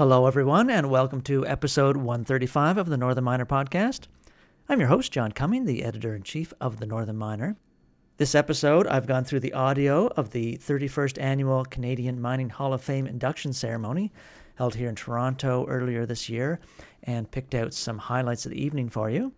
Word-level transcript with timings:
Hello, 0.00 0.24
everyone, 0.24 0.70
and 0.70 0.88
welcome 0.88 1.20
to 1.20 1.46
episode 1.46 1.94
135 1.94 2.78
of 2.78 2.88
the 2.88 2.96
Northern 2.96 3.24
Miner 3.24 3.44
Podcast. 3.44 4.06
I'm 4.66 4.80
your 4.80 4.88
host, 4.88 5.12
John 5.12 5.30
Cumming, 5.30 5.66
the 5.66 5.84
editor 5.84 6.14
in 6.14 6.22
chief 6.22 6.54
of 6.58 6.80
the 6.80 6.86
Northern 6.86 7.18
Miner. 7.18 7.58
This 8.16 8.34
episode, 8.34 8.86
I've 8.86 9.06
gone 9.06 9.24
through 9.24 9.40
the 9.40 9.52
audio 9.52 10.06
of 10.16 10.30
the 10.30 10.56
31st 10.56 11.20
annual 11.20 11.66
Canadian 11.66 12.18
Mining 12.18 12.48
Hall 12.48 12.72
of 12.72 12.80
Fame 12.80 13.06
induction 13.06 13.52
ceremony 13.52 14.10
held 14.54 14.74
here 14.74 14.88
in 14.88 14.94
Toronto 14.94 15.66
earlier 15.68 16.06
this 16.06 16.30
year 16.30 16.60
and 17.02 17.30
picked 17.30 17.54
out 17.54 17.74
some 17.74 17.98
highlights 17.98 18.46
of 18.46 18.52
the 18.52 18.64
evening 18.64 18.88
for 18.88 19.10
you. 19.10 19.34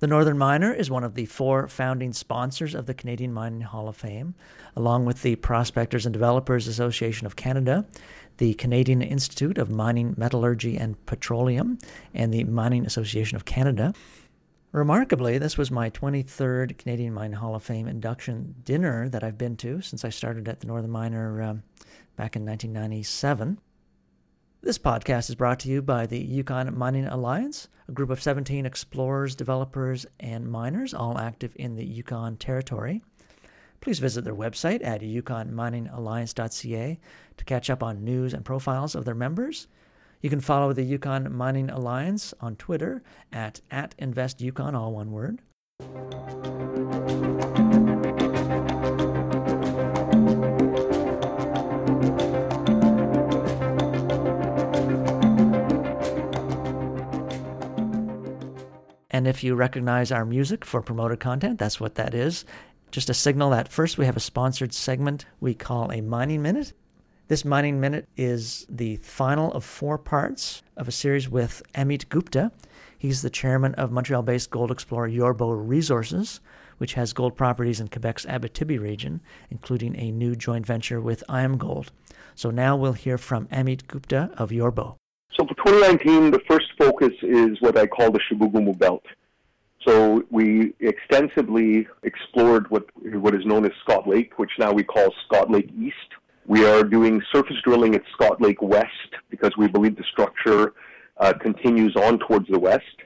The 0.00 0.06
Northern 0.06 0.38
Miner 0.38 0.72
is 0.72 0.92
one 0.92 1.02
of 1.02 1.14
the 1.14 1.26
four 1.26 1.66
founding 1.66 2.12
sponsors 2.12 2.72
of 2.72 2.86
the 2.86 2.94
Canadian 2.94 3.32
Mining 3.32 3.62
Hall 3.62 3.88
of 3.88 3.96
Fame, 3.96 4.36
along 4.76 5.06
with 5.06 5.22
the 5.22 5.34
Prospectors 5.34 6.06
and 6.06 6.12
Developers 6.12 6.68
Association 6.68 7.26
of 7.26 7.34
Canada, 7.34 7.84
the 8.36 8.54
Canadian 8.54 9.02
Institute 9.02 9.58
of 9.58 9.70
Mining, 9.70 10.14
Metallurgy 10.16 10.76
and 10.76 11.04
Petroleum, 11.06 11.78
and 12.14 12.32
the 12.32 12.44
Mining 12.44 12.86
Association 12.86 13.34
of 13.34 13.44
Canada. 13.44 13.92
Remarkably, 14.70 15.36
this 15.36 15.58
was 15.58 15.72
my 15.72 15.90
23rd 15.90 16.78
Canadian 16.78 17.12
Mining 17.12 17.32
Hall 17.32 17.56
of 17.56 17.64
Fame 17.64 17.88
induction 17.88 18.54
dinner 18.64 19.08
that 19.08 19.24
I've 19.24 19.36
been 19.36 19.56
to 19.56 19.80
since 19.80 20.04
I 20.04 20.10
started 20.10 20.46
at 20.46 20.60
the 20.60 20.68
Northern 20.68 20.92
Miner 20.92 21.42
um, 21.42 21.64
back 22.14 22.36
in 22.36 22.46
1997. 22.46 23.58
This 24.60 24.76
podcast 24.76 25.30
is 25.30 25.36
brought 25.36 25.60
to 25.60 25.68
you 25.68 25.80
by 25.82 26.06
the 26.06 26.18
Yukon 26.18 26.76
Mining 26.76 27.06
Alliance, 27.06 27.68
a 27.86 27.92
group 27.92 28.10
of 28.10 28.20
17 28.20 28.66
explorers, 28.66 29.36
developers, 29.36 30.04
and 30.18 30.50
miners, 30.50 30.92
all 30.92 31.16
active 31.16 31.52
in 31.54 31.76
the 31.76 31.84
Yukon 31.84 32.36
Territory. 32.36 33.04
Please 33.80 34.00
visit 34.00 34.24
their 34.24 34.34
website 34.34 34.84
at 34.84 35.00
yukonminingalliance.ca 35.00 36.98
to 37.36 37.44
catch 37.44 37.70
up 37.70 37.84
on 37.84 38.02
news 38.04 38.34
and 38.34 38.44
profiles 38.44 38.96
of 38.96 39.04
their 39.04 39.14
members. 39.14 39.68
You 40.22 40.28
can 40.28 40.40
follow 40.40 40.72
the 40.72 40.82
Yukon 40.82 41.32
Mining 41.32 41.70
Alliance 41.70 42.34
on 42.40 42.56
Twitter 42.56 43.04
at, 43.32 43.60
at 43.70 43.96
InvestYukon, 43.98 44.74
all 44.74 44.92
one 44.92 45.12
word. 45.12 45.40
If 59.28 59.44
you 59.44 59.56
recognize 59.56 60.10
our 60.10 60.24
music 60.24 60.64
for 60.64 60.80
promoted 60.80 61.20
content, 61.20 61.58
that's 61.58 61.78
what 61.78 61.96
that 61.96 62.14
is. 62.14 62.46
Just 62.90 63.10
a 63.10 63.14
signal 63.14 63.50
that 63.50 63.68
first 63.68 63.98
we 63.98 64.06
have 64.06 64.16
a 64.16 64.20
sponsored 64.20 64.72
segment 64.72 65.26
we 65.38 65.52
call 65.52 65.92
a 65.92 66.00
mining 66.00 66.40
minute. 66.40 66.72
This 67.26 67.44
mining 67.44 67.78
minute 67.78 68.08
is 68.16 68.64
the 68.70 68.96
final 68.96 69.52
of 69.52 69.66
four 69.66 69.98
parts 69.98 70.62
of 70.78 70.88
a 70.88 70.92
series 70.92 71.28
with 71.28 71.62
Amit 71.74 72.08
Gupta. 72.08 72.52
He's 72.96 73.20
the 73.20 73.28
chairman 73.28 73.74
of 73.74 73.92
Montreal 73.92 74.22
based 74.22 74.48
gold 74.48 74.70
explorer 74.70 75.10
Yorbeau 75.10 75.52
Resources, 75.68 76.40
which 76.78 76.94
has 76.94 77.12
gold 77.12 77.36
properties 77.36 77.80
in 77.80 77.88
Quebec's 77.88 78.24
Abitibi 78.24 78.80
region, 78.80 79.20
including 79.50 79.94
a 79.96 80.10
new 80.10 80.36
joint 80.36 80.64
venture 80.64 81.02
with 81.02 81.22
IAMGOLD. 81.28 81.88
So 82.34 82.50
now 82.50 82.76
we'll 82.76 82.94
hear 82.94 83.18
from 83.18 83.46
Amit 83.48 83.88
Gupta 83.88 84.30
of 84.38 84.48
Yorbeau. 84.48 84.96
So 85.38 85.46
for 85.46 85.54
2019, 85.54 86.30
the 86.30 86.40
first 86.48 86.66
focus 86.88 87.12
is 87.22 87.60
what 87.60 87.76
I 87.76 87.86
call 87.86 88.10
the 88.10 88.20
Chibougamau 88.20 88.78
Belt. 88.78 89.04
So 89.86 90.24
we 90.30 90.74
extensively 90.80 91.86
explored 92.02 92.70
what 92.70 92.84
what 93.26 93.34
is 93.34 93.44
known 93.44 93.64
as 93.64 93.72
Scott 93.84 94.08
Lake, 94.08 94.38
which 94.38 94.50
now 94.58 94.72
we 94.72 94.82
call 94.82 95.14
Scott 95.26 95.50
Lake 95.50 95.70
East. 95.78 96.10
We 96.46 96.66
are 96.66 96.82
doing 96.82 97.22
surface 97.32 97.56
drilling 97.64 97.94
at 97.94 98.02
Scott 98.12 98.40
Lake 98.40 98.60
West 98.60 99.10
because 99.30 99.52
we 99.56 99.68
believe 99.68 99.96
the 99.96 100.04
structure 100.10 100.74
uh, 101.18 101.32
continues 101.40 101.94
on 101.96 102.18
towards 102.20 102.48
the 102.48 102.58
west. 102.58 102.96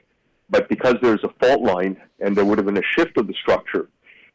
But 0.49 0.69
because 0.69 0.95
there's 1.01 1.23
a 1.23 1.33
fault 1.41 1.61
line 1.61 1.97
and 2.19 2.35
there 2.35 2.45
would 2.45 2.57
have 2.57 2.65
been 2.65 2.77
a 2.77 2.89
shift 2.97 3.17
of 3.17 3.27
the 3.27 3.33
structure, 3.41 3.89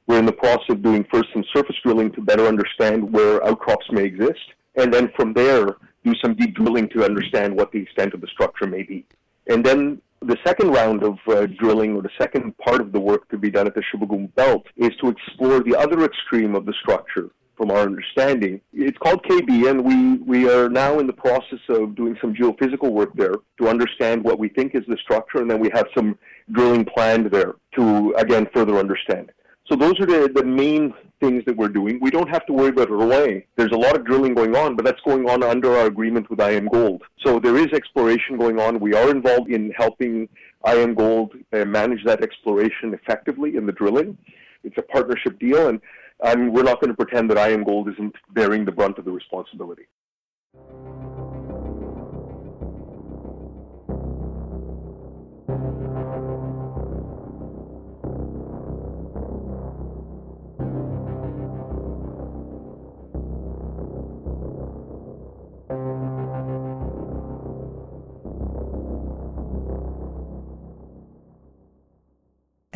we're 0.07 0.19
in 0.19 0.27
the 0.27 0.33
process 0.33 0.71
of 0.71 0.83
doing 0.83 1.05
first 1.13 1.29
some 1.33 1.45
surface 1.55 1.77
drilling 1.85 2.13
to 2.13 2.21
better 2.23 2.47
understand 2.47 3.13
where 3.13 3.45
outcrops 3.47 3.87
may 3.91 4.05
exist, 4.05 4.47
and 4.77 4.93
then 4.93 5.11
from 5.17 5.33
there 5.33 5.77
do 6.05 6.15
some 6.23 6.35
deep 6.35 6.55
drilling 6.55 6.89
to 6.91 7.05
understand 7.05 7.55
what 7.55 7.73
the 7.73 7.79
extent 7.79 8.15
of 8.15 8.21
the 8.21 8.27
structure 8.29 8.67
may 8.67 8.83
be. 8.83 9.05
And 9.49 9.65
then 9.65 10.01
the 10.21 10.37
second 10.45 10.71
round 10.71 11.03
of 11.03 11.19
uh, 11.29 11.47
drilling, 11.47 11.97
or 11.97 12.03
the 12.03 12.11
second 12.21 12.57
part 12.59 12.81
of 12.81 12.93
the 12.93 13.01
work 13.01 13.29
to 13.31 13.39
be 13.39 13.51
done 13.51 13.67
at 13.67 13.75
the 13.75 13.83
Chibougamau 13.83 14.35
Belt, 14.35 14.67
is 14.77 14.91
to 15.01 15.09
explore 15.09 15.61
the 15.61 15.77
other 15.77 16.05
extreme 16.05 16.55
of 16.55 16.67
the 16.67 16.75
structure. 16.81 17.31
From 17.57 17.73
our 17.73 17.81
understanding, 17.81 18.61
it's 18.73 18.99
called 18.99 19.25
KB, 19.25 19.69
and 19.69 19.85
we, 19.85 20.19
we 20.19 20.49
are 20.49 20.69
now 20.69 21.01
in 21.01 21.09
the 21.09 21.13
process 21.13 21.59
of 21.69 21.97
doing 21.97 22.17
some 22.21 22.33
geophysical 22.33 22.93
work 22.93 23.13
there 23.15 23.35
to 23.61 23.69
understand 23.69 24.23
what 24.23 24.39
we 24.39 24.49
think 24.49 24.77
is 24.77 24.85
the 24.87 24.97
structure, 25.03 25.39
and 25.39 25.51
then 25.51 25.59
we 25.59 25.69
have 25.75 25.87
some 25.97 26.17
drilling 26.53 26.85
planned 26.85 27.27
there 27.33 27.57
to 27.75 28.15
again 28.17 28.47
further 28.55 28.77
understand. 28.77 29.33
So 29.69 29.77
those 29.77 30.01
are 30.01 30.07
the, 30.07 30.31
the 30.35 30.45
main 30.45 30.95
things 31.21 31.45
that 31.45 31.57
we're 31.57 31.69
doing. 31.69 31.99
We 32.01 32.11
don't 32.11 32.29
have 32.29 32.47
to 32.47 32.53
worry 32.53 32.71
about 32.71 32.89
Rouyn. 32.89 33.45
There's 33.57 33.73
a 33.73 33.77
lot 33.77 33.97
of 33.97 34.05
drilling 34.07 34.35
going 34.35 34.57
on, 34.57 34.77
but 34.77 34.85
that's 34.85 35.01
going 35.03 35.29
on 35.29 35.43
under 35.43 35.77
our 35.77 35.87
agreement 35.87 36.31
with 36.31 36.39
IAMGOLD. 36.39 37.01
So 37.25 37.39
there 37.39 37.57
is 37.57 37.67
exploration 37.75 38.39
going 38.39 38.59
on. 38.59 38.81
We 38.81 38.95
are 38.95 39.11
involved 39.11 39.51
in 39.51 39.73
helping 39.77 40.29
IAMGOLD 40.65 41.45
uh, 41.53 41.65
manage 41.67 42.03
that 42.05 42.23
exploration 42.23 42.95
effectively 42.95 43.57
in 43.57 43.67
the 43.67 43.73
drilling. 43.73 44.17
It's 44.65 44.79
a 44.79 44.83
partnership 44.83 45.39
deal, 45.39 45.69
and, 45.69 45.81
and 46.25 46.53
we're 46.53 46.63
not 46.63 46.81
going 46.81 46.95
to 46.95 46.97
pretend 46.97 47.31
that 47.31 47.37
IAMGOLD 47.37 47.93
isn't 47.93 48.15
bearing 48.31 48.65
the 48.65 48.73
brunt 48.73 48.97
of 48.99 49.05
the 49.05 49.13
responsibility. 49.13 49.87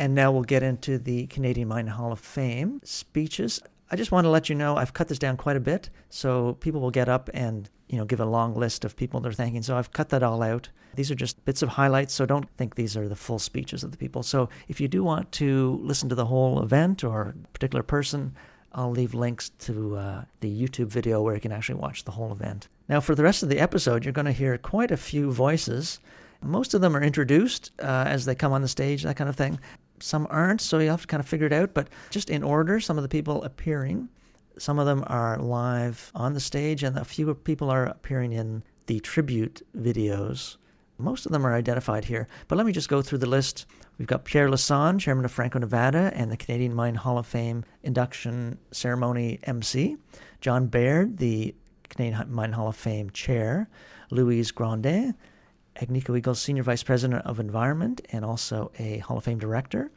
And 0.03 0.15
now 0.15 0.33
we'll 0.33 0.43
get 0.43 0.63
into 0.63 0.97
the 0.97 1.27
Canadian 1.27 1.69
Mining 1.69 1.93
Hall 1.93 2.11
of 2.11 2.19
Fame 2.19 2.81
speeches. 2.83 3.61
I 3.89 3.95
just 3.95 4.11
want 4.11 4.25
to 4.25 4.29
let 4.29 4.49
you 4.49 4.55
know 4.55 4.75
I've 4.75 4.91
cut 4.91 5.07
this 5.07 5.17
down 5.17 5.37
quite 5.37 5.55
a 5.55 5.61
bit, 5.61 5.89
so 6.09 6.55
people 6.59 6.81
will 6.81 6.91
get 6.91 7.07
up 7.07 7.29
and 7.33 7.69
you 7.87 7.97
know 7.97 8.03
give 8.03 8.19
a 8.19 8.25
long 8.25 8.53
list 8.53 8.83
of 8.83 8.97
people 8.97 9.21
they're 9.21 9.31
thanking. 9.31 9.63
So 9.63 9.77
I've 9.77 9.93
cut 9.93 10.09
that 10.09 10.21
all 10.21 10.43
out. 10.43 10.67
These 10.95 11.09
are 11.09 11.15
just 11.15 11.45
bits 11.45 11.61
of 11.61 11.69
highlights, 11.69 12.13
so 12.13 12.25
don't 12.25 12.49
think 12.57 12.75
these 12.75 12.97
are 12.97 13.07
the 13.07 13.15
full 13.15 13.39
speeches 13.39 13.81
of 13.81 13.91
the 13.91 13.97
people. 13.97 14.23
So 14.23 14.49
if 14.67 14.81
you 14.81 14.89
do 14.89 15.05
want 15.05 15.31
to 15.33 15.79
listen 15.81 16.09
to 16.09 16.15
the 16.15 16.25
whole 16.25 16.61
event 16.61 17.05
or 17.05 17.21
a 17.29 17.47
particular 17.53 17.81
person, 17.81 18.35
I'll 18.73 18.91
leave 18.91 19.13
links 19.13 19.51
to 19.59 19.95
uh, 19.95 20.25
the 20.41 20.51
YouTube 20.51 20.87
video 20.87 21.21
where 21.21 21.33
you 21.33 21.39
can 21.39 21.53
actually 21.53 21.79
watch 21.79 22.03
the 22.03 22.11
whole 22.11 22.33
event. 22.33 22.67
Now, 22.89 22.99
for 22.99 23.15
the 23.15 23.23
rest 23.23 23.41
of 23.41 23.47
the 23.47 23.61
episode, 23.61 24.03
you're 24.03 24.11
going 24.11 24.25
to 24.25 24.33
hear 24.33 24.57
quite 24.57 24.91
a 24.91 24.97
few 24.97 25.31
voices. 25.31 26.01
Most 26.41 26.73
of 26.73 26.81
them 26.81 26.93
are 26.93 27.01
introduced 27.01 27.71
uh, 27.79 28.03
as 28.05 28.25
they 28.25 28.35
come 28.35 28.51
on 28.51 28.61
the 28.61 28.67
stage, 28.67 29.03
that 29.03 29.15
kind 29.15 29.29
of 29.29 29.37
thing. 29.37 29.57
Some 30.03 30.27
aren't, 30.29 30.59
so 30.59 30.79
you 30.79 30.89
have 30.89 31.03
to 31.03 31.07
kind 31.07 31.21
of 31.21 31.27
figure 31.29 31.47
it 31.47 31.53
out. 31.53 31.73
But 31.73 31.87
just 32.09 32.29
in 32.29 32.43
order, 32.43 32.81
some 32.81 32.97
of 32.97 33.03
the 33.03 33.09
people 33.09 33.41
appearing, 33.43 34.09
some 34.57 34.77
of 34.77 34.85
them 34.85 35.05
are 35.07 35.37
live 35.37 36.11
on 36.13 36.33
the 36.33 36.41
stage, 36.41 36.83
and 36.83 36.97
a 36.97 37.05
few 37.05 37.33
people 37.33 37.69
are 37.69 37.85
appearing 37.85 38.33
in 38.33 38.63
the 38.87 38.99
tribute 38.99 39.65
videos. 39.77 40.57
Most 40.97 41.25
of 41.25 41.31
them 41.31 41.47
are 41.47 41.55
identified 41.55 42.03
here, 42.03 42.27
but 42.49 42.57
let 42.57 42.65
me 42.65 42.73
just 42.73 42.89
go 42.89 43.01
through 43.01 43.19
the 43.19 43.29
list. 43.29 43.65
We've 43.97 44.07
got 44.07 44.25
Pierre 44.25 44.49
Lassonde, 44.49 44.99
chairman 44.99 45.23
of 45.23 45.31
Franco 45.31 45.59
Nevada 45.59 46.11
and 46.13 46.29
the 46.29 46.37
Canadian 46.37 46.75
Mine 46.75 46.95
Hall 46.95 47.17
of 47.17 47.25
Fame 47.25 47.63
induction 47.83 48.57
ceremony 48.71 49.39
MC. 49.43 49.95
John 50.41 50.67
Baird, 50.67 51.17
the 51.17 51.55
Canadian 51.87 52.29
Mine 52.29 52.51
Hall 52.51 52.67
of 52.67 52.75
Fame 52.75 53.09
chair. 53.11 53.69
Louise 54.11 54.51
Grondin, 54.51 55.15
Agnico 55.81 56.17
Eagle's 56.17 56.41
Senior 56.41 56.63
Vice 56.63 56.83
President 56.83 57.25
of 57.25 57.39
Environment 57.39 58.01
and 58.11 58.23
also 58.23 58.71
a 58.79 58.99
Hall 58.99 59.17
of 59.17 59.23
Fame 59.23 59.39
director. 59.39 59.91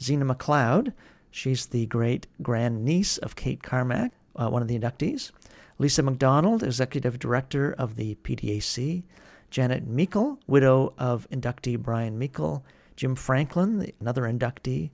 Zena 0.00 0.24
McLeod, 0.24 0.92
she's 1.30 1.66
the 1.66 1.86
great 1.86 2.26
grandniece 2.42 3.18
of 3.18 3.36
Kate 3.36 3.62
Carmack, 3.62 4.12
uh, 4.36 4.48
one 4.48 4.62
of 4.62 4.68
the 4.68 4.78
inductees. 4.78 5.30
Lisa 5.78 6.02
McDonald, 6.02 6.62
Executive 6.62 7.18
Director 7.18 7.72
of 7.72 7.96
the 7.96 8.14
PDAC. 8.16 9.02
Janet 9.50 9.86
Meikle, 9.86 10.38
widow 10.46 10.92
of 10.98 11.28
inductee 11.30 11.78
Brian 11.78 12.18
Meikle. 12.18 12.64
Jim 12.96 13.14
Franklin, 13.14 13.92
another 14.00 14.22
inductee. 14.22 14.90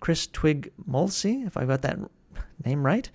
Chris 0.00 0.26
Twig 0.26 0.70
Molsey, 0.88 1.46
if 1.46 1.56
I 1.56 1.64
got 1.64 1.82
that 1.82 1.98
name 2.64 2.84
right, 2.84 3.08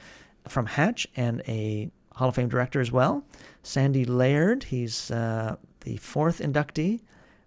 from 0.48 0.66
Hatch 0.66 1.08
and 1.16 1.42
a 1.48 1.92
Hall 2.14 2.30
of 2.30 2.36
Fame 2.36 2.50
director 2.50 2.82
as 2.82 2.92
well. 2.92 3.24
Sandy 3.64 4.06
Laird, 4.06 4.64
he's 4.64 5.12
uh, 5.12 5.56
the 5.81 5.98
fourth 5.98 6.40
inductee. 6.40 7.02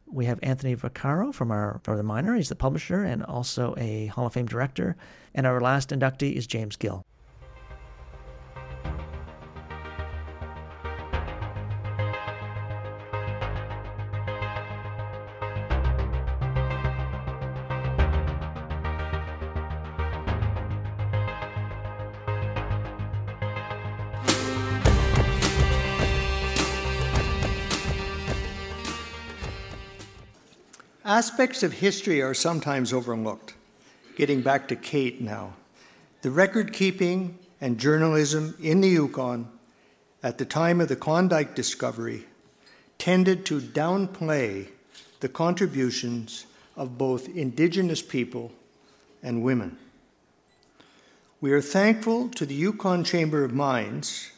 We 0.06 0.26
have 0.26 0.38
Anthony 0.43 0.76
Vaccaro 0.76 1.32
from 1.32 1.50
our 1.50 1.81
Northern 1.87 2.06
Miner. 2.06 2.34
He's 2.37 2.49
the 2.49 2.55
publisher 2.55 3.02
and 3.02 3.23
also 3.25 3.75
a 3.79 4.06
Hall 4.06 4.26
of 4.26 4.34
Fame 4.34 4.46
director. 4.46 4.96
And 5.34 5.46
our 5.46 5.61
last 5.61 5.90
inductee 5.90 6.34
is 6.34 6.46
James 6.46 6.76
Gill. 6.76 7.05
Aspects 31.22 31.62
of 31.62 31.74
history 31.74 32.20
are 32.20 32.34
sometimes 32.34 32.92
overlooked. 32.92 33.54
Getting 34.16 34.42
back 34.42 34.66
to 34.66 34.74
Kate 34.74 35.20
now. 35.20 35.52
The 36.22 36.32
record 36.32 36.72
keeping 36.72 37.38
and 37.60 37.78
journalism 37.78 38.56
in 38.60 38.80
the 38.80 38.88
Yukon 38.88 39.46
at 40.20 40.38
the 40.38 40.44
time 40.44 40.80
of 40.80 40.88
the 40.88 40.96
Klondike 40.96 41.54
discovery 41.54 42.24
tended 42.98 43.46
to 43.46 43.60
downplay 43.60 44.66
the 45.20 45.28
contributions 45.28 46.46
of 46.76 46.98
both 46.98 47.28
Indigenous 47.28 48.02
people 48.02 48.50
and 49.22 49.44
women. 49.44 49.78
We 51.40 51.52
are 51.52 51.62
thankful 51.62 52.30
to 52.30 52.44
the 52.44 52.56
Yukon 52.56 53.04
Chamber 53.04 53.44
of 53.44 53.54
Mines, 53.54 54.32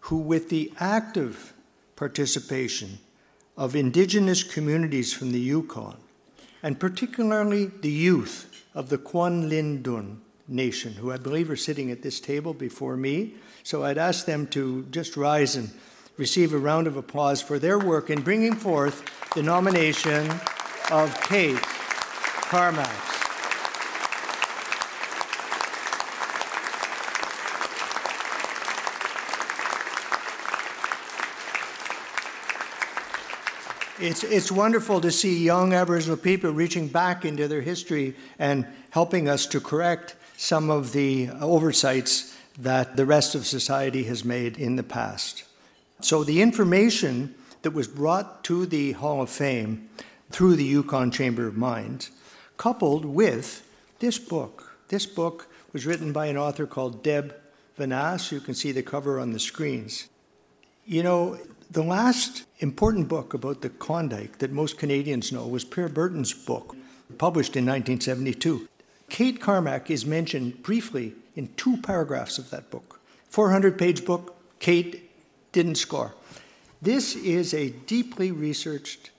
who, 0.00 0.18
with 0.18 0.50
the 0.50 0.70
active 0.78 1.54
participation 1.96 2.98
of 3.56 3.74
Indigenous 3.74 4.42
communities 4.42 5.14
from 5.14 5.32
the 5.32 5.40
Yukon, 5.40 5.96
and 6.62 6.78
particularly 6.78 7.66
the 7.66 7.90
youth 7.90 8.64
of 8.74 8.88
the 8.88 8.98
Kwanlin 8.98 9.82
Dün 9.82 10.18
Nation, 10.46 10.94
who 10.94 11.12
I 11.12 11.16
believe 11.16 11.50
are 11.50 11.56
sitting 11.56 11.90
at 11.90 12.02
this 12.02 12.20
table 12.20 12.54
before 12.54 12.96
me. 12.96 13.34
So 13.62 13.84
I'd 13.84 13.98
ask 13.98 14.26
them 14.26 14.46
to 14.48 14.84
just 14.90 15.16
rise 15.16 15.56
and 15.56 15.70
receive 16.16 16.52
a 16.52 16.58
round 16.58 16.86
of 16.86 16.96
applause 16.96 17.40
for 17.40 17.58
their 17.58 17.78
work 17.78 18.10
in 18.10 18.20
bringing 18.20 18.54
forth 18.54 19.04
the 19.34 19.42
nomination 19.42 20.30
of 20.90 21.18
Kate 21.22 21.60
Carmack. 21.62 23.19
It's, 34.00 34.24
it's 34.24 34.50
wonderful 34.50 35.02
to 35.02 35.10
see 35.10 35.44
young 35.44 35.74
Aboriginal 35.74 36.16
people 36.16 36.52
reaching 36.52 36.88
back 36.88 37.26
into 37.26 37.46
their 37.48 37.60
history 37.60 38.16
and 38.38 38.66
helping 38.88 39.28
us 39.28 39.44
to 39.48 39.60
correct 39.60 40.16
some 40.38 40.70
of 40.70 40.92
the 40.92 41.28
oversights 41.38 42.34
that 42.58 42.96
the 42.96 43.04
rest 43.04 43.34
of 43.34 43.46
society 43.46 44.04
has 44.04 44.24
made 44.24 44.56
in 44.56 44.76
the 44.76 44.82
past. 44.82 45.44
So, 46.00 46.24
the 46.24 46.40
information 46.40 47.34
that 47.60 47.72
was 47.72 47.88
brought 47.88 48.42
to 48.44 48.64
the 48.64 48.92
Hall 48.92 49.20
of 49.20 49.28
Fame 49.28 49.90
through 50.30 50.56
the 50.56 50.64
Yukon 50.64 51.10
Chamber 51.10 51.46
of 51.46 51.58
Mines, 51.58 52.10
coupled 52.56 53.04
with 53.04 53.68
this 53.98 54.18
book. 54.18 54.78
This 54.88 55.04
book 55.04 55.46
was 55.74 55.84
written 55.84 56.10
by 56.10 56.26
an 56.26 56.38
author 56.38 56.66
called 56.66 57.02
Deb 57.02 57.34
Vanasse. 57.78 58.32
You 58.32 58.40
can 58.40 58.54
see 58.54 58.72
the 58.72 58.82
cover 58.82 59.20
on 59.20 59.32
the 59.32 59.38
screens. 59.38 60.08
You 60.86 61.02
know, 61.02 61.38
the 61.70 61.82
last 61.82 62.44
important 62.58 63.06
book 63.06 63.32
about 63.32 63.60
the 63.60 63.68
Klondike 63.68 64.38
that 64.38 64.50
most 64.50 64.76
Canadians 64.76 65.30
know 65.30 65.46
was 65.46 65.64
Pierre 65.64 65.88
Berton's 65.88 66.34
book, 66.34 66.76
published 67.16 67.56
in 67.56 67.64
1972. 67.64 68.68
Kate 69.08 69.40
Carmack 69.40 69.88
is 69.88 70.04
mentioned 70.04 70.62
briefly 70.64 71.14
in 71.36 71.48
two 71.54 71.76
paragraphs 71.76 72.38
of 72.38 72.50
that 72.50 72.70
book. 72.70 73.00
400 73.28 73.78
page 73.78 74.04
book, 74.04 74.36
Kate 74.58 75.10
didn't 75.52 75.76
score. 75.76 76.14
This 76.82 77.14
is 77.14 77.54
a 77.54 77.70
deeply 77.70 78.32
researched 78.32 79.10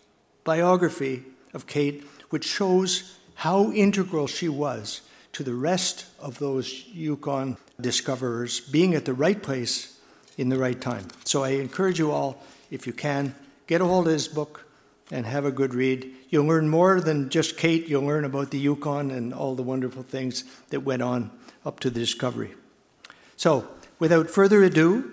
biography 0.44 1.24
of 1.54 1.68
Kate, 1.68 2.04
which 2.32 2.46
shows 2.46 3.18
how 3.36 3.72
integral 3.72 4.28
she 4.28 4.50
was 4.50 5.02
to 5.32 5.44
the 5.44 5.54
rest 5.54 6.06
of 6.20 6.40
those 6.40 6.86
Yukon 6.88 7.56
discoverers 7.80 8.60
being 8.60 8.94
at 8.94 9.06
the 9.06 9.14
right 9.14 9.42
place 9.42 10.01
in 10.38 10.50
the 10.50 10.58
right 10.58 10.80
time. 10.80 11.08
So 11.26 11.44
I 11.44 11.50
encourage 11.50 12.00
you 12.00 12.12
all, 12.12 12.44
if 12.70 12.88
you 12.88 12.94
can, 12.94 13.36
get 13.68 13.82
a 13.82 13.86
hold 13.86 14.08
of 14.08 14.14
this 14.14 14.28
book 14.28 14.66
and 15.12 15.26
have 15.26 15.46
a 15.46 15.52
good 15.52 15.74
read. 15.74 16.10
You'll 16.30 16.46
learn 16.46 16.70
more 16.70 17.02
than 17.02 17.30
just 17.30 17.58
Kate, 17.58 17.88
you'll 17.88 18.06
learn 18.06 18.26
about 18.26 18.52
the 18.52 18.60
Yukon 18.60 19.12
and 19.12 19.34
all 19.34 19.56
the 19.56 19.64
wonderful 19.64 20.04
things 20.04 20.44
that 20.70 20.82
went 20.82 21.02
on 21.02 21.32
up 21.66 21.80
to 21.82 21.90
the 21.90 22.00
discovery. 22.00 22.54
So, 23.36 23.68
without 24.00 24.30
further 24.30 24.64
ado, 24.64 25.12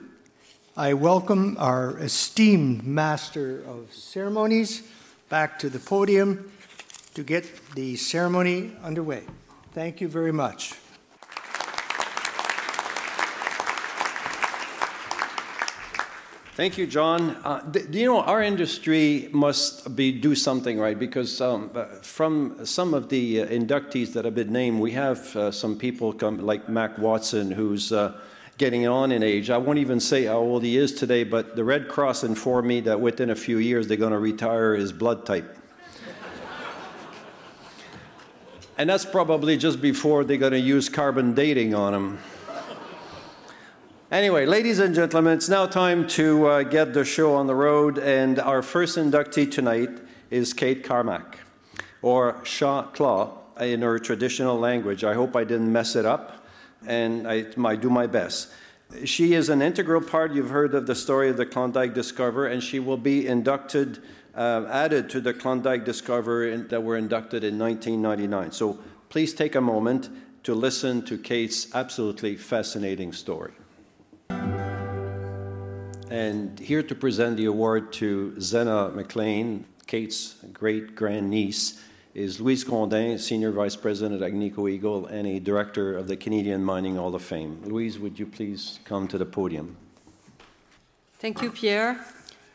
I 0.77 0.95
welcome 0.95 1.57
our 1.59 1.99
esteemed 1.99 2.87
Master 2.87 3.65
of 3.67 3.93
Ceremonies 3.93 4.83
back 5.29 5.59
to 5.59 5.69
the 5.69 5.81
podium 5.81 6.53
to 7.15 7.25
get 7.25 7.51
the 7.75 7.97
ceremony 7.97 8.73
underway. 8.83 9.25
Thank 9.73 10.01
you 10.01 10.09
very 10.09 10.33
much. 10.33 10.75
Thank 16.59 16.77
you, 16.77 16.89
John. 16.89 17.37
Uh, 17.45 17.63
you 17.93 18.07
know, 18.07 18.21
our 18.21 18.43
industry 18.43 19.29
must 19.31 19.95
be 19.95 20.11
do 20.11 20.35
something 20.35 20.77
right 20.77 20.99
because 20.99 21.41
um, 21.41 21.71
uh, 21.73 21.85
from 22.03 22.67
some 22.67 22.95
of 22.95 23.09
the 23.09 23.43
uh, 23.43 23.47
inductees 23.47 24.13
that 24.15 24.25
have 24.25 24.35
been 24.35 24.53
named, 24.53 24.81
we 24.81 24.91
have 24.91 25.37
uh, 25.37 25.53
some 25.53 25.79
people 25.79 26.13
come 26.13 26.45
like 26.45 26.69
Mac 26.69 26.99
Watson, 26.99 27.53
who's 27.53 27.93
uh, 27.93 28.19
getting 28.57 28.89
on 28.89 29.13
in 29.13 29.23
age. 29.23 29.51
I 29.51 29.57
won't 29.57 29.79
even 29.79 30.01
say 30.01 30.25
how 30.25 30.39
old 30.39 30.65
he 30.65 30.77
is 30.77 30.93
today, 30.93 31.23
but 31.23 31.55
the 31.55 31.63
Red 31.63 31.87
Cross 31.87 32.25
informed 32.25 32.67
me 32.67 32.81
that 32.81 33.01
within 33.01 33.31
a 33.31 33.37
few 33.37 33.59
years 33.59 33.87
they're 33.87 33.97
going 33.97 34.11
to 34.11 34.19
retire 34.19 34.75
his 34.75 34.93
blood 34.93 35.25
type. 35.25 35.57
and 38.77 38.91
that's 38.91 39.05
probably 39.05 39.57
just 39.57 39.81
before 39.81 40.25
they're 40.25 40.39
going 40.39 40.51
to 40.51 40.59
use 40.59 40.89
carbon 40.89 41.35
dating 41.35 41.77
on 41.77 41.95
him. 41.95 42.19
Anyway, 44.11 44.47
ladies 44.47 44.79
and 44.79 44.95
gentlemen, 44.95 45.35
it's 45.35 45.51
now 45.51 45.67
time 45.67 46.07
to 46.07 46.47
uh, 46.47 46.63
get 46.63 46.95
the 46.95 47.05
show 47.05 47.35
on 47.35 47.47
the 47.47 47.55
road, 47.55 47.99
and 47.99 48.39
our 48.39 48.63
first 48.63 48.97
inductee 48.97 49.51
tonight 49.51 49.91
is 50.31 50.55
Kate 50.55 50.83
Carmack, 50.83 51.37
or 52.01 52.33
Shaaw 52.43 52.95
Tláa 52.95 53.61
in 53.61 53.83
her 53.83 53.99
traditional 53.99 54.59
language. 54.59 55.05
I 55.05 55.13
hope 55.13 55.37
I 55.37 55.45
didn't 55.45 55.71
mess 55.71 55.95
it 55.95 56.07
up, 56.07 56.47
and 56.87 57.29
I, 57.29 57.45
I 57.63 57.77
do 57.77 57.91
my 57.91 58.07
best. 58.07 58.51
She 59.05 59.35
is 59.35 59.51
an 59.51 59.61
integral 59.61 60.01
part, 60.01 60.33
you've 60.33 60.49
heard 60.49 60.75
of 60.75 60.87
the 60.87 60.95
story 60.95 61.29
of 61.29 61.37
the 61.37 61.45
Klondike 61.45 61.93
Discoverer, 61.93 62.47
and 62.47 62.63
she 62.63 62.79
will 62.79 62.97
be 62.97 63.27
inducted, 63.27 63.99
uh, 64.35 64.65
added 64.71 65.11
to 65.11 65.21
the 65.21 65.35
Klondike 65.35 65.85
Discoverer 65.85 66.49
in, 66.49 66.67
that 66.69 66.83
were 66.83 66.97
inducted 66.97 67.45
in 67.45 67.59
1999. 67.59 68.53
So 68.53 68.79
please 69.11 69.35
take 69.35 69.55
a 69.55 69.61
moment 69.61 70.09
to 70.45 70.55
listen 70.55 71.03
to 71.03 71.19
Kate's 71.19 71.75
absolutely 71.75 72.37
fascinating 72.37 73.13
story. 73.13 73.53
And 76.11 76.59
here 76.59 76.83
to 76.83 76.95
present 76.95 77.37
the 77.37 77.45
award 77.45 77.93
to 77.95 78.41
Zena 78.41 78.89
McLean, 78.89 79.67
Kate's 79.87 80.37
great 80.55 80.95
grandniece, 80.95 81.83
is 82.15 82.41
Louise 82.41 82.65
Grondin, 82.65 83.21
Senior 83.21 83.53
Vice 83.53 83.77
President 83.77 84.23
at 84.23 84.33
Agnico 84.33 84.71
Eagle 84.71 85.07
and 85.07 85.27
a 85.27 85.39
Director 85.39 85.95
of 85.97 86.09
the 86.09 86.17
Canadian 86.17 86.65
Mining 86.65 86.97
Hall 86.97 87.15
of 87.15 87.23
Fame. 87.23 87.61
Louise, 87.65 87.99
would 87.99 88.19
you 88.19 88.25
please 88.25 88.81
come 88.85 89.07
to 89.07 89.19
the 89.19 89.27
podium? 89.27 89.77
Thank 91.19 91.43
you, 91.43 91.51
Pierre. 91.51 92.03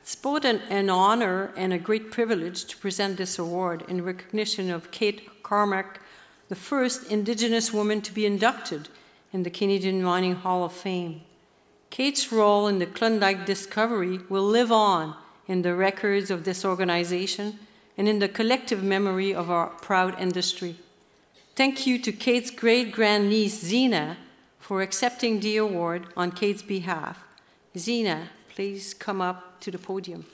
It's 0.01 0.15
both 0.15 0.45
an, 0.45 0.59
an, 0.69 0.89
honor 0.89 1.51
and 1.55 1.71
a 1.71 1.77
great 1.77 2.11
privilege 2.11 2.65
to 2.65 2.77
present 2.77 3.17
this 3.17 3.37
award 3.37 3.85
in 3.87 4.03
recognition 4.03 4.71
of 4.71 4.89
Kate 4.89 5.43
Carmack, 5.43 6.01
the 6.49 6.55
first 6.55 7.09
Indigenous 7.11 7.71
woman 7.71 8.01
to 8.01 8.13
be 8.13 8.25
inducted 8.25 8.89
in 9.31 9.43
the 9.43 9.49
Canadian 9.51 10.01
Mining 10.01 10.35
Hall 10.35 10.65
of 10.65 10.73
Fame. 10.73 11.21
Kate's 11.93 12.31
role 12.31 12.67
in 12.67 12.79
the 12.79 12.87
Klondike 12.87 13.45
discovery 13.45 14.19
will 14.27 14.47
live 14.47 14.71
on 14.71 15.15
in 15.47 15.61
the 15.61 15.75
records 15.75 16.31
of 16.31 16.43
this 16.43 16.65
organization 16.65 17.59
and 17.95 18.09
in 18.09 18.17
the 18.17 18.27
collective 18.27 18.81
memory 18.81 19.31
of 19.31 19.51
our 19.51 19.67
proud 19.67 20.19
industry. 20.19 20.75
Thank 21.55 21.85
you 21.85 21.99
to 21.99 22.11
Kate's 22.11 22.49
great 22.49 22.91
grandniece, 22.91 23.61
Zena, 23.61 24.17
for 24.59 24.81
accepting 24.81 25.39
the 25.39 25.57
award 25.57 26.07
on 26.17 26.31
Kate's 26.31 26.63
behalf. 26.63 27.23
Zena, 27.77 28.29
please 28.55 28.95
come 28.95 29.21
up 29.21 29.61
to 29.61 29.69
the 29.69 29.77
podium. 29.77 30.25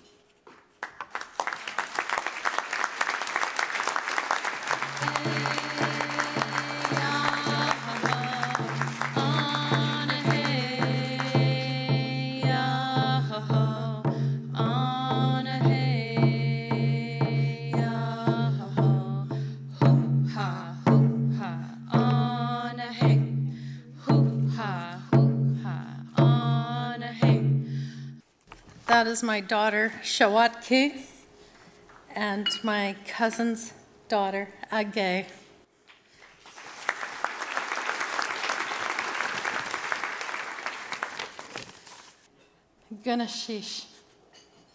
That 29.00 29.08
is 29.08 29.24
my 29.24 29.40
daughter, 29.40 29.94
Shawatke, 30.04 31.04
and 32.14 32.46
my 32.66 32.98
cousin's 33.08 33.72
daughter, 34.10 34.50
Agay. 34.74 35.26
Ganashish. 43.02 43.86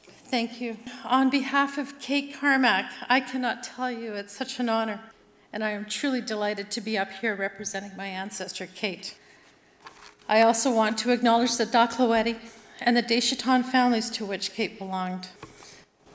Thank 0.09 0.59
you. 0.59 0.79
On 1.05 1.29
behalf 1.29 1.77
of 1.77 2.01
Kate 2.01 2.35
Carmack, 2.35 2.91
I 3.11 3.21
cannot 3.21 3.63
tell 3.63 3.91
you 3.91 4.15
it's 4.15 4.35
such 4.35 4.59
an 4.59 4.71
honor, 4.71 5.01
and 5.53 5.63
I 5.63 5.73
am 5.73 5.85
truly 5.85 6.23
delighted 6.23 6.71
to 6.71 6.81
be 6.81 6.97
up 6.97 7.11
here 7.11 7.37
representing 7.37 7.95
my 7.95 8.07
ancestor, 8.07 8.67
Kate. 8.75 9.19
I 10.27 10.41
also 10.41 10.73
want 10.73 10.97
to 11.01 11.11
acknowledge 11.11 11.59
the 11.59 11.67
Dakl'aweidí 11.67 12.39
and 12.81 12.97
the 12.97 13.03
Deisheetaan 13.03 13.65
families 13.65 14.11
to 14.11 14.25
which 14.25 14.53
Kate 14.53 14.79
belonged. 14.79 15.29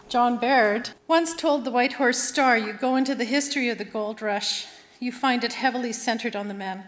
John 0.08 0.38
Baird 0.38 0.92
once 1.08 1.36
told 1.36 1.63
the 1.63 1.72
Whitehorse 1.72 2.18
Star 2.18 2.58
you 2.58 2.74
go 2.74 2.96
into 2.96 3.13
the 3.13 3.25
history 3.25 3.70
of 3.70 3.78
the 3.78 3.86
gold 3.86 4.22
rush, 4.22 4.66
you 5.00 5.12
find 5.12 5.44
it 5.44 5.54
heavily 5.54 5.94
centered 5.94 6.36
on 6.36 6.48
the 6.48 6.54
men. 6.54 6.86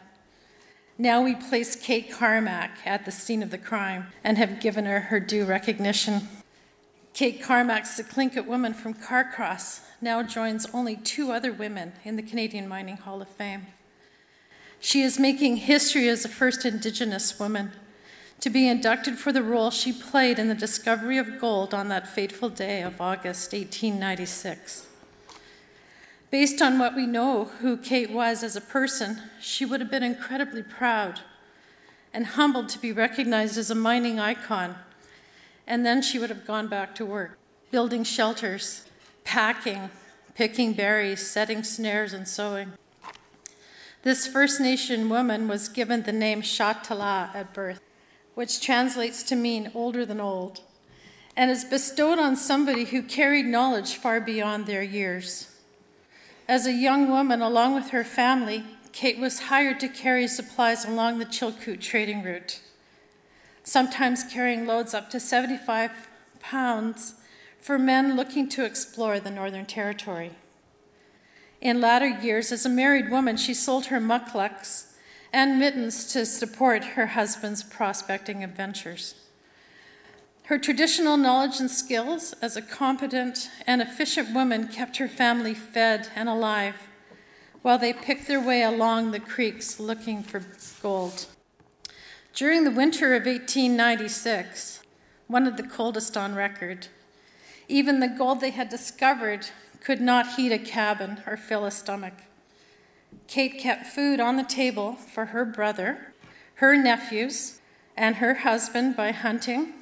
Now 0.98 1.22
we 1.22 1.36
place 1.36 1.76
Kate 1.76 2.12
Carmack 2.12 2.80
at 2.86 3.06
the 3.06 3.12
scene 3.12 3.42
of 3.42 3.52
the 3.52 3.58
crime 3.58 4.08
and 4.24 4.38
have 4.38 4.60
given 4.60 4.86
her 4.86 5.00
her 5.00 5.20
due 5.20 5.46
recognition. 5.46 6.28
Kate 7.14 7.42
Carmack's 7.42 7.98
the 7.98 8.04
Tlingit 8.04 8.46
woman 8.46 8.74
from 8.74 8.94
Carcross 8.94 9.82
now 10.02 10.24
joins 10.24 10.66
only 10.74 10.96
two 10.96 11.32
other 11.32 11.52
women 11.52 11.94
in 12.04 12.16
the 12.16 12.24
Canadian 12.24 12.68
Mining 12.68 12.98
Hall 12.98 13.22
of 13.22 13.28
Fame. 13.28 13.68
She 14.80 15.02
is 15.02 15.20
making 15.20 15.58
history 15.58 16.08
as 16.08 16.24
the 16.24 16.30
first 16.30 16.66
Indigenous 16.66 17.40
woman 17.40 17.72
to 18.42 18.50
be 18.50 18.68
inducted 18.68 19.18
for 19.18 19.32
the 19.32 19.44
role 19.44 19.70
she 19.70 19.94
played 19.94 20.40
in 20.40 20.48
the 20.48 20.56
discovery 20.56 21.18
of 21.18 21.40
gold 21.40 21.74
on 21.74 21.88
that 21.88 22.08
fateful 22.08 22.50
day 22.50 22.82
of 22.82 23.00
August 23.00 23.54
1896. 23.54 24.88
Based 26.32 26.62
on 26.62 26.80
what 26.80 26.96
we 26.96 27.06
know 27.06 27.46
who 27.46 27.78
Kate 27.78 28.10
was 28.10 28.42
as 28.42 28.56
a 28.56 28.62
person, 28.62 29.22
she 29.40 29.64
would 29.64 29.80
have 29.80 29.92
been 29.92 30.02
incredibly 30.02 30.64
proud 30.64 31.20
and 32.14 32.26
humbled 32.26 32.68
to 32.70 32.80
be 32.80 32.92
recognized 32.92 33.58
as 33.58 33.70
a 33.70 33.76
mining 33.76 34.20
icon. 34.20 34.76
And 35.68 35.86
then 35.86 36.02
she 36.02 36.18
would 36.18 36.30
have 36.30 36.48
gone 36.48 36.68
back 36.68 36.96
to 36.96 37.06
work, 37.06 37.38
building 37.70 38.04
shelters, 38.04 38.86
packing, 39.24 39.90
picking 40.34 40.74
berries, 40.74 41.26
setting 41.26 41.64
snares, 41.64 42.12
and 42.12 42.28
sewing. 42.28 42.74
This 44.04 44.26
First 44.26 44.60
Nation 44.60 45.10
woman 45.10 45.48
was 45.48 45.70
given 45.70 46.04
the 46.04 46.12
name 46.12 46.42
Shatala 46.42 47.34
at 47.36 47.54
birth, 47.54 47.82
which 48.34 48.62
translates 48.62 49.24
to 49.24 49.36
mean 49.36 49.72
older 49.74 50.06
than 50.06 50.20
old, 50.20 50.62
and 51.36 51.52
is 51.52 51.64
bestowed 51.64 52.20
on 52.20 52.36
somebody 52.36 52.86
who 52.86 53.02
carried 53.02 53.46
knowledge 53.46 53.96
far 53.96 54.20
beyond 54.20 54.66
their 54.66 54.84
years. 54.84 55.48
As 56.48 56.66
a 56.66 56.74
young 56.74 57.10
woman, 57.10 57.42
along 57.42 57.76
with 57.76 57.90
her 57.90 58.04
family, 58.04 58.64
Kate 58.92 59.20
was 59.20 59.44
hired 59.44 59.80
to 59.80 59.88
carry 59.88 60.28
supplies 60.28 60.84
along 60.84 61.18
the 61.18 61.26
Chilkoot 61.26 61.80
trading 61.80 62.24
route, 62.24 62.62
sometimes 63.64 64.24
carrying 64.24 64.66
loads 64.66 64.94
up 64.94 65.10
to 65.12 65.20
75 65.20 65.92
pounds 66.40 67.16
for 67.60 67.78
men 67.78 68.16
looking 68.16 68.50
to 68.50 68.66
explore 68.66 69.20
the 69.20 69.32
Northern 69.32 69.66
Territory. 69.66 70.32
In 71.62 71.80
latter 71.80 72.08
years, 72.08 72.52
as 72.52 72.66
a 72.66 72.70
married 72.70 73.12
woman, 73.12 73.38
she 73.38 73.54
sold 73.54 73.86
her 73.86 74.02
mukluks 74.02 74.91
and 75.34 75.60
mittens 75.60 76.06
to 76.14 76.26
support 76.26 76.84
her 76.84 77.08
husband's 77.08 77.64
prospecting 77.64 78.44
adventures. 78.44 79.16
Her 80.46 80.58
traditional 80.58 81.16
knowledge 81.16 81.60
and 81.60 81.72
skills 81.72 82.34
as 82.42 82.58
a 82.58 82.62
competent 82.62 83.50
and 83.66 83.82
efficient 83.82 84.34
woman 84.34 84.68
kept 84.68 84.98
her 84.98 85.08
family 85.08 85.54
fed 85.54 86.10
and 86.16 86.28
alive 86.28 86.76
while 87.62 87.78
they 87.78 87.94
picked 87.94 88.28
their 88.28 88.42
way 88.42 88.64
along 88.64 89.12
the 89.12 89.20
creeks 89.20 89.80
looking 89.80 90.24
for 90.24 90.44
gold. 90.82 91.28
During 92.34 92.64
the 92.64 92.72
winter 92.72 93.14
of 93.14 93.26
1896, 93.26 94.82
one 95.28 95.48
of 95.48 95.58
the 95.58 95.64
coldest 95.64 96.18
on 96.18 96.34
record, 96.34 96.88
even 97.68 98.00
the 98.00 98.08
gold 98.08 98.42
they 98.42 98.50
had 98.50 98.68
discovered 98.68 99.48
could 99.80 100.02
not 100.02 100.36
heat 100.36 100.52
a 100.52 100.60
cabin 100.60 101.22
or 101.26 101.38
fill 101.38 101.66
a 101.66 101.72
stomach. 101.72 102.14
Kate 103.28 103.60
kept 103.60 103.88
food 103.88 104.20
on 104.20 104.38
the 104.38 104.44
table 104.44 104.94
for 104.94 105.28
her 105.28 105.46
brother, 105.46 106.14
her 106.56 106.76
nephews, 106.76 107.60
and 107.96 108.18
her 108.18 108.36
husband 108.36 108.96
by 108.96 109.12
hunting 109.12 109.74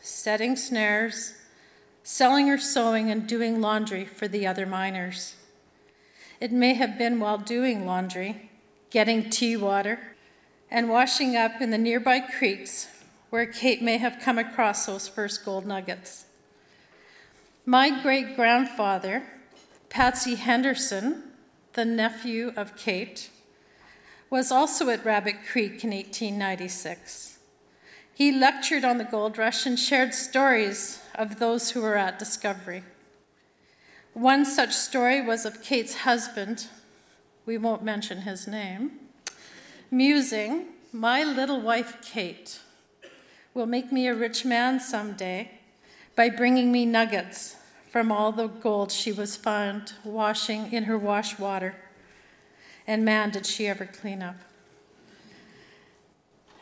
setting 0.00 0.56
snares, 0.56 1.34
selling 2.02 2.48
or 2.48 2.58
sewing, 2.58 3.10
and 3.10 3.26
doing 3.26 3.60
laundry 3.60 4.04
for 4.04 4.28
the 4.28 4.46
other 4.46 4.66
miners. 4.66 5.34
It 6.40 6.52
may 6.52 6.74
have 6.74 6.96
been 6.96 7.20
while 7.20 7.38
doing 7.38 7.84
laundry, 7.84 8.50
getting 8.90 9.28
tea 9.28 9.56
water, 9.56 9.98
and 10.70 10.88
washing 10.88 11.36
up 11.36 11.60
in 11.60 11.70
the 11.70 11.78
nearby 11.78 12.20
creeks 12.20 12.88
where 13.30 13.46
Kate 13.46 13.82
may 13.82 13.98
have 13.98 14.20
come 14.20 14.38
across 14.38 14.86
those 14.86 15.08
first 15.08 15.44
gold 15.44 15.66
nuggets. 15.66 16.26
My 17.66 18.02
great 18.02 18.36
grandfather, 18.36 19.24
Patsy 19.90 20.36
Henderson, 20.36 21.27
the 21.74 21.84
nephew 21.84 22.52
of 22.56 22.76
Kate, 22.76 23.30
was 24.30 24.52
also 24.52 24.90
at 24.90 25.04
Rabbit 25.04 25.36
Creek 25.50 25.84
in 25.84 25.90
1896. 25.90 27.38
He 28.14 28.32
lectured 28.32 28.84
on 28.84 28.98
the 28.98 29.04
gold 29.04 29.38
rush 29.38 29.64
and 29.64 29.78
shared 29.78 30.12
stories 30.12 31.00
of 31.14 31.38
those 31.38 31.70
who 31.70 31.82
were 31.82 31.96
at 31.96 32.18
discovery. 32.18 32.82
One 34.12 34.44
such 34.44 34.72
story 34.72 35.20
was 35.20 35.44
of 35.44 35.62
Kate's 35.62 35.98
husband, 35.98 36.66
we 37.46 37.56
won't 37.56 37.84
mention 37.84 38.22
his 38.22 38.48
name, 38.48 38.92
musing, 39.90 40.66
My 40.92 41.22
little 41.22 41.60
wife 41.60 41.98
Kate 42.02 42.58
will 43.54 43.66
make 43.66 43.92
me 43.92 44.08
a 44.08 44.14
rich 44.14 44.44
man 44.44 44.80
someday 44.80 45.52
by 46.16 46.28
bringing 46.28 46.72
me 46.72 46.84
nuggets 46.84 47.56
from 47.98 48.12
all 48.12 48.30
the 48.30 48.46
gold 48.46 48.92
she 48.92 49.10
was 49.10 49.34
found 49.34 49.92
washing 50.04 50.72
in 50.72 50.84
her 50.84 50.96
wash 50.96 51.36
water. 51.36 51.74
And 52.86 53.04
man, 53.04 53.30
did 53.30 53.44
she 53.44 53.66
ever 53.66 53.86
clean 53.86 54.22
up 54.22 54.36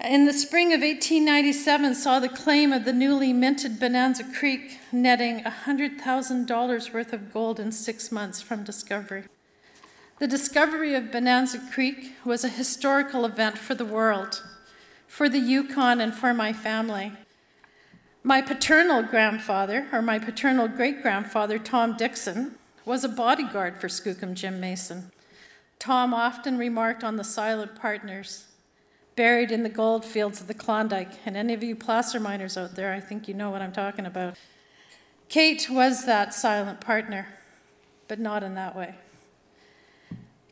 in 0.02 0.24
the 0.24 0.32
spring 0.32 0.68
of 0.68 0.80
1897 0.80 1.94
saw 1.94 2.20
the 2.20 2.30
claim 2.30 2.72
of 2.72 2.86
the 2.86 2.92
newly 2.94 3.34
minted 3.34 3.78
Bonanza 3.78 4.24
Creek 4.24 4.78
netting 4.90 5.40
$100,000 5.40 6.94
worth 6.94 7.12
of 7.12 7.32
gold 7.34 7.60
in 7.60 7.70
six 7.70 8.10
months 8.10 8.40
from 8.40 8.64
discovery. 8.64 9.24
The 10.18 10.26
discovery 10.26 10.94
of 10.94 11.12
Bonanza 11.12 11.60
Creek 11.70 12.14
was 12.24 12.44
a 12.44 12.48
historical 12.48 13.26
event 13.26 13.58
for 13.58 13.74
the 13.74 13.84
world, 13.84 14.42
for 15.06 15.28
the 15.28 15.38
Yukon, 15.38 16.00
and 16.00 16.14
for 16.14 16.32
my 16.32 16.54
family. 16.54 17.12
My 18.26 18.42
paternal 18.42 19.04
grandfather, 19.04 19.86
or 19.92 20.02
my 20.02 20.18
paternal 20.18 20.66
great 20.66 21.00
grandfather, 21.00 21.60
Tom 21.60 21.96
Dixon, 21.96 22.56
was 22.84 23.04
a 23.04 23.08
bodyguard 23.08 23.80
for 23.80 23.86
Skookum 23.86 24.34
Jim 24.34 24.58
Mason. 24.58 25.12
Tom 25.78 26.12
often 26.12 26.58
remarked 26.58 27.04
on 27.04 27.18
the 27.18 27.22
silent 27.22 27.76
partners 27.76 28.46
buried 29.14 29.52
in 29.52 29.62
the 29.62 29.68
gold 29.68 30.04
fields 30.04 30.40
of 30.40 30.48
the 30.48 30.54
Klondike. 30.54 31.12
And 31.24 31.36
any 31.36 31.54
of 31.54 31.62
you 31.62 31.76
placer 31.76 32.18
miners 32.18 32.56
out 32.56 32.74
there, 32.74 32.92
I 32.92 32.98
think 32.98 33.28
you 33.28 33.34
know 33.34 33.50
what 33.50 33.62
I'm 33.62 33.70
talking 33.70 34.06
about. 34.06 34.34
Kate 35.28 35.70
was 35.70 36.04
that 36.06 36.34
silent 36.34 36.80
partner, 36.80 37.28
but 38.08 38.18
not 38.18 38.42
in 38.42 38.56
that 38.56 38.74
way. 38.74 38.96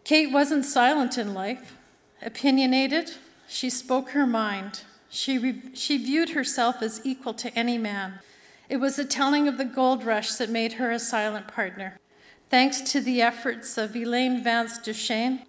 Kate 0.04 0.30
wasn't 0.30 0.64
silent 0.64 1.18
in 1.18 1.34
life, 1.34 1.76
opinionated. 2.22 3.14
She 3.48 3.68
spoke 3.68 4.10
her 4.10 4.28
mind. 4.28 4.82
She, 5.14 5.38
re- 5.38 5.62
she 5.74 5.96
viewed 5.96 6.30
herself 6.30 6.82
as 6.82 7.00
equal 7.04 7.34
to 7.34 7.56
any 7.56 7.78
man. 7.78 8.18
It 8.68 8.78
was 8.78 8.96
the 8.96 9.04
telling 9.04 9.46
of 9.46 9.58
the 9.58 9.64
gold 9.64 10.04
rush 10.04 10.32
that 10.34 10.50
made 10.50 10.72
her 10.74 10.90
a 10.90 10.98
silent 10.98 11.46
partner. 11.46 12.00
Thanks 12.50 12.80
to 12.92 13.00
the 13.00 13.22
efforts 13.22 13.78
of 13.78 13.94
Elaine 13.94 14.42
Vance 14.42 14.76
Duchesne, 14.76 15.42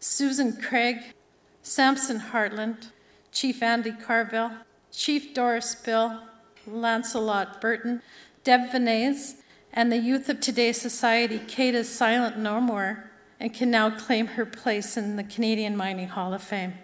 Susan 0.00 0.60
Craig, 0.60 1.14
Samson 1.62 2.18
Hartland, 2.18 2.90
Chief 3.30 3.62
Andy 3.62 3.92
Carvill, 3.92 4.56
Chief 4.90 5.32
Doris 5.32 5.76
Bill, 5.76 6.20
Lancelot 6.66 7.60
Burton, 7.60 8.02
Deb 8.42 8.70
Vanasse, 8.72 9.36
and 9.72 9.92
the 9.92 9.98
youth 9.98 10.28
of 10.28 10.40
today's 10.40 10.80
society, 10.80 11.40
Kate 11.46 11.76
is 11.76 11.88
silent 11.88 12.38
no 12.38 12.60
more 12.60 13.12
and 13.38 13.54
can 13.54 13.70
now 13.70 13.88
claim 13.88 14.26
her 14.26 14.44
place 14.44 14.96
in 14.96 15.14
the 15.14 15.24
Canadian 15.24 15.76
Mining 15.76 16.08
Hall 16.08 16.34
of 16.34 16.42
Fame. 16.42 16.74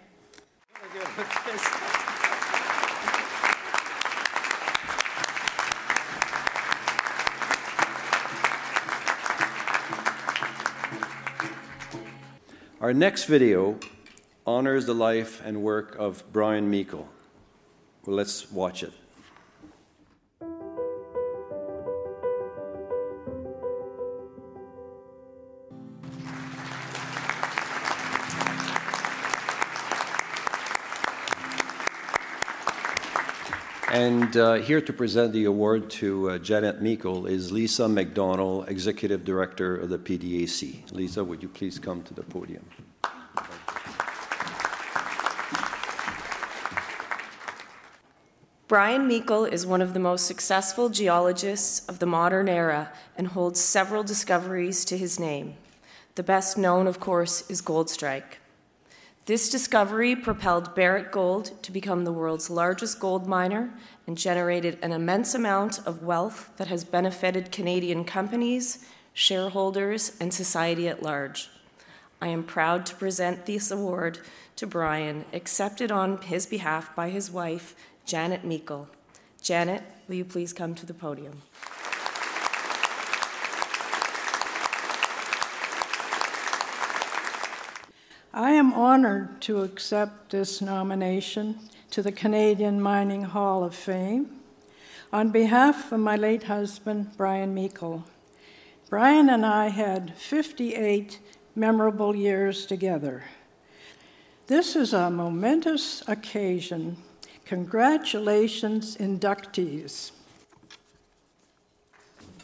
Our 12.81 12.93
next 12.93 13.25
video 13.25 13.77
honors 14.47 14.85
the 14.85 14.93
life 14.93 15.41
and 15.43 15.61
work 15.61 15.97
of 15.99 16.23
Brian 16.31 16.69
Meikle. 16.69 17.09
Well, 18.05 18.15
let's 18.15 18.49
watch 18.49 18.83
it. 18.83 18.93
And 33.99 34.37
uh, 34.37 34.53
here 34.53 34.79
to 34.79 34.93
present 34.93 35.33
the 35.33 35.43
award 35.43 35.89
to 35.99 36.29
uh, 36.29 36.37
Janet 36.37 36.81
Meikle 36.81 37.25
is 37.25 37.51
Lisa 37.51 37.89
McDonald, 37.89 38.69
Executive 38.69 39.25
Director 39.25 39.75
of 39.75 39.89
the 39.89 39.97
PDAC. 39.97 40.89
Lisa, 40.93 41.21
would 41.21 41.43
you 41.43 41.49
please 41.49 41.77
come 41.77 42.01
to 42.03 42.13
the 42.13 42.23
podium? 42.23 42.65
Brian 48.69 49.05
Meikle 49.05 49.43
is 49.43 49.65
one 49.65 49.81
of 49.81 49.93
the 49.93 49.99
most 49.99 50.25
successful 50.25 50.87
geologists 50.87 51.85
of 51.89 51.99
the 51.99 52.05
modern 52.05 52.47
era 52.47 52.93
and 53.17 53.27
holds 53.27 53.59
several 53.59 54.03
discoveries 54.03 54.85
to 54.85 54.97
his 54.97 55.19
name. 55.19 55.55
The 56.15 56.23
best 56.23 56.57
known, 56.57 56.87
of 56.87 57.01
course, 57.01 57.43
is 57.49 57.61
Goldstrike. 57.61 58.38
This 59.29 59.47
discovery 59.47 60.15
propelled 60.15 60.73
Barrick 60.73 61.11
Gold 61.11 61.61
to 61.61 61.71
become 61.71 62.03
the 62.03 62.11
world's 62.11 62.49
largest 62.49 62.99
gold 62.99 63.27
miner 63.27 63.69
and 64.07 64.17
generated 64.17 64.79
an 64.81 64.91
immense 64.91 65.35
amount 65.35 65.85
of 65.85 66.01
wealth 66.01 66.49
that 66.57 66.65
has 66.65 66.83
benefited 66.83 67.51
Canadian 67.51 68.05
companies, 68.05 68.83
shareholders, 69.13 70.17
and 70.19 70.33
society 70.33 70.87
at 70.87 71.03
large. 71.03 71.51
I 72.19 72.29
am 72.29 72.43
proud 72.43 72.87
to 72.87 72.95
present 72.95 73.45
this 73.45 73.69
award 73.69 74.17
to 74.55 74.65
Brian, 74.65 75.25
accepted 75.31 75.91
on 75.91 76.19
his 76.23 76.47
behalf 76.47 76.95
by 76.95 77.11
his 77.11 77.29
wife, 77.29 77.75
Janet 78.07 78.43
Meikle. 78.43 78.87
Janet, 79.43 79.83
will 80.07 80.15
you 80.15 80.25
please 80.25 80.53
come 80.53 80.73
to 80.73 80.87
the 80.87 80.93
podium? 80.95 81.43
I 88.33 88.51
am 88.51 88.73
honored 88.73 89.41
to 89.41 89.61
accept 89.61 90.29
this 90.31 90.61
nomination 90.61 91.59
to 91.89 92.03
the 92.03 92.11
Canadian 92.11 92.79
Mining 92.79 93.23
Hall 93.23 93.63
of 93.63 93.73
Fame 93.73 94.39
on 95.11 95.31
behalf 95.31 95.91
of 95.91 95.99
my 95.99 96.15
late 96.15 96.43
husband, 96.43 97.17
Brian 97.17 97.55
Meikle. 97.55 98.03
Brian 98.89 99.29
and 99.29 99.45
I 99.45 99.69
had 99.69 100.15
58 100.15 101.19
memorable 101.55 102.15
years 102.15 102.67
together. 102.67 103.23
This 104.45 104.75
is 104.75 104.93
a 104.93 105.09
momentous 105.09 106.03
occasion 106.07 106.97
Congratulations, 107.49 108.95
inductees. 108.97 110.11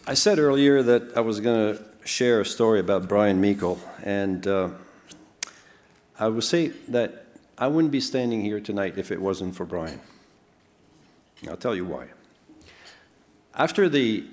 I 0.07 0.15
said 0.15 0.39
earlier 0.39 0.81
that 0.81 1.15
I 1.15 1.19
was 1.19 1.39
going 1.39 1.75
to 1.75 1.83
share 2.03 2.41
a 2.41 2.45
story 2.45 2.79
about 2.79 3.07
Brian 3.07 3.39
Meikle, 3.39 3.79
and 4.01 4.47
uh, 4.47 4.69
I 6.17 6.29
would 6.29 6.43
say 6.43 6.69
that 6.87 7.25
I 7.57 7.67
wouldn't 7.67 7.91
be 7.91 7.99
standing 7.99 8.41
here 8.41 8.59
tonight 8.59 8.97
if 8.97 9.11
it 9.11 9.21
wasn't 9.21 9.55
for 9.55 9.65
Brian. 9.65 9.99
I'll 11.49 11.57
tell 11.57 11.75
you 11.75 11.85
why. 11.85 12.07
After 13.53 13.89
the 13.89 14.25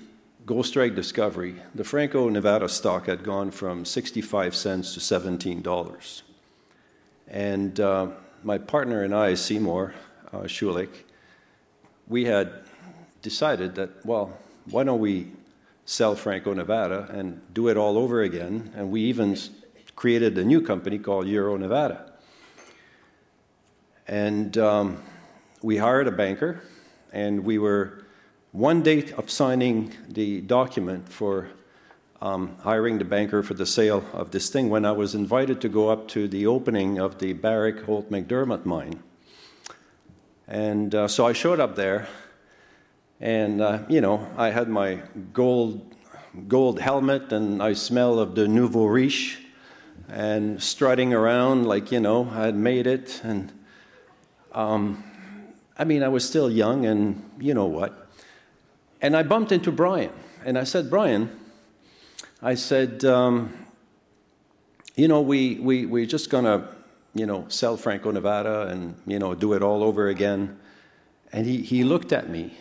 Goldstrike 0.45 0.95
discovery, 0.95 1.55
the 1.75 1.83
Franco 1.83 2.29
Nevada 2.29 2.67
stock 2.69 3.07
had 3.07 3.23
gone 3.23 3.51
from 3.51 3.85
65 3.85 4.55
cents 4.55 4.93
to 4.93 4.99
$17. 4.99 6.21
And 7.27 7.79
uh, 7.79 8.07
my 8.43 8.57
partner 8.57 9.03
and 9.03 9.15
I, 9.15 9.35
Seymour, 9.35 9.93
uh, 10.33 10.39
Schulich, 10.39 11.03
we 12.07 12.25
had 12.25 12.51
decided 13.21 13.75
that, 13.75 14.05
well, 14.05 14.37
why 14.69 14.83
don't 14.83 14.99
we 14.99 15.31
sell 15.85 16.15
Franco 16.15 16.53
Nevada 16.53 17.07
and 17.11 17.41
do 17.53 17.67
it 17.67 17.77
all 17.77 17.97
over 17.97 18.21
again? 18.21 18.71
And 18.75 18.91
we 18.91 19.01
even 19.01 19.37
created 19.95 20.37
a 20.37 20.43
new 20.43 20.61
company 20.61 20.99
called 20.99 21.27
Euro 21.27 21.57
Nevada. 21.57 22.11
And 24.07 24.57
um, 24.57 25.03
we 25.61 25.77
hired 25.77 26.07
a 26.07 26.11
banker, 26.11 26.61
and 27.11 27.43
we 27.45 27.57
were 27.57 28.05
one 28.51 28.83
day 28.83 29.11
of 29.13 29.31
signing 29.31 29.93
the 30.09 30.41
document 30.41 31.09
for 31.09 31.49
um, 32.21 32.55
hiring 32.61 32.97
the 32.99 33.05
banker 33.05 33.43
for 33.43 33.53
the 33.53 33.65
sale 33.65 34.05
of 34.13 34.31
this 34.31 34.49
thing 34.49 34.69
when 34.69 34.85
I 34.85 34.93
was 34.93 35.13
invited 35.13 35.59
to 35.61 35.69
go 35.69 35.89
up 35.89 36.07
to 36.09 36.27
the 36.27 36.47
opening 36.47 36.97
of 36.97 37.19
the 37.19 37.33
Barrick 37.33 37.83
Holt 37.83 38.09
McDermott 38.09 38.63
mine. 38.63 39.03
And 40.47 40.95
uh, 40.95 41.07
so 41.07 41.25
I 41.25 41.33
showed 41.33 41.59
up 41.59 41.75
there, 41.75 42.07
and 43.19 43.61
uh, 43.61 43.79
you 43.89 44.01
know, 44.01 44.29
I 44.37 44.51
had 44.51 44.69
my 44.69 45.01
gold 45.33 45.95
gold 46.47 46.79
helmet, 46.79 47.31
and 47.33 47.61
I 47.61 47.73
smell 47.73 48.19
of 48.19 48.35
the 48.35 48.47
nouveau 48.47 48.85
riche, 48.85 49.42
and 50.09 50.61
strutting 50.61 51.13
around 51.13 51.65
like 51.65 51.91
you 51.91 51.99
know 51.99 52.29
I 52.31 52.45
had 52.45 52.55
made 52.55 52.87
it, 52.87 53.21
and 53.23 53.51
um, 54.51 55.03
I 55.77 55.83
mean 55.83 56.03
I 56.03 56.09
was 56.09 56.27
still 56.27 56.51
young, 56.51 56.85
and 56.85 57.29
you 57.39 57.53
know 57.53 57.65
what, 57.65 58.09
and 59.01 59.15
I 59.15 59.23
bumped 59.23 59.51
into 59.51 59.71
Brian, 59.71 60.13
and 60.45 60.57
I 60.57 60.63
said, 60.63 60.89
Brian, 60.89 61.29
I 62.41 62.55
said, 62.55 63.05
um, 63.05 63.53
you 64.95 65.07
know, 65.07 65.21
we 65.21 65.55
we 65.55 65.85
we're 65.85 66.05
just 66.05 66.29
gonna 66.29 66.67
you 67.13 67.25
know, 67.25 67.45
sell 67.47 67.77
Franco 67.77 68.11
Nevada 68.11 68.67
and, 68.67 68.95
you 69.05 69.19
know, 69.19 69.35
do 69.35 69.53
it 69.53 69.61
all 69.61 69.83
over 69.83 70.07
again. 70.07 70.59
And 71.31 71.45
he, 71.45 71.61
he 71.61 71.83
looked 71.83 72.11
at 72.11 72.29
me. 72.29 72.57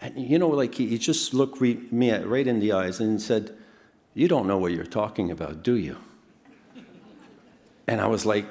And, 0.00 0.18
you 0.18 0.38
know, 0.38 0.48
like 0.48 0.74
he, 0.74 0.88
he 0.88 0.98
just 0.98 1.34
looked 1.34 1.60
re- 1.60 1.80
me 1.90 2.12
right 2.12 2.46
in 2.46 2.60
the 2.60 2.72
eyes 2.72 3.00
and 3.00 3.20
said, 3.20 3.54
You 4.14 4.28
don't 4.28 4.46
know 4.46 4.58
what 4.58 4.72
you're 4.72 4.84
talking 4.84 5.30
about, 5.30 5.62
do 5.62 5.74
you? 5.74 5.98
And 7.90 8.00
I 8.00 8.06
was 8.06 8.24
like 8.24 8.46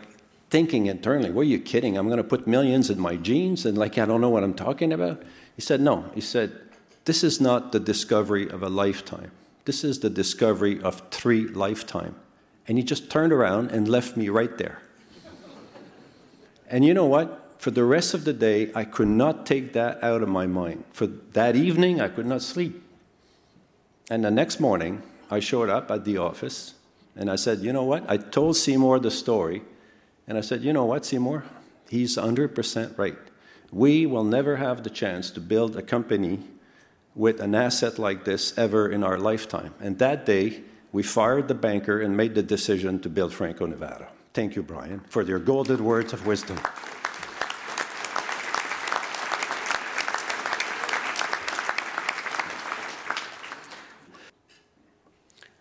thinking 0.50 0.88
internally, 0.88 1.32
Were 1.32 1.46
you 1.46 1.60
kidding? 1.60 1.98
I'm 1.98 2.08
going 2.08 2.18
to 2.18 2.26
put 2.26 2.46
millions 2.46 2.90
in 2.90 3.00
my 3.00 3.16
jeans 3.16 3.66
and, 3.66 3.78
like, 3.78 3.98
I 3.98 4.06
don't 4.06 4.20
know 4.20 4.30
what 4.30 4.44
I'm 4.44 4.54
talking 4.54 4.92
about? 4.92 5.24
He 5.56 5.62
said, 5.62 5.80
No. 5.80 6.12
He 6.14 6.20
said, 6.20 6.52
This 7.06 7.24
is 7.24 7.40
not 7.40 7.72
the 7.72 7.80
discovery 7.80 8.50
of 8.50 8.64
a 8.64 8.68
lifetime. 8.68 9.32
This 9.64 9.86
is 9.86 10.02
the 10.02 10.10
discovery 10.10 10.82
of 10.82 11.02
three 11.10 11.48
lifetime. 11.48 12.16
And 12.68 12.78
he 12.78 12.84
just 12.84 13.10
turned 13.10 13.32
around 13.32 13.72
and 13.72 13.88
left 13.88 14.18
me 14.18 14.28
right 14.28 14.58
there. 14.58 14.82
And 16.68 16.84
you 16.84 16.94
know 16.94 17.06
what? 17.06 17.56
For 17.60 17.72
the 17.72 17.86
rest 17.86 18.14
of 18.14 18.26
the 18.26 18.34
day, 18.34 18.74
I 18.76 18.84
could 18.84 19.08
not 19.08 19.46
take 19.46 19.72
that 19.72 20.04
out 20.04 20.22
of 20.22 20.28
my 20.28 20.48
mind. 20.48 20.84
For 20.92 21.08
that 21.08 21.56
evening, 21.56 22.02
I 22.02 22.10
could 22.10 22.26
not 22.26 22.42
sleep. 22.42 22.84
And 24.12 24.26
the 24.26 24.32
next 24.32 24.60
morning, 24.60 25.02
I 25.32 25.40
showed 25.40 25.70
up 25.70 25.90
at 25.90 26.04
the 26.04 26.18
office 26.18 26.74
and 27.16 27.30
I 27.30 27.36
said, 27.36 27.60
You 27.60 27.74
know 27.74 27.84
what? 27.84 28.10
I 28.10 28.18
told 28.18 28.56
Seymour 28.58 29.00
the 29.00 29.12
story. 29.12 29.62
And 30.28 30.38
I 30.38 30.42
said, 30.42 30.62
You 30.62 30.74
know 30.74 30.86
what, 30.86 31.06
Seymour? 31.06 31.44
He's 31.90 32.18
100% 32.18 32.98
right. 32.98 33.18
We 33.72 34.06
will 34.06 34.24
never 34.24 34.56
have 34.56 34.84
the 34.84 34.90
chance 34.90 35.32
to 35.32 35.40
build 35.40 35.76
a 35.76 35.82
company 35.82 36.40
with 37.16 37.40
an 37.40 37.56
asset 37.56 38.00
like 38.00 38.26
this 38.26 38.58
ever 38.58 38.90
in 38.90 39.04
our 39.04 39.18
lifetime. 39.18 39.74
And 39.80 39.98
that 40.00 40.26
day, 40.26 40.62
we 40.92 41.04
fired 41.04 41.48
the 41.48 41.56
banker 41.56 42.02
and 42.02 42.16
made 42.16 42.36
the 42.36 42.44
decision 42.44 43.00
to 43.02 43.10
build 43.10 43.34
Franco 43.34 43.66
Nevada. 43.66 44.08
Thank 44.34 44.56
you, 44.56 44.64
Brian, 44.64 45.02
for 45.10 45.24
your 45.24 45.40
golden 45.40 45.84
words 45.84 46.14
of 46.14 46.26
wisdom. 46.26 46.60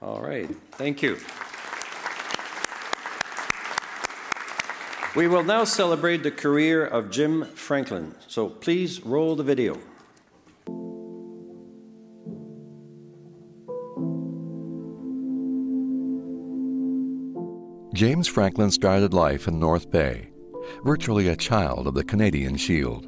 All 0.09 0.23
right, 0.23 0.49
thank 0.73 1.03
you. 1.03 1.19
We 5.15 5.29
will 5.29 5.45
now 5.45 5.65
celebrate 5.65 6.23
the 6.23 6.31
career 6.31 6.87
of 6.87 7.11
Jim 7.11 7.45
Franklin, 7.55 8.15
so 8.27 8.49
please 8.49 9.05
roll 9.05 9.37
the 9.37 9.43
video. 9.43 9.75
James 17.93 18.27
Franklin 18.27 18.71
started 18.71 19.13
life 19.13 19.47
in 19.47 19.61
North 19.61 19.91
Bay, 19.91 20.31
virtually 20.85 21.29
a 21.29 21.37
child 21.37 21.87
of 21.87 21.93
the 21.93 22.05
Canadian 22.05 22.57
Shield. 22.57 23.07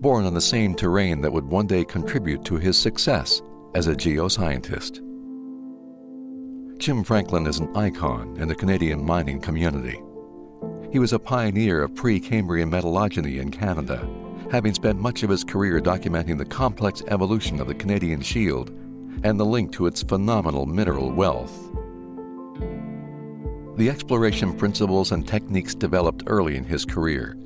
Born 0.00 0.26
on 0.26 0.34
the 0.34 0.40
same 0.40 0.76
terrain 0.76 1.22
that 1.22 1.32
would 1.32 1.46
one 1.46 1.66
day 1.66 1.84
contribute 1.84 2.44
to 2.44 2.54
his 2.54 2.78
success 2.78 3.42
as 3.74 3.88
a 3.88 3.96
geoscientist. 3.96 5.03
Jim 6.84 7.02
Franklin 7.02 7.46
is 7.46 7.60
an 7.60 7.74
icon 7.74 8.36
in 8.38 8.46
the 8.46 8.54
Canadian 8.54 9.02
mining 9.02 9.40
community. 9.40 10.02
He 10.92 10.98
was 10.98 11.14
a 11.14 11.18
pioneer 11.18 11.82
of 11.82 11.94
pre 11.94 12.20
Cambrian 12.20 12.70
metallogeny 12.70 13.40
in 13.40 13.50
Canada, 13.50 14.06
having 14.50 14.74
spent 14.74 15.00
much 15.00 15.22
of 15.22 15.30
his 15.30 15.44
career 15.44 15.80
documenting 15.80 16.36
the 16.36 16.44
complex 16.44 17.02
evolution 17.08 17.58
of 17.58 17.68
the 17.68 17.74
Canadian 17.74 18.20
Shield 18.20 18.68
and 19.22 19.40
the 19.40 19.46
link 19.46 19.72
to 19.72 19.86
its 19.86 20.02
phenomenal 20.02 20.66
mineral 20.66 21.10
wealth. 21.10 21.58
The 23.78 23.88
exploration 23.88 24.52
principles 24.52 25.12
and 25.12 25.26
techniques 25.26 25.74
developed 25.74 26.24
early 26.26 26.56
in 26.56 26.64
his 26.64 26.84
career 26.84 27.38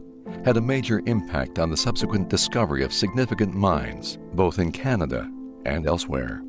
had 0.44 0.56
a 0.56 0.60
major 0.60 1.00
impact 1.06 1.60
on 1.60 1.70
the 1.70 1.76
subsequent 1.76 2.28
discovery 2.28 2.82
of 2.82 2.92
significant 2.92 3.54
mines, 3.54 4.18
both 4.34 4.58
in 4.58 4.72
Canada 4.72 5.30
and 5.64 5.86
elsewhere. 5.86 6.42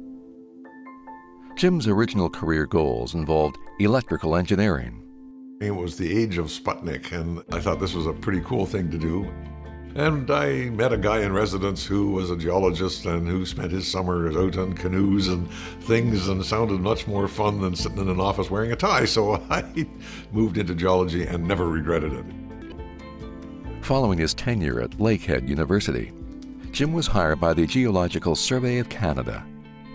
Jim's 1.60 1.90
original 1.90 2.30
career 2.30 2.66
goals 2.66 3.16
involved 3.16 3.58
electrical 3.80 4.38
engineering. 4.38 5.04
It 5.60 5.72
was 5.72 5.98
the 5.98 6.10
age 6.18 6.38
of 6.38 6.46
Sputnik, 6.46 7.12
and 7.12 7.44
I 7.52 7.60
thought 7.60 7.82
this 7.82 7.94
was 7.94 8.06
a 8.06 8.14
pretty 8.14 8.40
cool 8.46 8.66
thing 8.66 8.90
to 8.92 8.98
do. 8.98 9.30
And 9.94 10.32
I 10.32 10.70
met 10.70 10.94
a 10.94 10.98
guy 10.98 11.20
in 11.20 11.34
residence 11.34 11.86
who 11.86 12.12
was 12.12 12.32
a 12.32 12.38
geologist 12.38 13.06
and 13.08 13.28
who 13.28 13.46
spent 13.46 13.74
his 13.74 13.92
summers 13.92 14.38
out 14.38 14.58
on 14.58 14.72
canoes 14.72 15.28
and 15.28 15.52
things 15.82 16.30
and 16.30 16.46
sounded 16.46 16.80
much 16.80 17.08
more 17.08 17.28
fun 17.28 17.60
than 17.60 17.76
sitting 17.76 17.98
in 17.98 18.08
an 18.08 18.22
office 18.22 18.50
wearing 18.50 18.72
a 18.72 18.78
tie. 18.78 19.04
So 19.04 19.34
I 19.50 19.86
moved 20.32 20.58
into 20.58 20.74
geology 20.74 21.26
and 21.26 21.46
never 21.46 21.68
regretted 21.68 22.14
it. 22.14 22.26
Following 23.82 24.20
his 24.20 24.34
tenure 24.34 24.80
at 24.80 24.92
Lakehead 24.92 25.46
University, 25.46 26.14
Jim 26.72 26.94
was 26.94 27.08
hired 27.08 27.42
by 27.42 27.54
the 27.54 27.68
Geological 27.68 28.38
Survey 28.38 28.78
of 28.78 28.88
Canada 28.88 29.46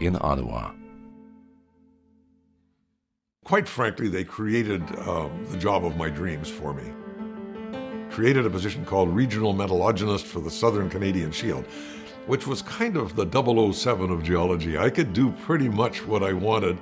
in 0.03 0.19
Ottawa. 0.21 0.73
Quite 3.45 3.69
frankly, 3.69 4.09
they 4.09 4.25
created 4.25 4.83
um, 5.01 5.47
the 5.51 5.59
job 5.59 5.85
of 5.85 5.97
my 5.97 6.09
dreams 6.09 6.49
for 6.49 6.75
me 6.75 6.91
created 8.15 8.47
a 8.47 8.51
position 8.51 8.85
called 8.85 9.09
Regional 9.09 9.53
Metallurgist 9.53 10.25
for 10.25 10.39
the 10.39 10.51
Southern 10.51 10.89
Canadian 10.89 11.33
Shield, 11.33 11.67
which 12.29 12.47
was 12.47 12.63
kind 12.63 12.97
of 12.97 13.17
the 13.17 13.27
007 13.73 14.09
of 14.09 14.23
geology. 14.23 14.79
I 14.79 14.89
could 14.89 15.13
do 15.13 15.33
pretty 15.33 15.69
much 15.69 16.07
what 16.07 16.23
I 16.23 16.33
wanted. 16.33 16.79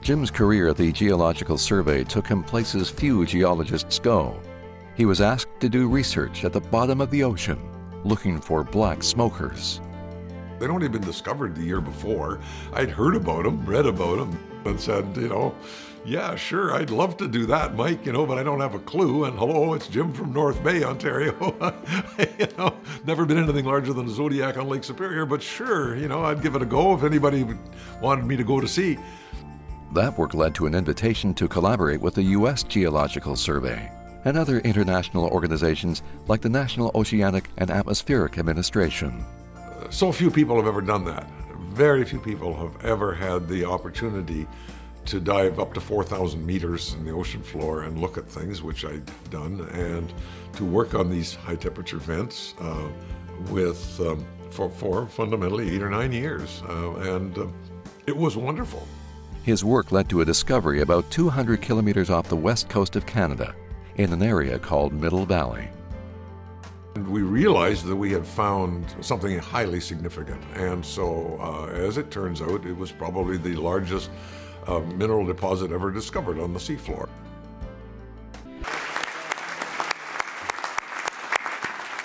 Jim's 0.00 0.32
career 0.32 0.66
at 0.66 0.76
the 0.76 0.90
Geological 0.90 1.56
Survey 1.56 2.02
took 2.02 2.26
him 2.26 2.42
places 2.42 2.90
few 2.90 3.24
geologists 3.24 4.00
go. 4.00 4.40
He 4.96 5.06
was 5.06 5.20
asked 5.20 5.60
to 5.60 5.68
do 5.68 5.88
research 5.88 6.44
at 6.44 6.52
the 6.52 6.60
bottom 6.60 7.00
of 7.00 7.12
the 7.12 7.22
ocean, 7.22 7.60
looking 8.02 8.40
for 8.40 8.64
black 8.64 9.04
smokers. 9.04 9.80
They'd 10.58 10.70
only 10.70 10.88
been 10.88 11.02
discovered 11.02 11.54
the 11.54 11.62
year 11.62 11.80
before. 11.80 12.40
I'd 12.72 12.90
heard 12.90 13.16
about 13.16 13.44
them, 13.44 13.64
read 13.64 13.86
about 13.86 14.18
them, 14.18 14.38
and 14.64 14.80
said, 14.80 15.16
you 15.16 15.28
know, 15.28 15.54
yeah, 16.04 16.36
sure, 16.36 16.72
I'd 16.72 16.90
love 16.90 17.16
to 17.18 17.28
do 17.28 17.44
that, 17.46 17.74
Mike, 17.74 18.06
you 18.06 18.12
know, 18.12 18.24
but 18.24 18.38
I 18.38 18.42
don't 18.42 18.60
have 18.60 18.74
a 18.74 18.78
clue. 18.78 19.24
And 19.24 19.38
hello, 19.38 19.74
it's 19.74 19.88
Jim 19.88 20.12
from 20.12 20.32
North 20.32 20.62
Bay, 20.64 20.82
Ontario. 20.82 21.34
you 22.38 22.46
know, 22.56 22.74
never 23.04 23.26
been 23.26 23.38
anything 23.38 23.64
larger 23.64 23.92
than 23.92 24.06
a 24.06 24.10
Zodiac 24.10 24.56
on 24.56 24.68
Lake 24.68 24.84
Superior, 24.84 25.26
but 25.26 25.42
sure, 25.42 25.96
you 25.96 26.08
know, 26.08 26.24
I'd 26.24 26.42
give 26.42 26.54
it 26.54 26.62
a 26.62 26.66
go 26.66 26.94
if 26.94 27.02
anybody 27.02 27.46
wanted 28.00 28.24
me 28.24 28.36
to 28.36 28.44
go 28.44 28.60
to 28.60 28.68
sea. 28.68 28.98
That 29.92 30.18
work 30.18 30.34
led 30.34 30.54
to 30.56 30.66
an 30.66 30.74
invitation 30.74 31.34
to 31.34 31.48
collaborate 31.48 32.00
with 32.00 32.14
the 32.14 32.22
U.S. 32.22 32.62
Geological 32.62 33.36
Survey 33.36 33.90
and 34.24 34.36
other 34.36 34.58
international 34.60 35.26
organizations 35.28 36.02
like 36.26 36.40
the 36.40 36.48
National 36.48 36.90
Oceanic 36.94 37.48
and 37.56 37.70
Atmospheric 37.70 38.38
Administration. 38.38 39.24
So 39.90 40.12
few 40.12 40.30
people 40.30 40.56
have 40.56 40.66
ever 40.66 40.80
done 40.80 41.04
that. 41.06 41.26
Very 41.70 42.04
few 42.04 42.20
people 42.20 42.54
have 42.54 42.84
ever 42.84 43.14
had 43.14 43.48
the 43.48 43.64
opportunity 43.64 44.46
to 45.06 45.18
dive 45.18 45.58
up 45.58 45.72
to 45.72 45.80
4,000 45.80 46.44
meters 46.44 46.92
in 46.94 47.04
the 47.04 47.10
ocean 47.10 47.42
floor 47.42 47.84
and 47.84 47.98
look 47.98 48.18
at 48.18 48.28
things, 48.28 48.62
which 48.62 48.84
I'd 48.84 49.10
done, 49.30 49.66
and 49.72 50.12
to 50.56 50.64
work 50.64 50.94
on 50.94 51.10
these 51.10 51.34
high 51.34 51.56
temperature 51.56 51.96
vents 51.96 52.54
uh, 52.60 52.88
with 53.50 53.98
um, 54.00 54.26
for, 54.50 54.68
for, 54.70 55.06
fundamentally 55.06 55.74
eight 55.74 55.82
or 55.82 55.90
nine 55.90 56.12
years, 56.12 56.62
uh, 56.68 56.94
and 56.96 57.36
uh, 57.38 57.46
it 58.06 58.16
was 58.16 58.36
wonderful. 58.36 58.86
His 59.42 59.64
work 59.64 59.92
led 59.92 60.08
to 60.10 60.20
a 60.20 60.24
discovery 60.24 60.80
about 60.80 61.10
200 61.10 61.62
kilometers 61.62 62.10
off 62.10 62.28
the 62.28 62.36
west 62.36 62.68
coast 62.68 62.96
of 62.96 63.06
Canada, 63.06 63.54
in 63.96 64.12
an 64.12 64.22
area 64.22 64.58
called 64.58 64.92
Middle 64.92 65.24
Valley. 65.24 65.68
And 66.98 67.06
we 67.06 67.22
realized 67.22 67.86
that 67.86 67.94
we 67.94 68.10
had 68.10 68.26
found 68.26 68.92
something 69.02 69.38
highly 69.38 69.78
significant, 69.78 70.42
and 70.56 70.84
so 70.84 71.38
uh, 71.40 71.66
as 71.66 71.96
it 71.96 72.10
turns 72.10 72.42
out, 72.42 72.66
it 72.66 72.76
was 72.76 72.90
probably 72.90 73.36
the 73.36 73.54
largest 73.54 74.10
a 74.66 74.80
mineral 74.80 75.24
deposit 75.24 75.70
ever 75.70 75.92
discovered 75.92 76.40
on 76.40 76.52
the 76.52 76.58
seafloor. 76.58 77.08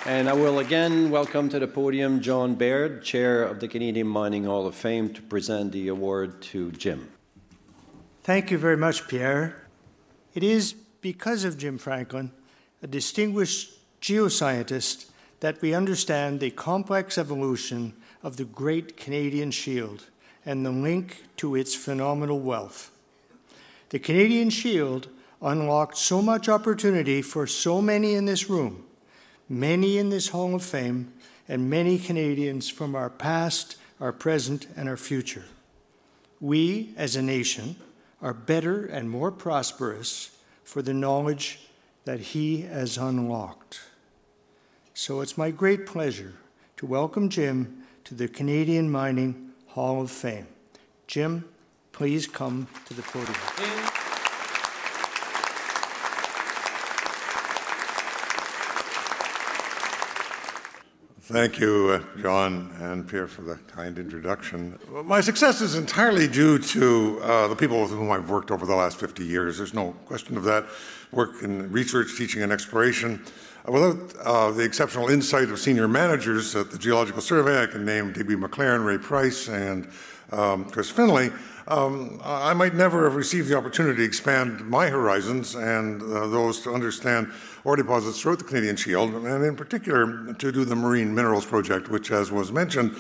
And 0.06 0.29
I 0.29 0.34
will 0.34 0.60
again 0.60 1.10
welcome 1.10 1.49
to 1.49 1.58
the 1.58 1.67
podium 1.67 2.21
John 2.21 2.53
Baird, 2.53 3.03
Chair 3.03 3.45
of 3.45 3.60
the 3.60 3.67
Canadian 3.67 4.06
Mining 4.06 4.43
Hall 4.43 4.67
of 4.67 4.75
Fame, 4.75 5.12
to 5.15 5.23
present 5.23 5.71
the 5.71 5.88
award 5.88 6.39
to 6.53 6.71
Jim. 6.73 7.10
Thank 8.21 8.51
you 8.51 8.60
very 8.60 8.77
much, 8.77 9.08
Pierre. 9.08 9.63
It 10.36 10.43
is 10.43 10.73
because 11.01 11.45
of 11.45 11.58
Jim 11.58 11.79
Franklin, 11.79 12.32
a 12.84 12.88
distinguished 12.88 13.71
geoscientist, 14.03 15.05
that 15.39 15.61
we 15.61 15.73
understand 15.73 16.39
the 16.39 16.51
complex 16.51 17.17
evolution 17.17 17.93
of 18.21 18.35
the 18.35 18.43
Great 18.43 18.97
Canadian 18.97 19.49
Shield 19.49 20.09
and 20.45 20.65
the 20.65 20.71
link 20.71 21.23
to 21.37 21.55
its 21.55 21.73
phenomenal 21.73 22.41
wealth. 22.41 22.91
The 23.89 23.99
Canadian 23.99 24.49
Shield 24.49 25.07
unlocked 25.41 25.97
so 25.97 26.21
much 26.21 26.49
opportunity 26.49 27.21
for 27.21 27.47
so 27.47 27.81
many 27.81 28.13
in 28.13 28.25
this 28.25 28.49
room, 28.49 28.83
many 29.47 29.97
in 29.97 30.09
this 30.09 30.29
Hall 30.29 30.53
of 30.53 30.63
Fame, 30.63 31.13
and 31.47 31.69
many 31.69 31.97
Canadians 31.97 32.69
from 32.69 32.95
our 32.95 33.09
past, 33.09 33.77
our 34.01 34.11
present, 34.11 34.67
and 34.75 34.89
our 34.89 34.97
future. 34.97 35.45
We, 36.41 36.93
as 36.97 37.15
a 37.15 37.21
nation, 37.21 37.77
are 38.21 38.33
better 38.33 38.85
and 38.85 39.09
more 39.09 39.31
prosperous 39.31 40.31
for 40.63 40.81
the 40.81 40.93
knowledge 40.93 41.59
that 42.03 42.19
He 42.19 42.61
has 42.63 42.97
unlocked. 42.97 43.79
So 44.95 45.21
it's 45.21 45.39
my 45.39 45.49
great 45.49 45.88
pleasure 45.88 46.34
to 46.77 46.86
welcome 46.86 47.27
Jim 47.27 47.84
to 48.03 48.13
the 48.13 48.27
Canadian 48.27 48.91
Mining 48.91 49.49
Hall 49.69 50.03
of 50.03 50.12
Fame. 50.12 50.45
Jim, 51.08 51.45
please 51.93 52.27
come 52.27 52.67
to 52.86 52.93
the 52.93 53.01
podium. 53.01 53.34
Thank 61.21 61.60
you, 61.60 61.89
uh, 61.89 62.21
John 62.21 62.75
and 62.79 63.08
Pierre, 63.08 63.27
for 63.27 63.41
the 63.41 63.56
kind 63.65 63.97
introduction. 63.97 64.77
My 65.06 65.21
success 65.21 65.62
is 65.62 65.73
entirely 65.73 66.27
due 66.27 66.60
to 66.60 67.19
uh, 67.23 67.47
the 67.47 67.56
people 67.56 67.82
with 67.82 67.89
whom 67.89 68.12
I've 68.12 68.29
worked 68.29 68.51
over 68.51 68.67
the 68.67 68.75
last 68.75 68.99
50 68.99 69.25
years. 69.25 69.58
There's 69.58 69.73
no 69.73 69.93
question 70.06 70.38
of 70.38 70.43
that. 70.43 70.65
Work 71.12 71.41
in 71.41 71.71
research, 71.71 72.15
teaching, 72.15 72.43
and 72.43 72.51
exploration 72.51 73.25
Without 73.67 73.97
uh, 74.26 74.52
the 74.52 74.63
exceptional 74.63 75.08
insight 75.08 75.49
of 75.49 75.58
senior 75.58 75.88
managers 75.88 76.54
at 76.54 76.69
the 76.69 76.78
Geological 76.78 77.21
Survey, 77.21 77.63
I 77.63 77.65
can 77.65 77.86
name 77.86 78.12
D.B. 78.12 78.36
McLaren, 78.36 78.86
Ray 78.86 78.97
Price, 78.97 79.47
and 79.47 79.88
um, 80.34 80.65
Chris 80.65 80.89
Finley, 80.89 81.32
um, 81.69 82.19
I 82.26 82.54
might 82.54 82.76
never 82.76 83.06
have 83.06 83.15
received 83.15 83.47
the 83.47 83.58
opportunity 83.58 83.99
to 83.99 84.04
expand 84.04 84.67
my 84.67 84.89
horizons 84.89 85.56
and 85.56 86.02
uh, 86.02 86.28
those 86.28 86.60
to 86.63 86.73
understand 86.73 87.32
ore 87.63 87.78
deposits 87.78 88.19
throughout 88.19 88.39
the 88.39 88.43
Canadian 88.43 88.76
Shield, 88.76 89.13
and 89.13 89.45
in 89.45 89.56
particular 89.56 90.34
to 90.34 90.52
do 90.52 90.65
the 90.65 90.76
Marine 90.76 91.15
Minerals 91.15 91.45
Project, 91.45 91.88
which, 91.88 92.12
as 92.12 92.34
was 92.34 92.52
mentioned, 92.52 92.93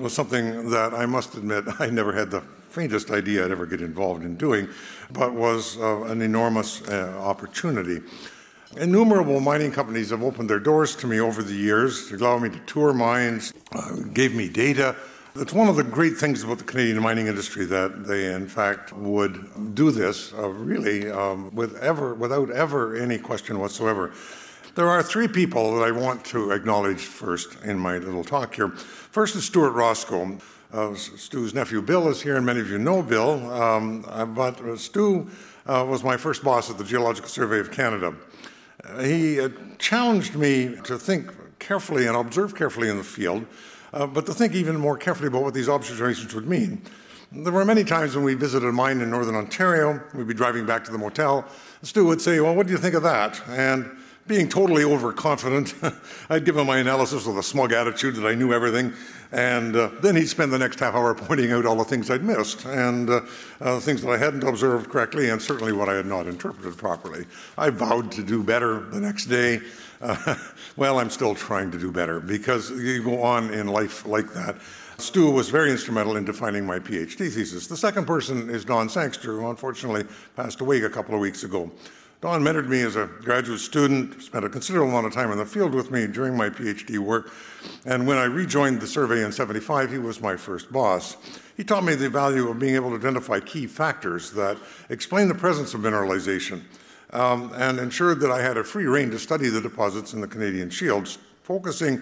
was 0.00 0.14
something 0.14 0.70
that 0.70 0.94
I 0.94 1.04
must 1.04 1.34
admit 1.34 1.64
I 1.78 1.90
never 1.90 2.14
had 2.14 2.30
the 2.30 2.40
faintest 2.70 3.10
idea 3.10 3.44
I'd 3.44 3.50
ever 3.50 3.66
get 3.66 3.82
involved 3.82 4.24
in 4.24 4.36
doing, 4.36 4.68
but 5.10 5.34
was 5.34 5.76
uh, 5.76 6.04
an 6.04 6.22
enormous 6.22 6.88
uh, 6.88 7.18
opportunity. 7.20 8.00
Innumerable 8.74 9.40
mining 9.40 9.70
companies 9.70 10.10
have 10.10 10.22
opened 10.22 10.50
their 10.50 10.58
doors 10.58 10.96
to 10.96 11.06
me 11.06 11.20
over 11.20 11.42
the 11.42 11.54
years 11.54 12.08
to 12.08 12.16
allow 12.16 12.38
me 12.38 12.50
to 12.50 12.58
tour 12.60 12.92
mines, 12.92 13.54
uh, 13.72 13.94
gave 14.12 14.34
me 14.34 14.48
data. 14.48 14.96
That's 15.34 15.52
one 15.52 15.68
of 15.68 15.76
the 15.76 15.84
great 15.84 16.16
things 16.16 16.42
about 16.42 16.58
the 16.58 16.64
Canadian 16.64 17.00
mining 17.00 17.28
industry 17.28 17.64
that 17.66 18.06
they, 18.06 18.32
in 18.32 18.48
fact, 18.48 18.92
would 18.92 19.74
do 19.74 19.90
this 19.90 20.32
uh, 20.34 20.48
really 20.48 21.10
um, 21.10 21.54
with 21.54 21.76
ever, 21.76 22.14
without 22.14 22.50
ever 22.50 22.96
any 22.96 23.18
question 23.18 23.60
whatsoever. 23.60 24.12
There 24.74 24.88
are 24.88 25.02
three 25.02 25.28
people 25.28 25.76
that 25.76 25.84
I 25.86 25.90
want 25.92 26.24
to 26.26 26.50
acknowledge 26.50 27.00
first 27.00 27.56
in 27.62 27.78
my 27.78 27.98
little 27.98 28.24
talk 28.24 28.56
here. 28.56 28.68
First 28.68 29.36
is 29.36 29.44
Stuart 29.44 29.70
Roscoe. 29.70 30.38
Uh, 30.72 30.94
Stu's 30.94 31.54
nephew 31.54 31.80
Bill 31.80 32.08
is 32.08 32.20
here, 32.20 32.36
and 32.36 32.44
many 32.44 32.60
of 32.60 32.68
you 32.68 32.78
know 32.78 33.02
Bill. 33.02 33.50
Um, 33.50 34.04
uh, 34.08 34.26
but 34.26 34.78
Stu 34.78 35.28
uh, 35.66 35.86
was 35.88 36.02
my 36.02 36.16
first 36.16 36.42
boss 36.42 36.68
at 36.68 36.76
the 36.76 36.84
Geological 36.84 37.28
Survey 37.28 37.60
of 37.60 37.70
Canada 37.70 38.14
he 39.00 39.40
uh, 39.40 39.48
challenged 39.78 40.34
me 40.34 40.76
to 40.84 40.98
think 40.98 41.32
carefully 41.58 42.06
and 42.06 42.16
observe 42.16 42.54
carefully 42.54 42.88
in 42.88 42.96
the 42.98 43.04
field, 43.04 43.46
uh, 43.92 44.06
but 44.06 44.26
to 44.26 44.34
think 44.34 44.54
even 44.54 44.76
more 44.76 44.96
carefully 44.96 45.28
about 45.28 45.42
what 45.42 45.54
these 45.54 45.68
observations 45.68 46.34
would 46.34 46.46
mean. 46.46 46.82
There 47.32 47.52
were 47.52 47.64
many 47.64 47.82
times 47.82 48.14
when 48.14 48.24
we 48.24 48.34
visited 48.34 48.66
a 48.66 48.72
mine 48.72 49.00
in 49.00 49.10
northern 49.10 49.34
Ontario, 49.34 50.00
we'd 50.14 50.28
be 50.28 50.34
driving 50.34 50.64
back 50.64 50.84
to 50.84 50.92
the 50.92 50.98
motel. 50.98 51.44
Stu 51.82 52.04
would 52.06 52.20
say, 52.20 52.40
Well, 52.40 52.54
what 52.54 52.66
do 52.66 52.72
you 52.72 52.78
think 52.78 52.94
of 52.94 53.02
that? 53.02 53.40
And 53.48 53.90
being 54.26 54.48
totally 54.48 54.84
overconfident, 54.84 55.74
I'd 56.30 56.44
give 56.44 56.56
him 56.56 56.66
my 56.66 56.78
analysis 56.78 57.26
with 57.26 57.38
a 57.38 57.42
smug 57.42 57.72
attitude 57.72 58.16
that 58.16 58.26
I 58.26 58.34
knew 58.34 58.52
everything. 58.52 58.92
And 59.32 59.74
uh, 59.76 59.90
then 60.00 60.16
he'd 60.16 60.28
spend 60.28 60.52
the 60.52 60.58
next 60.58 60.80
half 60.80 60.94
hour 60.94 61.14
pointing 61.14 61.52
out 61.52 61.66
all 61.66 61.76
the 61.76 61.84
things 61.84 62.10
I'd 62.10 62.24
missed 62.24 62.64
and 62.64 63.10
uh, 63.10 63.20
uh, 63.60 63.80
things 63.80 64.02
that 64.02 64.10
I 64.10 64.16
hadn't 64.16 64.44
observed 64.44 64.90
correctly 64.90 65.30
and 65.30 65.40
certainly 65.40 65.72
what 65.72 65.88
I 65.88 65.94
had 65.94 66.06
not 66.06 66.26
interpreted 66.26 66.76
properly. 66.76 67.26
I 67.56 67.70
vowed 67.70 68.12
to 68.12 68.22
do 68.22 68.42
better 68.42 68.80
the 68.80 69.00
next 69.00 69.26
day. 69.26 69.60
Uh, 70.00 70.36
well, 70.76 70.98
I'm 70.98 71.10
still 71.10 71.34
trying 71.34 71.70
to 71.70 71.78
do 71.78 71.90
better 71.90 72.20
because 72.20 72.70
you 72.70 73.02
go 73.02 73.22
on 73.22 73.52
in 73.52 73.68
life 73.68 74.06
like 74.06 74.32
that. 74.34 74.56
Stu 74.98 75.30
was 75.30 75.50
very 75.50 75.70
instrumental 75.70 76.16
in 76.16 76.24
defining 76.24 76.64
my 76.64 76.78
PhD 76.78 77.30
thesis. 77.30 77.66
The 77.66 77.76
second 77.76 78.06
person 78.06 78.48
is 78.48 78.64
Don 78.64 78.88
Sangster, 78.88 79.32
who 79.32 79.50
unfortunately 79.50 80.04
passed 80.36 80.62
away 80.62 80.80
a 80.80 80.88
couple 80.88 81.14
of 81.14 81.20
weeks 81.20 81.44
ago. 81.44 81.70
Don 82.22 82.42
mentored 82.42 82.68
me 82.68 82.80
as 82.80 82.96
a 82.96 83.06
graduate 83.06 83.60
student, 83.60 84.22
spent 84.22 84.44
a 84.44 84.48
considerable 84.48 84.88
amount 84.88 85.06
of 85.06 85.12
time 85.12 85.30
in 85.32 85.38
the 85.38 85.44
field 85.44 85.74
with 85.74 85.90
me 85.90 86.06
during 86.06 86.34
my 86.34 86.48
PhD 86.48 86.98
work, 86.98 87.30
and 87.84 88.06
when 88.06 88.16
I 88.16 88.24
rejoined 88.24 88.80
the 88.80 88.86
survey 88.86 89.22
in 89.22 89.30
75, 89.30 89.92
he 89.92 89.98
was 89.98 90.20
my 90.20 90.34
first 90.34 90.72
boss. 90.72 91.18
He 91.58 91.64
taught 91.64 91.84
me 91.84 91.94
the 91.94 92.08
value 92.08 92.48
of 92.48 92.58
being 92.58 92.74
able 92.74 92.90
to 92.90 92.96
identify 92.96 93.40
key 93.40 93.66
factors 93.66 94.30
that 94.30 94.56
explain 94.88 95.28
the 95.28 95.34
presence 95.34 95.74
of 95.74 95.80
mineralization 95.82 96.62
um, 97.10 97.52
and 97.54 97.78
ensured 97.78 98.20
that 98.20 98.30
I 98.30 98.40
had 98.40 98.56
a 98.56 98.64
free 98.64 98.86
rein 98.86 99.10
to 99.10 99.18
study 99.18 99.48
the 99.50 99.60
deposits 99.60 100.14
in 100.14 100.22
the 100.22 100.28
Canadian 100.28 100.70
Shields, 100.70 101.18
focusing 101.42 102.00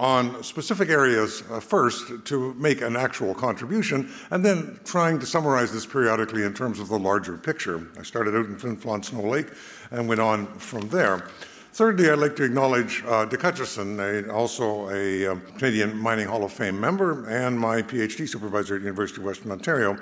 on 0.00 0.42
specific 0.42 0.88
areas 0.88 1.42
uh, 1.50 1.60
first 1.60 2.24
to 2.24 2.54
make 2.54 2.80
an 2.80 2.96
actual 2.96 3.34
contribution, 3.34 4.10
and 4.30 4.42
then 4.42 4.80
trying 4.82 5.18
to 5.20 5.26
summarize 5.26 5.70
this 5.72 5.84
periodically 5.84 6.42
in 6.42 6.54
terms 6.54 6.80
of 6.80 6.88
the 6.88 6.98
larger 6.98 7.36
picture. 7.36 7.86
I 7.98 8.02
started 8.02 8.34
out 8.34 8.46
in 8.46 8.56
Flin 8.56 8.78
Flon 8.78 9.04
Snow 9.04 9.20
Lake 9.20 9.48
and 9.90 10.08
went 10.08 10.20
on 10.20 10.46
from 10.58 10.88
there. 10.88 11.28
Thirdly, 11.74 12.10
I'd 12.10 12.18
like 12.18 12.34
to 12.36 12.44
acknowledge 12.44 13.04
uh, 13.06 13.26
Dick 13.26 13.42
Hutchinson, 13.42 14.00
a, 14.00 14.26
also 14.32 14.88
a 14.88 15.26
um, 15.26 15.42
Canadian 15.58 15.96
Mining 15.98 16.26
Hall 16.26 16.44
of 16.44 16.52
Fame 16.52 16.80
member 16.80 17.28
and 17.28 17.60
my 17.60 17.82
PhD 17.82 18.26
supervisor 18.26 18.76
at 18.76 18.80
University 18.80 19.20
of 19.20 19.26
Western 19.26 19.52
Ontario. 19.52 19.98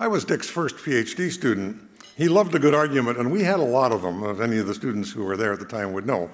I 0.00 0.08
was 0.08 0.24
Dick's 0.24 0.50
first 0.50 0.76
PhD 0.76 1.30
student. 1.30 1.80
He 2.16 2.28
loved 2.28 2.54
a 2.56 2.58
good 2.58 2.74
argument, 2.74 3.18
and 3.18 3.30
we 3.30 3.44
had 3.44 3.60
a 3.60 3.64
lot 3.64 3.92
of 3.92 4.02
them, 4.02 4.24
as 4.24 4.40
any 4.40 4.58
of 4.58 4.66
the 4.66 4.74
students 4.74 5.12
who 5.12 5.22
were 5.22 5.36
there 5.36 5.52
at 5.52 5.60
the 5.60 5.66
time 5.66 5.92
would 5.92 6.06
know. 6.06 6.30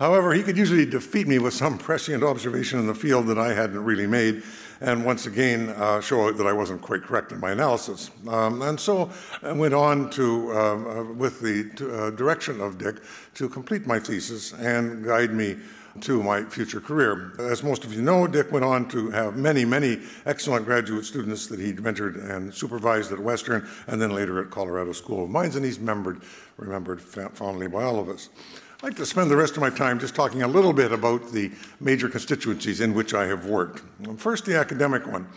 However, 0.00 0.32
he 0.32 0.42
could 0.42 0.56
usually 0.56 0.86
defeat 0.86 1.28
me 1.28 1.38
with 1.38 1.52
some 1.52 1.76
prescient 1.76 2.24
observation 2.24 2.78
in 2.78 2.86
the 2.86 2.94
field 2.94 3.26
that 3.26 3.38
I 3.38 3.52
hadn't 3.52 3.84
really 3.84 4.06
made, 4.06 4.42
and 4.80 5.04
once 5.04 5.26
again 5.26 5.68
uh, 5.68 6.00
show 6.00 6.32
that 6.32 6.46
I 6.46 6.54
wasn't 6.54 6.80
quite 6.80 7.02
correct 7.02 7.32
in 7.32 7.38
my 7.38 7.50
analysis. 7.50 8.10
Um, 8.26 8.62
and 8.62 8.80
so 8.80 9.10
I 9.42 9.52
went 9.52 9.74
on 9.74 10.08
to, 10.12 10.52
uh, 10.52 10.56
uh, 10.56 11.04
with 11.12 11.40
the 11.40 11.68
uh, 11.92 12.16
direction 12.16 12.62
of 12.62 12.78
Dick, 12.78 12.96
to 13.34 13.46
complete 13.46 13.86
my 13.86 14.00
thesis 14.00 14.54
and 14.54 15.04
guide 15.04 15.34
me 15.34 15.58
to 16.00 16.22
my 16.22 16.44
future 16.44 16.80
career. 16.80 17.32
As 17.38 17.62
most 17.62 17.84
of 17.84 17.92
you 17.92 18.00
know, 18.00 18.26
Dick 18.26 18.50
went 18.52 18.64
on 18.64 18.88
to 18.88 19.10
have 19.10 19.36
many, 19.36 19.66
many 19.66 20.00
excellent 20.24 20.64
graduate 20.64 21.04
students 21.04 21.46
that 21.48 21.60
he 21.60 21.74
mentored 21.74 22.30
and 22.30 22.54
supervised 22.54 23.12
at 23.12 23.18
Western 23.18 23.68
and 23.86 24.00
then 24.00 24.14
later 24.14 24.40
at 24.42 24.48
Colorado 24.48 24.92
School 24.92 25.24
of 25.24 25.28
Mines, 25.28 25.56
and 25.56 25.64
he's 25.64 25.78
remembered, 25.78 26.22
remembered 26.56 27.02
fondly 27.02 27.66
by 27.66 27.82
all 27.82 27.98
of 27.98 28.08
us. 28.08 28.30
I'd 28.80 28.84
like 28.84 28.96
to 28.96 29.04
spend 29.04 29.30
the 29.30 29.36
rest 29.36 29.58
of 29.58 29.60
my 29.60 29.68
time 29.68 30.00
just 30.00 30.14
talking 30.14 30.40
a 30.40 30.48
little 30.48 30.72
bit 30.72 30.90
about 30.90 31.32
the 31.32 31.52
major 31.80 32.08
constituencies 32.08 32.80
in 32.80 32.94
which 32.94 33.12
I 33.12 33.26
have 33.26 33.44
worked. 33.44 33.82
First, 34.16 34.46
the 34.46 34.56
academic 34.56 35.06
one. 35.06 35.28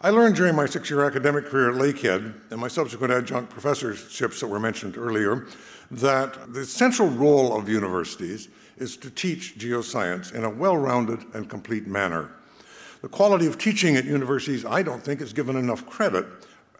I 0.00 0.10
learned 0.10 0.34
during 0.34 0.56
my 0.56 0.66
six 0.66 0.90
year 0.90 1.04
academic 1.04 1.46
career 1.46 1.70
at 1.70 1.76
Lakehead 1.76 2.34
and 2.50 2.60
my 2.60 2.66
subsequent 2.66 3.12
adjunct 3.12 3.50
professorships 3.50 4.40
that 4.40 4.48
were 4.48 4.58
mentioned 4.58 4.98
earlier 4.98 5.46
that 5.92 6.52
the 6.52 6.64
central 6.64 7.06
role 7.08 7.56
of 7.56 7.68
universities 7.68 8.48
is 8.78 8.96
to 8.96 9.10
teach 9.10 9.56
geoscience 9.56 10.34
in 10.34 10.42
a 10.42 10.50
well 10.50 10.76
rounded 10.76 11.20
and 11.34 11.48
complete 11.48 11.86
manner. 11.86 12.32
The 13.00 13.08
quality 13.08 13.46
of 13.46 13.58
teaching 13.58 13.94
at 13.94 14.06
universities, 14.06 14.64
I 14.64 14.82
don't 14.82 15.04
think, 15.04 15.20
is 15.20 15.32
given 15.32 15.54
enough 15.54 15.86
credit 15.86 16.26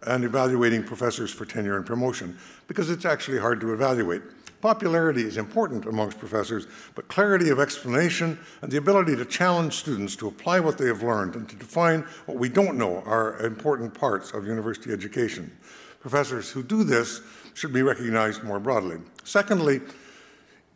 and 0.05 0.25
evaluating 0.25 0.83
professors 0.83 1.31
for 1.31 1.45
tenure 1.45 1.77
and 1.77 1.87
promotion 1.87 2.37
because 2.67 2.91
it's 2.91 3.05
actually 3.05 3.39
hard 3.39 3.61
to 3.61 3.73
evaluate. 3.73 4.23
Popularity 4.63 5.23
is 5.23 5.39
important 5.39 5.87
amongst 5.87 6.21
professors, 6.21 6.69
but 6.95 7.09
clarity 7.09 7.51
of 7.51 7.59
explanation 7.59 8.39
and 8.63 8.71
the 8.71 8.77
ability 8.77 9.17
to 9.17 9.25
challenge 9.25 9.75
students 9.75 10.15
to 10.15 10.29
apply 10.29 10.61
what 10.61 10.79
they 10.79 10.87
have 10.87 11.03
learned 11.03 11.35
and 11.35 11.49
to 11.49 11.57
define 11.57 12.03
what 12.27 12.39
we 12.39 12.49
don't 12.49 12.79
know 12.79 13.03
are 13.05 13.45
important 13.45 13.93
parts 13.93 14.31
of 14.31 14.47
university 14.47 14.93
education. 14.93 15.51
Professors 15.99 16.49
who 16.49 16.63
do 16.63 16.85
this 16.85 17.23
should 17.55 17.73
be 17.73 17.83
recognized 17.83 18.45
more 18.45 18.61
broadly. 18.61 18.99
Secondly, 19.25 19.81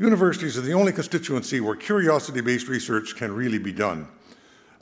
universities 0.01 0.59
are 0.59 0.63
the 0.63 0.73
only 0.73 0.93
constituency 0.93 1.61
where 1.61 1.77
curiosity 1.77 2.41
based 2.41 2.67
research 2.67 3.15
can 3.15 3.33
really 3.33 3.59
be 3.59 3.73
done. 3.73 4.09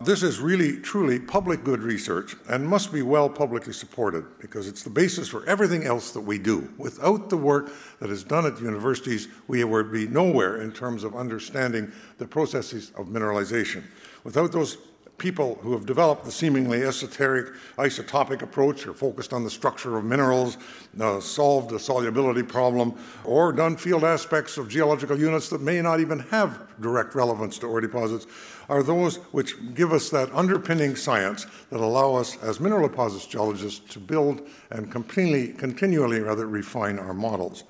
This 0.00 0.22
is 0.22 0.40
really, 0.40 0.80
truly 0.80 1.20
public 1.20 1.62
good 1.62 1.80
research 1.80 2.34
and 2.48 2.66
must 2.66 2.92
be 2.92 3.02
well 3.02 3.28
publicly 3.28 3.72
supported 3.72 4.24
because 4.40 4.66
it's 4.66 4.82
the 4.82 4.90
basis 4.90 5.28
for 5.28 5.46
everything 5.46 5.84
else 5.84 6.10
that 6.12 6.20
we 6.20 6.38
do. 6.38 6.68
Without 6.78 7.30
the 7.30 7.36
work 7.36 7.70
that 8.00 8.10
is 8.10 8.24
done 8.24 8.44
at 8.44 8.56
the 8.56 8.64
universities, 8.64 9.28
we 9.46 9.62
would 9.62 9.92
be 9.92 10.08
nowhere 10.08 10.60
in 10.60 10.72
terms 10.72 11.04
of 11.04 11.14
understanding 11.14 11.92
the 12.18 12.26
processes 12.26 12.90
of 12.96 13.06
mineralization. 13.06 13.84
Without 14.24 14.50
those 14.50 14.78
people 15.18 15.58
who 15.62 15.72
have 15.72 15.86
developed 15.86 16.24
the 16.24 16.30
seemingly 16.30 16.82
esoteric 16.82 17.54
isotopic 17.78 18.42
approach 18.42 18.86
or 18.86 18.94
focused 18.94 19.32
on 19.32 19.44
the 19.44 19.50
structure 19.50 19.96
of 19.96 20.04
minerals, 20.04 20.58
uh, 21.00 21.20
solved 21.20 21.70
the 21.70 21.78
solubility 21.78 22.42
problem, 22.42 22.94
or 23.24 23.52
done 23.52 23.76
field 23.76 24.04
aspects 24.04 24.58
of 24.58 24.68
geological 24.68 25.18
units 25.18 25.48
that 25.48 25.60
may 25.60 25.80
not 25.80 26.00
even 26.00 26.18
have 26.18 26.66
direct 26.80 27.14
relevance 27.14 27.58
to 27.58 27.66
ore 27.66 27.80
deposits, 27.80 28.26
are 28.68 28.82
those 28.82 29.16
which 29.32 29.56
give 29.74 29.92
us 29.92 30.10
that 30.10 30.32
underpinning 30.34 30.96
science 30.96 31.46
that 31.70 31.80
allow 31.80 32.14
us 32.14 32.36
as 32.42 32.60
mineral 32.60 32.88
deposits 32.88 33.26
geologists 33.26 33.92
to 33.92 33.98
build 33.98 34.46
and 34.70 34.90
continually, 34.90 35.52
continually 35.52 36.20
rather 36.20 36.46
refine 36.46 36.98
our 36.98 37.14
models. 37.14 37.64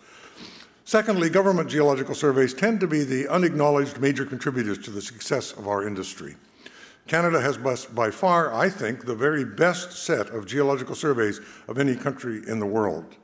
Secondly, 0.87 1.31
government 1.31 1.69
geological 1.69 2.15
surveys 2.15 2.53
tend 2.53 2.79
to 2.81 2.87
be 2.87 3.05
the 3.05 3.27
unacknowledged 3.29 3.99
major 4.01 4.27
contributors 4.27 4.79
to 4.79 4.91
the 4.91 5.01
success 5.01 5.53
of 5.53 5.67
our 5.67 5.87
industry. 5.87 6.37
Canada 7.07 7.41
has 7.41 7.59
by 7.89 8.11
far, 8.11 8.55
I 8.55 8.71
think, 8.71 9.05
the 9.05 9.15
very 9.15 9.45
best 9.45 9.93
set 9.93 10.31
of 10.31 10.47
geological 10.47 10.95
surveys 10.95 11.41
of 11.69 11.79
any 11.79 11.97
country 11.97 12.43
in 12.47 12.61
the 12.61 12.67
world. 12.67 13.17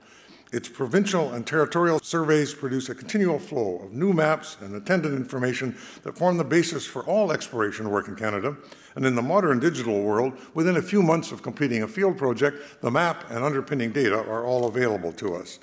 Its 0.53 0.69
provincial 0.69 1.33
and 1.33 1.47
territorial 1.47 2.01
surveys 2.01 2.53
produce 2.53 2.89
a 2.89 2.95
continual 2.95 3.39
flow 3.39 3.79
of 3.79 3.93
new 3.93 4.13
maps 4.13 4.57
and 4.61 4.75
attendant 4.75 5.15
information 5.15 5.77
that 6.03 6.19
form 6.19 6.37
the 6.37 6.45
basis 6.45 6.85
for 6.85 7.05
all 7.05 7.31
exploration 7.31 7.89
work 7.89 8.09
in 8.09 8.17
Canada. 8.17 8.57
And 8.97 9.07
in 9.07 9.15
the 9.15 9.23
modern 9.23 9.61
digital 9.61 10.03
world, 10.03 10.37
within 10.55 10.77
a 10.77 10.83
few 10.83 11.03
months 11.03 11.31
of 11.31 11.43
completing 11.43 11.85
a 11.85 11.89
field 11.89 12.19
project, 12.19 12.83
the 12.83 12.91
map 12.91 13.31
and 13.31 13.45
underpinning 13.45 13.93
data 13.93 14.19
are 14.19 14.45
all 14.45 14.67
available 14.67 15.13
to 15.13 15.37
us. 15.37 15.61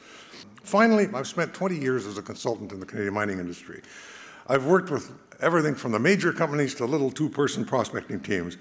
Finally, 0.64 1.10
I've 1.14 1.28
spent 1.28 1.54
20 1.54 1.78
years 1.78 2.06
as 2.06 2.18
a 2.18 2.22
consultant 2.22 2.72
in 2.72 2.80
the 2.80 2.86
Canadian 2.86 3.14
mining 3.14 3.40
industry. 3.40 3.82
I've 4.48 4.66
worked 4.66 4.90
with 4.90 5.27
everything 5.42 5.76
from 5.76 5.92
the 5.92 6.00
major 6.00 6.34
companies 6.34 6.76
to 6.76 6.86
little 6.86 7.12
two 7.12 7.30
person 7.30 7.66
prospecting 7.66 8.20
teams 8.20 8.58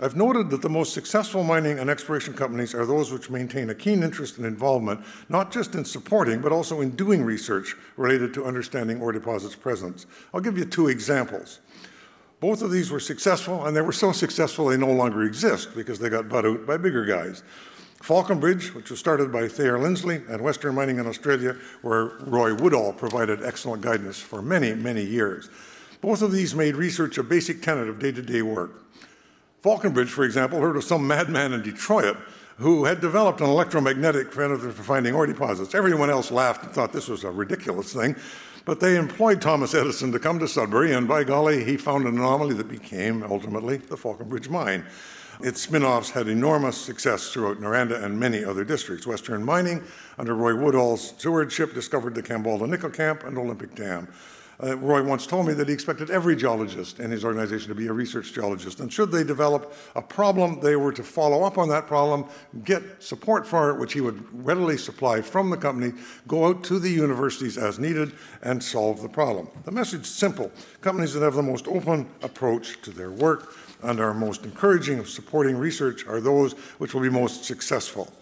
I've 0.00 0.16
noted 0.16 0.50
that 0.50 0.60
the 0.60 0.68
most 0.68 0.92
successful 0.92 1.44
mining 1.44 1.78
and 1.78 1.88
exploration 1.88 2.34
companies 2.34 2.74
are 2.74 2.84
those 2.84 3.12
which 3.12 3.30
maintain 3.30 3.70
a 3.70 3.74
keen 3.76 4.02
interest 4.02 4.38
and 4.38 4.46
involvement, 4.46 5.04
not 5.28 5.52
just 5.52 5.76
in 5.76 5.84
supporting, 5.84 6.40
but 6.40 6.50
also 6.50 6.80
in 6.80 6.90
doing 6.90 7.22
research 7.22 7.76
related 7.96 8.34
to 8.34 8.44
understanding 8.44 9.00
ore 9.00 9.12
deposits' 9.12 9.54
presence. 9.54 10.06
I'll 10.32 10.40
give 10.40 10.58
you 10.58 10.64
two 10.64 10.88
examples. 10.88 11.60
Both 12.40 12.60
of 12.60 12.72
these 12.72 12.90
were 12.90 12.98
successful, 12.98 13.66
and 13.66 13.76
they 13.76 13.82
were 13.82 13.92
so 13.92 14.10
successful 14.10 14.66
they 14.66 14.76
no 14.76 14.90
longer 14.90 15.22
exist 15.22 15.76
because 15.76 16.00
they 16.00 16.08
got 16.08 16.28
bought 16.28 16.44
out 16.44 16.66
by 16.66 16.76
bigger 16.76 17.04
guys. 17.04 17.44
Falconbridge, 18.02 18.74
which 18.74 18.90
was 18.90 18.98
started 18.98 19.30
by 19.30 19.46
Thayer 19.46 19.78
Lindsley, 19.78 20.22
and 20.28 20.42
Western 20.42 20.74
Mining 20.74 20.98
in 20.98 21.06
Australia, 21.06 21.56
where 21.82 22.06
Roy 22.26 22.52
Woodall 22.52 22.92
provided 22.92 23.44
excellent 23.44 23.80
guidance 23.80 24.18
for 24.18 24.42
many, 24.42 24.74
many 24.74 25.04
years. 25.04 25.48
Both 26.04 26.20
of 26.20 26.32
these 26.32 26.54
made 26.54 26.76
research 26.76 27.16
a 27.16 27.22
basic 27.22 27.62
tenet 27.62 27.88
of 27.88 27.98
day 27.98 28.12
to 28.12 28.20
day 28.20 28.42
work. 28.42 28.84
Falconbridge, 29.62 30.10
for 30.10 30.24
example, 30.24 30.60
heard 30.60 30.76
of 30.76 30.84
some 30.84 31.06
madman 31.06 31.54
in 31.54 31.62
Detroit 31.62 32.18
who 32.58 32.84
had 32.84 33.00
developed 33.00 33.40
an 33.40 33.46
electromagnetic 33.46 34.36
method 34.36 34.74
for 34.74 34.82
finding 34.82 35.14
ore 35.14 35.26
deposits. 35.26 35.74
Everyone 35.74 36.10
else 36.10 36.30
laughed 36.30 36.62
and 36.62 36.74
thought 36.74 36.92
this 36.92 37.08
was 37.08 37.24
a 37.24 37.30
ridiculous 37.30 37.94
thing. 37.94 38.16
But 38.66 38.80
they 38.80 38.96
employed 38.96 39.40
Thomas 39.40 39.74
Edison 39.74 40.12
to 40.12 40.18
come 40.18 40.38
to 40.40 40.46
Sudbury, 40.46 40.92
and 40.92 41.08
by 41.08 41.24
golly, 41.24 41.64
he 41.64 41.78
found 41.78 42.06
an 42.06 42.18
anomaly 42.18 42.54
that 42.56 42.68
became 42.68 43.22
ultimately 43.22 43.78
the 43.78 43.96
Falconbridge 43.96 44.50
mine. 44.50 44.84
Its 45.40 45.62
spin 45.62 45.84
offs 45.84 46.10
had 46.10 46.28
enormous 46.28 46.76
success 46.76 47.32
throughout 47.32 47.62
Noranda 47.62 48.04
and 48.04 48.20
many 48.20 48.44
other 48.44 48.62
districts. 48.62 49.06
Western 49.06 49.42
Mining, 49.42 49.82
under 50.18 50.34
Roy 50.34 50.54
Woodall's 50.54 51.08
stewardship, 51.08 51.72
discovered 51.72 52.14
the 52.14 52.22
Kambalda 52.22 52.68
Nickel 52.68 52.90
Camp 52.90 53.24
and 53.24 53.38
Olympic 53.38 53.74
Dam. 53.74 54.06
Uh, 54.62 54.76
Roy 54.78 55.02
once 55.02 55.26
told 55.26 55.46
me 55.46 55.52
that 55.54 55.68
he 55.68 55.74
expected 55.74 56.10
every 56.10 56.36
geologist 56.36 57.00
in 57.00 57.10
his 57.10 57.24
organization 57.24 57.68
to 57.68 57.74
be 57.74 57.88
a 57.88 57.92
research 57.92 58.32
geologist. 58.32 58.80
And 58.80 58.92
should 58.92 59.10
they 59.10 59.24
develop 59.24 59.74
a 59.94 60.02
problem, 60.02 60.60
they 60.60 60.76
were 60.76 60.92
to 60.92 61.02
follow 61.02 61.42
up 61.42 61.58
on 61.58 61.68
that 61.70 61.86
problem, 61.86 62.26
get 62.64 62.82
support 63.02 63.46
for 63.46 63.70
it, 63.70 63.78
which 63.78 63.92
he 63.92 64.00
would 64.00 64.24
readily 64.44 64.78
supply 64.78 65.20
from 65.20 65.50
the 65.50 65.56
company, 65.56 65.92
go 66.28 66.46
out 66.46 66.62
to 66.64 66.78
the 66.78 66.90
universities 66.90 67.58
as 67.58 67.78
needed, 67.78 68.12
and 68.42 68.62
solve 68.62 69.02
the 69.02 69.08
problem. 69.08 69.48
The 69.64 69.72
message 69.72 70.02
is 70.02 70.08
simple 70.08 70.52
companies 70.80 71.14
that 71.14 71.22
have 71.22 71.34
the 71.34 71.42
most 71.42 71.66
open 71.68 72.08
approach 72.22 72.80
to 72.82 72.90
their 72.90 73.10
work 73.10 73.54
and 73.82 74.00
are 74.00 74.14
most 74.14 74.44
encouraging 74.44 74.98
of 74.98 75.08
supporting 75.08 75.56
research 75.56 76.06
are 76.06 76.20
those 76.20 76.52
which 76.78 76.94
will 76.94 77.02
be 77.02 77.10
most 77.10 77.44
successful. 77.44 78.12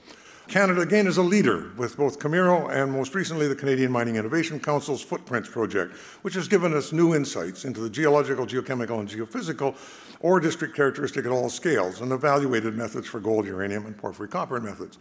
Canada, 0.49 0.81
again, 0.81 1.07
is 1.07 1.17
a 1.17 1.23
leader 1.23 1.71
with 1.77 1.97
both 1.97 2.19
Camiro 2.19 2.69
and 2.69 2.93
most 2.93 3.15
recently 3.15 3.49
the 3.49 3.55
Canadian 3.55 3.91
Mining 3.91 4.17
Innovation 4.17 4.59
Council's 4.59 5.01
Footprints 5.01 5.49
Project, 5.49 5.95
which 6.23 6.35
has 6.35 6.49
given 6.49 6.75
us 6.75 6.93
new 6.93 7.15
insights 7.15 7.65
into 7.65 7.81
the 7.81 7.89
geological, 7.89 8.47
geochemical, 8.47 9.01
and 9.01 9.09
geophysical 9.09 9.75
ore 10.21 10.41
district 10.41 10.75
characteristic 10.75 11.25
at 11.25 11.33
all 11.33 11.49
scales 11.49 12.01
and 12.01 12.13
evaluated 12.13 12.75
methods 12.75 13.07
for 13.07 13.21
gold, 13.21 13.47
uranium, 13.47 13.87
and 13.87 13.97
porphyry 13.97 14.29
copper 14.29 14.61
methods. 14.61 14.99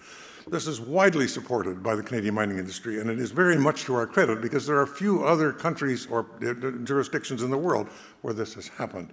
This 0.47 0.67
is 0.67 0.79
widely 0.79 1.27
supported 1.27 1.83
by 1.83 1.95
the 1.95 2.03
Canadian 2.03 2.35
mining 2.35 2.57
industry, 2.57 2.99
and 2.99 3.09
it 3.09 3.19
is 3.19 3.31
very 3.31 3.57
much 3.57 3.83
to 3.83 3.95
our 3.95 4.07
credit 4.07 4.41
because 4.41 4.65
there 4.65 4.79
are 4.79 4.87
few 4.87 5.23
other 5.23 5.51
countries 5.51 6.07
or 6.07 6.25
uh, 6.41 6.53
jurisdictions 6.83 7.43
in 7.43 7.49
the 7.49 7.57
world 7.57 7.89
where 8.21 8.33
this 8.33 8.53
has 8.53 8.67
happened. 8.67 9.11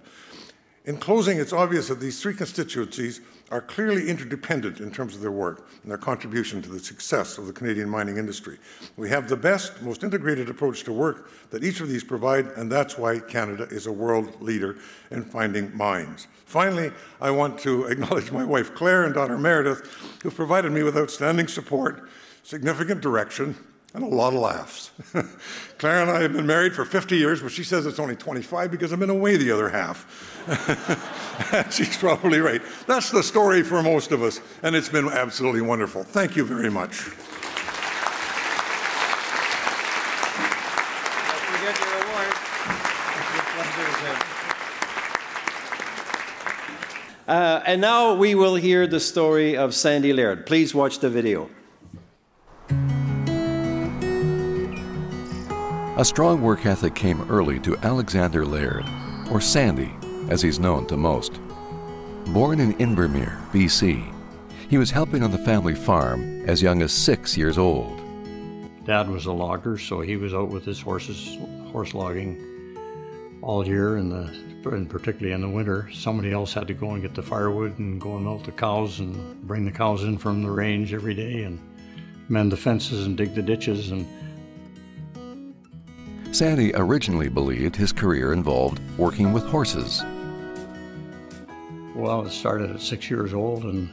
In 0.85 0.97
closing, 0.97 1.37
it's 1.37 1.53
obvious 1.53 1.87
that 1.89 1.99
these 1.99 2.21
three 2.21 2.33
constituencies 2.33 3.21
are 3.51 3.61
clearly 3.61 4.09
interdependent 4.09 4.79
in 4.79 4.91
terms 4.91 5.15
of 5.15 5.21
their 5.21 5.31
work 5.31 5.67
and 5.81 5.91
their 5.91 5.97
contribution 5.97 6.61
to 6.61 6.69
the 6.69 6.79
success 6.79 7.37
of 7.37 7.47
the 7.47 7.53
Canadian 7.53 7.89
mining 7.89 8.17
industry. 8.17 8.57
We 8.95 9.09
have 9.09 9.27
the 9.27 9.37
best, 9.37 9.81
most 9.81 10.03
integrated 10.03 10.49
approach 10.49 10.83
to 10.83 10.93
work 10.93 11.29
that 11.49 11.63
each 11.63 11.81
of 11.81 11.89
these 11.89 12.03
provide, 12.03 12.47
and 12.57 12.71
that's 12.71 12.97
why 12.97 13.19
Canada 13.19 13.67
is 13.71 13.87
a 13.87 13.91
world 13.91 14.41
leader 14.41 14.77
in 15.11 15.23
finding 15.23 15.75
mines. 15.75 16.27
Finally, 16.45 16.91
I 17.19 17.31
want 17.31 17.59
to 17.59 17.85
acknowledge 17.91 18.31
my 18.31 18.43
wife 18.43 18.75
Claire 18.75 19.03
and 19.05 19.13
daughter 19.13 19.37
Meredith, 19.37 19.81
who 20.21 20.29
have 20.29 20.35
provided 20.35 20.71
me 20.71 20.83
with 20.83 20.97
outstanding 20.97 21.47
support, 21.47 22.07
significant 22.43 23.01
direction, 23.01 23.55
and 23.93 24.03
a 24.03 24.07
lot 24.07 24.33
of 24.33 24.39
laughs. 24.39 24.91
Claire 25.79 26.01
and 26.01 26.11
I 26.11 26.21
have 26.21 26.33
been 26.33 26.45
married 26.45 26.75
for 26.75 26.85
50 26.85 27.17
years, 27.17 27.41
but 27.41 27.51
she 27.51 27.63
says 27.63 27.85
it's 27.85 27.99
only 27.99 28.15
25 28.15 28.69
because 28.69 28.93
I've 28.93 28.99
been 28.99 29.09
away 29.09 29.35
the 29.37 29.51
other 29.51 29.69
half. 29.69 30.05
She's 31.71 31.97
probably 31.97 32.39
right. 32.39 32.61
That's 32.85 33.09
the 33.09 33.23
story 33.23 33.63
for 33.63 33.81
most 33.81 34.11
of 34.11 34.21
us, 34.21 34.41
and 34.61 34.75
it's 34.75 34.89
been 34.89 35.07
absolutely 35.07 35.61
wonderful. 35.61 36.03
Thank 36.03 36.35
you 36.35 36.45
very 36.45 36.69
much. 36.69 37.09
Uh, 47.27 47.61
and 47.67 47.79
now 47.79 48.15
we 48.15 48.33
will 48.33 48.55
hear 48.55 48.87
the 48.87 48.99
story 48.99 49.55
of 49.55 49.75
Sandy 49.75 50.13
Laird. 50.13 50.47
Please 50.47 50.73
watch 50.73 50.97
the 50.97 51.11
video. 51.11 51.47
A 55.99 56.05
strong 56.05 56.41
work 56.41 56.65
ethic 56.65 56.95
came 56.95 57.29
early 57.29 57.59
to 57.59 57.75
Alexander 57.79 58.45
Laird, 58.45 58.85
or 59.29 59.41
Sandy, 59.41 59.93
as 60.29 60.41
he's 60.41 60.57
known 60.57 60.87
to 60.87 60.95
most. 60.95 61.41
Born 62.27 62.61
in 62.61 62.73
Invermere, 62.75 63.37
BC, 63.51 64.09
he 64.69 64.77
was 64.77 64.91
helping 64.91 65.23
on 65.23 65.31
the 65.31 65.37
family 65.37 65.75
farm 65.75 66.47
as 66.47 66.61
young 66.61 66.81
as 66.81 66.93
six 66.93 67.35
years 67.35 67.57
old. 67.57 67.99
Dad 68.85 69.09
was 69.09 69.25
a 69.25 69.33
logger, 69.33 69.77
so 69.77 69.99
he 69.99 70.15
was 70.15 70.33
out 70.33 70.47
with 70.47 70.63
his 70.63 70.79
horses, 70.79 71.37
horse 71.73 71.93
logging 71.93 72.77
all 73.41 73.67
year, 73.67 73.97
and, 73.97 74.09
the, 74.09 74.69
and 74.69 74.89
particularly 74.89 75.33
in 75.33 75.41
the 75.41 75.49
winter. 75.49 75.89
Somebody 75.91 76.31
else 76.31 76.53
had 76.53 76.69
to 76.69 76.73
go 76.73 76.91
and 76.91 77.01
get 77.01 77.13
the 77.13 77.23
firewood 77.23 77.77
and 77.77 77.99
go 77.99 78.15
and 78.15 78.23
milk 78.23 78.45
the 78.45 78.53
cows 78.53 79.01
and 79.01 79.45
bring 79.45 79.65
the 79.65 79.71
cows 79.71 80.05
in 80.05 80.17
from 80.17 80.43
the 80.43 80.49
range 80.49 80.93
every 80.93 81.13
day 81.13 81.43
and 81.43 81.59
mend 82.29 82.53
the 82.53 82.57
fences 82.57 83.05
and 83.05 83.17
dig 83.17 83.35
the 83.35 83.41
ditches 83.41 83.91
and 83.91 84.07
Sandy 86.39 86.71
originally 86.73 87.27
believed 87.27 87.75
his 87.75 87.91
career 87.91 88.31
involved 88.31 88.79
working 88.97 89.33
with 89.33 89.43
horses. 89.43 90.01
Well, 91.93 92.25
it 92.25 92.29
started 92.29 92.71
at 92.71 92.79
six 92.79 93.09
years 93.09 93.33
old, 93.33 93.65
and 93.65 93.89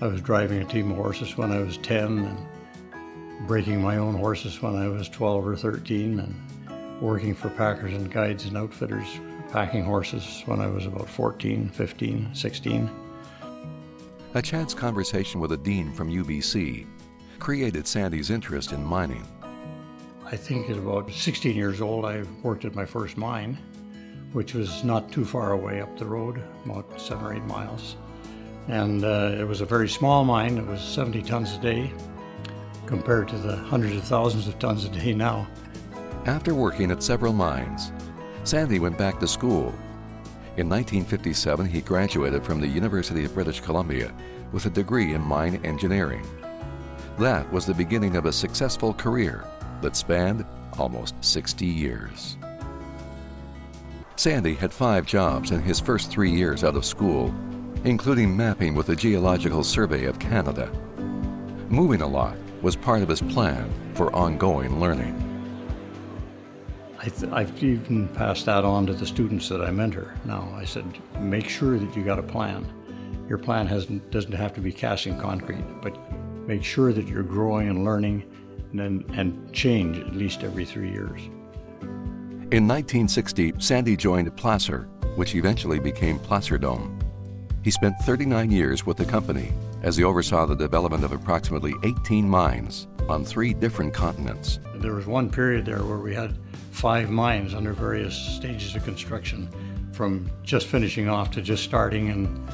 I 0.00 0.06
was 0.06 0.20
driving 0.20 0.62
a 0.62 0.64
team 0.64 0.92
of 0.92 0.96
horses 0.96 1.36
when 1.36 1.50
I 1.50 1.58
was 1.58 1.78
10, 1.78 2.18
and 2.20 3.48
breaking 3.48 3.82
my 3.82 3.96
own 3.96 4.14
horses 4.14 4.62
when 4.62 4.76
I 4.76 4.86
was 4.86 5.08
12 5.08 5.44
or 5.44 5.56
13, 5.56 6.20
and 6.20 7.00
working 7.02 7.34
for 7.34 7.48
packers 7.48 7.94
and 7.94 8.12
guides 8.12 8.44
and 8.44 8.56
outfitters, 8.56 9.08
packing 9.50 9.82
horses 9.82 10.44
when 10.46 10.60
I 10.60 10.68
was 10.68 10.86
about 10.86 11.08
14, 11.08 11.68
15, 11.68 12.32
16. 12.32 12.90
A 14.34 14.40
chance 14.40 14.72
conversation 14.72 15.40
with 15.40 15.50
a 15.50 15.56
dean 15.56 15.92
from 15.92 16.08
UBC 16.08 16.86
created 17.40 17.88
Sandy's 17.88 18.30
interest 18.30 18.70
in 18.70 18.84
mining. 18.84 19.26
I 20.32 20.36
think 20.36 20.70
at 20.70 20.78
about 20.78 21.10
16 21.10 21.54
years 21.54 21.82
old, 21.82 22.06
I 22.06 22.22
worked 22.42 22.64
at 22.64 22.74
my 22.74 22.86
first 22.86 23.18
mine, 23.18 23.58
which 24.32 24.54
was 24.54 24.82
not 24.82 25.12
too 25.12 25.26
far 25.26 25.52
away 25.52 25.82
up 25.82 25.98
the 25.98 26.06
road, 26.06 26.42
about 26.64 26.98
seven 26.98 27.26
or 27.26 27.34
eight 27.34 27.44
miles. 27.44 27.96
And 28.66 29.04
uh, 29.04 29.36
it 29.38 29.46
was 29.46 29.60
a 29.60 29.66
very 29.66 29.90
small 29.90 30.24
mine, 30.24 30.56
it 30.56 30.66
was 30.66 30.80
70 30.80 31.20
tons 31.24 31.52
a 31.52 31.58
day 31.58 31.92
compared 32.86 33.28
to 33.28 33.36
the 33.36 33.56
hundreds 33.56 33.94
of 33.94 34.04
thousands 34.04 34.48
of 34.48 34.58
tons 34.58 34.86
a 34.86 34.88
day 34.88 35.12
now. 35.12 35.46
After 36.24 36.54
working 36.54 36.90
at 36.90 37.02
several 37.02 37.34
mines, 37.34 37.92
Sandy 38.44 38.78
went 38.78 38.96
back 38.96 39.20
to 39.20 39.28
school. 39.28 39.74
In 40.56 40.66
1957, 40.66 41.66
he 41.66 41.82
graduated 41.82 42.42
from 42.42 42.58
the 42.58 42.66
University 42.66 43.26
of 43.26 43.34
British 43.34 43.60
Columbia 43.60 44.14
with 44.50 44.64
a 44.64 44.70
degree 44.70 45.12
in 45.12 45.20
mine 45.20 45.60
engineering. 45.62 46.26
That 47.18 47.52
was 47.52 47.66
the 47.66 47.74
beginning 47.74 48.16
of 48.16 48.24
a 48.24 48.32
successful 48.32 48.94
career 48.94 49.44
that 49.82 49.96
spanned 49.96 50.44
almost 50.78 51.14
60 51.22 51.66
years. 51.66 52.36
Sandy 54.16 54.54
had 54.54 54.72
five 54.72 55.06
jobs 55.06 55.50
in 55.50 55.62
his 55.62 55.80
first 55.80 56.10
three 56.10 56.30
years 56.30 56.64
out 56.64 56.76
of 56.76 56.84
school, 56.84 57.34
including 57.84 58.36
mapping 58.36 58.74
with 58.74 58.86
the 58.86 58.96
Geological 58.96 59.64
Survey 59.64 60.04
of 60.04 60.18
Canada. 60.18 60.70
Moving 61.68 62.02
a 62.02 62.06
lot 62.06 62.36
was 62.62 62.76
part 62.76 63.02
of 63.02 63.08
his 63.08 63.20
plan 63.20 63.70
for 63.94 64.14
ongoing 64.14 64.78
learning. 64.78 65.18
I 67.00 67.40
have 67.40 67.64
even 67.64 68.06
passed 68.08 68.46
that 68.46 68.64
on 68.64 68.86
to 68.86 68.94
the 68.94 69.06
students 69.06 69.48
that 69.48 69.60
I 69.60 69.72
mentor 69.72 70.14
now. 70.24 70.48
I 70.54 70.64
said, 70.64 70.84
make 71.18 71.48
sure 71.48 71.76
that 71.76 71.96
you 71.96 72.04
got 72.04 72.20
a 72.20 72.22
plan. 72.22 72.64
Your 73.28 73.38
plan 73.38 73.66
doesn't 74.10 74.32
have 74.32 74.54
to 74.54 74.60
be 74.60 74.70
cast 74.70 75.06
in 75.08 75.18
concrete, 75.18 75.64
but 75.82 75.98
make 76.46 76.62
sure 76.62 76.92
that 76.92 77.08
you're 77.08 77.24
growing 77.24 77.68
and 77.68 77.84
learning 77.84 78.31
and, 78.72 79.04
and 79.10 79.52
change 79.52 79.98
at 79.98 80.14
least 80.14 80.42
every 80.42 80.64
three 80.64 80.90
years. 80.90 81.20
In 82.52 82.68
1960, 82.68 83.54
Sandy 83.58 83.96
joined 83.96 84.34
Placer, 84.36 84.88
which 85.16 85.34
eventually 85.34 85.78
became 85.78 86.18
Placerdome. 86.18 87.00
He 87.62 87.70
spent 87.70 87.96
39 88.02 88.50
years 88.50 88.84
with 88.84 88.96
the 88.96 89.04
company 89.04 89.52
as 89.82 89.96
he 89.96 90.04
oversaw 90.04 90.46
the 90.46 90.54
development 90.54 91.04
of 91.04 91.12
approximately 91.12 91.74
18 91.82 92.28
mines 92.28 92.88
on 93.08 93.24
three 93.24 93.54
different 93.54 93.94
continents. 93.94 94.58
There 94.76 94.94
was 94.94 95.06
one 95.06 95.30
period 95.30 95.64
there 95.64 95.82
where 95.82 95.98
we 95.98 96.14
had 96.14 96.36
five 96.72 97.10
mines 97.10 97.54
under 97.54 97.72
various 97.72 98.14
stages 98.14 98.74
of 98.74 98.84
construction, 98.84 99.48
from 99.92 100.30
just 100.42 100.66
finishing 100.66 101.08
off 101.08 101.30
to 101.32 101.42
just 101.42 101.64
starting, 101.64 102.10
and 102.10 102.48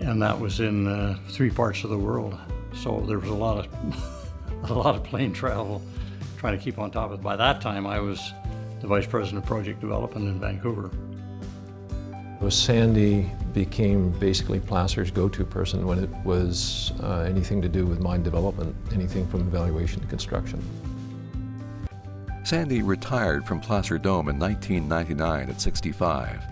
and 0.00 0.22
that 0.22 0.38
was 0.38 0.60
in 0.60 0.86
uh, 0.86 1.18
three 1.28 1.50
parts 1.50 1.84
of 1.84 1.90
the 1.90 1.98
world. 1.98 2.38
So 2.74 3.04
there 3.06 3.18
was 3.18 3.28
a 3.28 3.34
lot 3.34 3.66
of 3.66 3.68
a 4.68 4.74
lot 4.74 4.94
of 4.94 5.04
plane 5.04 5.32
travel, 5.32 5.82
trying 6.38 6.58
to 6.58 6.62
keep 6.62 6.78
on 6.78 6.90
top 6.90 7.10
of 7.10 7.20
it. 7.20 7.22
By 7.22 7.36
that 7.36 7.60
time, 7.60 7.86
I 7.86 8.00
was 8.00 8.32
the 8.80 8.86
vice 8.86 9.06
president 9.06 9.42
of 9.44 9.48
project 9.48 9.80
development 9.80 10.26
in 10.28 10.40
Vancouver. 10.40 10.90
Sandy 12.48 13.30
became 13.52 14.10
basically 14.12 14.60
Placer's 14.60 15.10
go-to 15.10 15.44
person 15.44 15.86
when 15.86 16.02
it 16.02 16.10
was 16.24 16.92
uh, 17.02 17.26
anything 17.28 17.60
to 17.60 17.68
do 17.68 17.84
with 17.84 18.00
mine 18.00 18.22
development, 18.22 18.74
anything 18.94 19.26
from 19.28 19.40
evaluation 19.40 20.00
to 20.00 20.06
construction. 20.06 20.62
Sandy 22.42 22.82
retired 22.82 23.46
from 23.46 23.60
Placer 23.60 23.98
Dome 23.98 24.28
in 24.30 24.38
1999 24.38 25.50
at 25.50 25.60
65, 25.60 26.42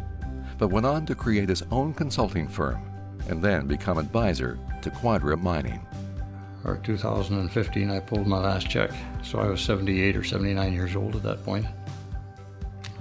but 0.58 0.68
went 0.68 0.84
on 0.84 1.06
to 1.06 1.14
create 1.14 1.48
his 1.48 1.62
own 1.70 1.94
consulting 1.94 2.46
firm 2.46 2.82
and 3.28 3.42
then 3.42 3.66
become 3.66 3.96
advisor 3.96 4.58
to 4.82 4.90
Quadra 4.90 5.36
Mining 5.36 5.84
or 6.64 6.78
2015, 6.78 7.90
I 7.90 8.00
pulled 8.00 8.26
my 8.26 8.38
last 8.38 8.68
check. 8.68 8.90
So 9.22 9.38
I 9.38 9.46
was 9.46 9.60
78 9.60 10.16
or 10.16 10.24
79 10.24 10.72
years 10.72 10.96
old 10.96 11.16
at 11.16 11.22
that 11.22 11.44
point. 11.44 11.66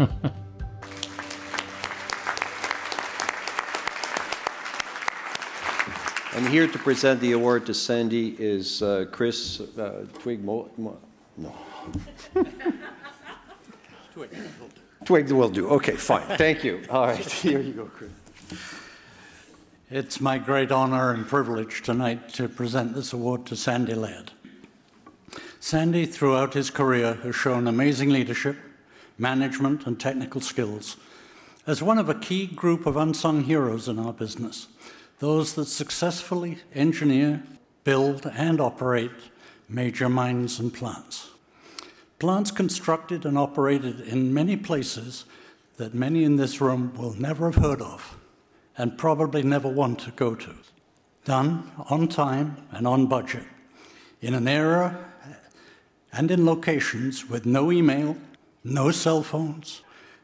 and 6.38 6.47
here 6.49 6.68
to 6.68 6.78
present 6.78 7.20
the 7.20 7.32
award 7.32 7.66
to 7.66 7.74
Sandy 7.74 8.36
is 8.39 8.82
uh, 8.84 9.05
Chris 9.12 9.60
uh, 9.60 10.05
Twigge. 10.20 10.41
Mo- 10.41 10.70
Mo- 10.78 10.99
no. 11.36 11.53
Twigge. 14.14 14.30
Twigge 15.05 15.32
will 15.32 15.49
do. 15.49 15.70
Okay, 15.70 15.95
fine. 15.95 16.38
Thank 16.38 16.64
you. 16.64 16.84
All 16.89 17.08
right, 17.08 17.18
here 17.41 17.60
you 17.60 17.74
go, 17.74 17.86
Chris. 17.86 18.12
It's 19.90 20.20
my 20.20 20.38
great 20.38 20.70
honor 20.70 21.12
and 21.12 21.26
privilege 21.26 21.82
tonight 21.82 22.28
to 22.34 22.50
present 22.50 22.94
this 22.94 23.14
award 23.14 23.46
to 23.46 23.56
Sandy 23.56 23.94
Laird. 23.94 24.32
Sandy, 25.62 26.06
throughout 26.06 26.56
his 26.56 26.70
career, 26.70 27.14
has 27.24 27.38
shown 27.38 27.68
amazing 27.68 28.10
leadership, 28.10 28.58
management, 29.18 29.88
and 29.88 29.98
technical 29.98 30.42
skills. 30.42 30.98
As 31.66 31.82
one 31.82 32.00
of 32.00 32.10
a 32.10 32.16
key 32.16 32.48
group 32.48 32.86
of 32.86 32.98
unsung 32.98 33.46
heroes 33.46 33.88
in 33.88 33.98
our 33.98 34.12
business, 34.12 34.68
those 35.20 35.54
that 35.54 35.68
successfully 35.68 36.58
engineer, 36.76 37.42
build, 37.86 38.30
and 38.36 38.60
operate 38.60 39.32
major 39.70 40.10
mines 40.10 40.60
and 40.60 40.74
plants. 40.74 41.30
Plants 42.20 42.52
constructed 42.52 43.26
and 43.26 43.38
operated 43.38 44.02
in 44.02 44.34
many 44.34 44.58
places 44.58 45.24
that 45.78 45.94
many 45.94 46.26
in 46.26 46.36
this 46.36 46.60
room 46.60 46.94
will 46.98 47.14
never 47.14 47.50
have 47.50 47.64
heard 47.64 47.82
of 47.82 48.16
and 48.78 48.98
probably 48.98 49.44
never 49.44 49.68
want 49.68 50.00
to 50.00 50.12
go 50.12 50.36
to. 50.36 50.54
Done 51.26 51.70
on 51.90 52.08
time 52.08 52.58
and 52.72 52.88
on 52.88 53.08
budget, 53.08 53.44
in 54.22 54.34
an 54.34 54.48
era 54.48 54.98
and 56.14 56.32
in 56.32 56.46
locations 56.46 57.30
with 57.30 57.46
no 57.46 57.72
email, 57.72 58.16
no 58.64 58.92
cell 58.92 59.24
phones, 59.24 59.82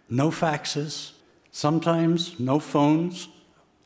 no 0.09 0.29
faxes, 0.29 1.11
sometimes 1.51 2.39
no 2.39 2.59
phones, 2.59 3.27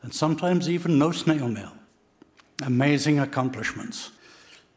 and 0.02 0.14
sometimes 0.14 0.68
even 0.68 0.98
no 0.98 1.10
snail 1.10 1.48
mail. 1.48 1.72
Amazing 2.62 3.18
accomplishments, 3.18 4.10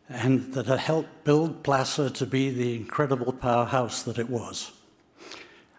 and 0.09 0.53
that 0.53 0.65
helped 0.65 1.23
build 1.23 1.63
Placer 1.63 2.09
to 2.09 2.25
be 2.25 2.49
the 2.49 2.75
incredible 2.75 3.33
powerhouse 3.33 4.03
that 4.03 4.17
it 4.17 4.29
was. 4.29 4.71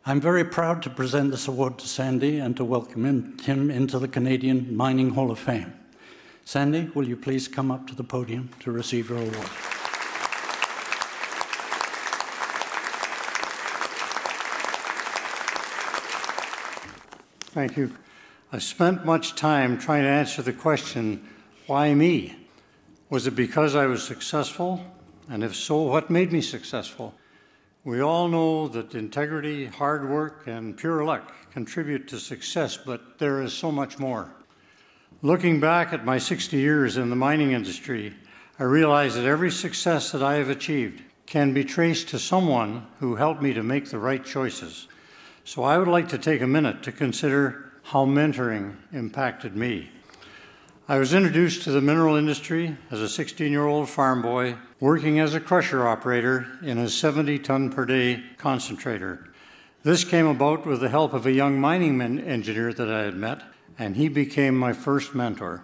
I'm 0.05 0.21
very 0.21 0.45
proud 0.45 0.83
to 0.83 0.91
present 0.91 1.31
this 1.31 1.47
award 1.47 1.79
to 1.79 1.87
Sandy 1.87 2.41
and 2.41 2.57
to 2.57 2.65
welcome 2.65 3.05
him, 3.39 3.71
into 3.71 4.01
the 4.01 4.09
Canadian 4.09 4.77
Mining 4.77 5.11
Hall 5.11 5.31
of 5.31 5.39
Fame. 5.39 5.73
Sandy, 6.45 6.91
will 6.93 7.07
you 7.07 7.17
please 7.17 7.47
come 7.47 7.71
up 7.71 7.87
to 7.87 7.95
the 7.95 8.03
podium 8.03 8.51
to 8.61 8.73
receive 8.73 9.11
your 9.11 9.19
award? 9.19 9.49
Thank 17.53 17.77
you. 17.77 17.93
I 18.51 18.59
spent 18.59 19.05
much 19.05 19.37
time 19.37 19.79
trying 19.79 20.03
to 20.03 20.09
answer 20.09 20.43
the 20.43 20.53
question 20.53 21.29
why 21.69 21.95
me? 21.95 22.35
Was 23.09 23.29
it 23.29 23.37
because 23.37 23.77
I 23.77 23.87
was 23.87 24.03
successful? 24.03 24.85
And 25.31 25.45
if 25.45 25.55
so, 25.55 25.83
what 25.83 26.11
made 26.11 26.33
me 26.33 26.41
successful? 26.41 27.15
We 27.85 28.01
all 28.01 28.29
know 28.29 28.69
that 28.69 28.95
integrity, 28.95 29.67
hard 29.67 30.09
work, 30.09 30.47
and 30.47 30.77
pure 30.77 31.05
luck 31.05 31.35
contribute 31.53 32.07
to 32.09 32.21
success, 32.21 32.77
but 32.77 33.19
there 33.19 33.43
is 33.43 33.53
so 33.53 33.73
much 33.73 33.99
more. 33.99 34.31
Looking 35.21 35.59
back 35.59 35.93
at 35.93 36.05
my 36.05 36.19
60 36.19 36.57
years 36.57 36.97
in 36.97 37.11
the 37.11 37.17
mining 37.17 37.51
industry, 37.51 38.15
I 38.61 38.65
realize 38.65 39.17
that 39.17 39.25
every 39.25 39.51
success 39.51 40.13
that 40.13 40.23
I 40.23 40.35
have 40.35 40.49
achieved 40.49 41.03
can 41.27 41.53
be 41.53 41.65
traced 41.65 42.09
to 42.11 42.21
someone 42.21 42.87
who 43.01 43.17
helped 43.17 43.43
me 43.43 43.53
to 43.53 43.65
make 43.65 43.89
the 43.89 43.99
right 43.99 44.25
choices. 44.25 44.87
So 45.43 45.65
I 45.65 45.77
would 45.77 45.89
like 45.89 46.09
to 46.11 46.19
take 46.19 46.41
a 46.41 46.47
minute 46.47 46.85
to 46.85 46.93
consider 46.93 47.73
how 47.83 48.07
mentoring 48.07 48.77
impacted 48.93 49.57
me. 49.57 49.91
I 50.89 50.99
was 50.99 51.15
introduced 51.15 51.63
to 51.63 51.73
the 51.73 51.81
mineral 51.81 52.15
industry 52.15 52.77
as 52.93 53.01
a 53.01 53.09
16 53.09 53.51
year 53.51 53.67
old 53.67 53.89
farm 53.89 54.23
boy 54.23 54.57
working 54.83 55.21
as 55.21 55.33
a 55.33 55.39
crusher 55.39 55.87
operator 55.87 56.45
in 56.61 56.77
a 56.77 56.89
70 56.89 57.39
ton 57.39 57.71
per 57.71 57.87
day 57.87 58.21
concentrator. 58.37 59.29
This 59.85 60.03
came 60.03 60.27
about 60.27 60.67
with 60.67 60.81
the 60.81 60.89
help 60.89 61.13
of 61.13 61.25
a 61.25 61.31
young 61.31 61.61
mining 61.61 62.01
engineer 62.01 62.73
that 62.73 62.93
I 62.93 63.05
had 63.05 63.15
met, 63.15 63.43
and 63.79 63.95
he 63.95 64.09
became 64.09 64.59
my 64.59 64.73
first 64.73 65.15
mentor. 65.15 65.63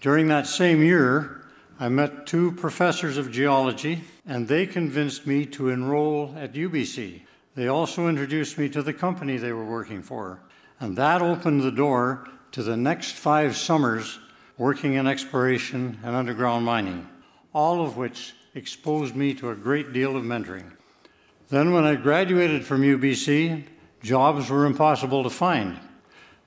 During 0.00 0.28
that 0.28 0.46
same 0.46 0.82
year, 0.82 1.42
I 1.78 1.90
met 1.90 2.26
two 2.26 2.50
professors 2.52 3.18
of 3.18 3.30
geology, 3.30 4.04
and 4.26 4.48
they 4.48 4.64
convinced 4.64 5.26
me 5.26 5.44
to 5.48 5.68
enroll 5.68 6.34
at 6.38 6.54
UBC. 6.54 7.20
They 7.56 7.68
also 7.68 8.08
introduced 8.08 8.56
me 8.56 8.70
to 8.70 8.80
the 8.82 8.94
company 8.94 9.36
they 9.36 9.52
were 9.52 9.66
working 9.66 10.00
for, 10.00 10.40
and 10.80 10.96
that 10.96 11.20
opened 11.20 11.60
the 11.60 11.70
door 11.70 12.26
to 12.52 12.62
the 12.62 12.76
next 12.78 13.16
five 13.16 13.54
summers 13.54 14.18
working 14.56 14.94
in 14.94 15.06
exploration 15.06 15.98
and 16.02 16.16
underground 16.16 16.64
mining, 16.64 17.06
all 17.52 17.84
of 17.84 17.98
which 17.98 18.32
exposed 18.56 19.14
me 19.14 19.34
to 19.34 19.50
a 19.50 19.54
great 19.54 19.92
deal 19.92 20.16
of 20.16 20.24
mentoring. 20.24 20.72
Then, 21.50 21.72
when 21.72 21.84
I 21.84 21.94
graduated 21.94 22.64
from 22.64 22.82
UBC, 22.82 23.64
jobs 24.02 24.50
were 24.50 24.64
impossible 24.64 25.22
to 25.22 25.30
find. 25.30 25.78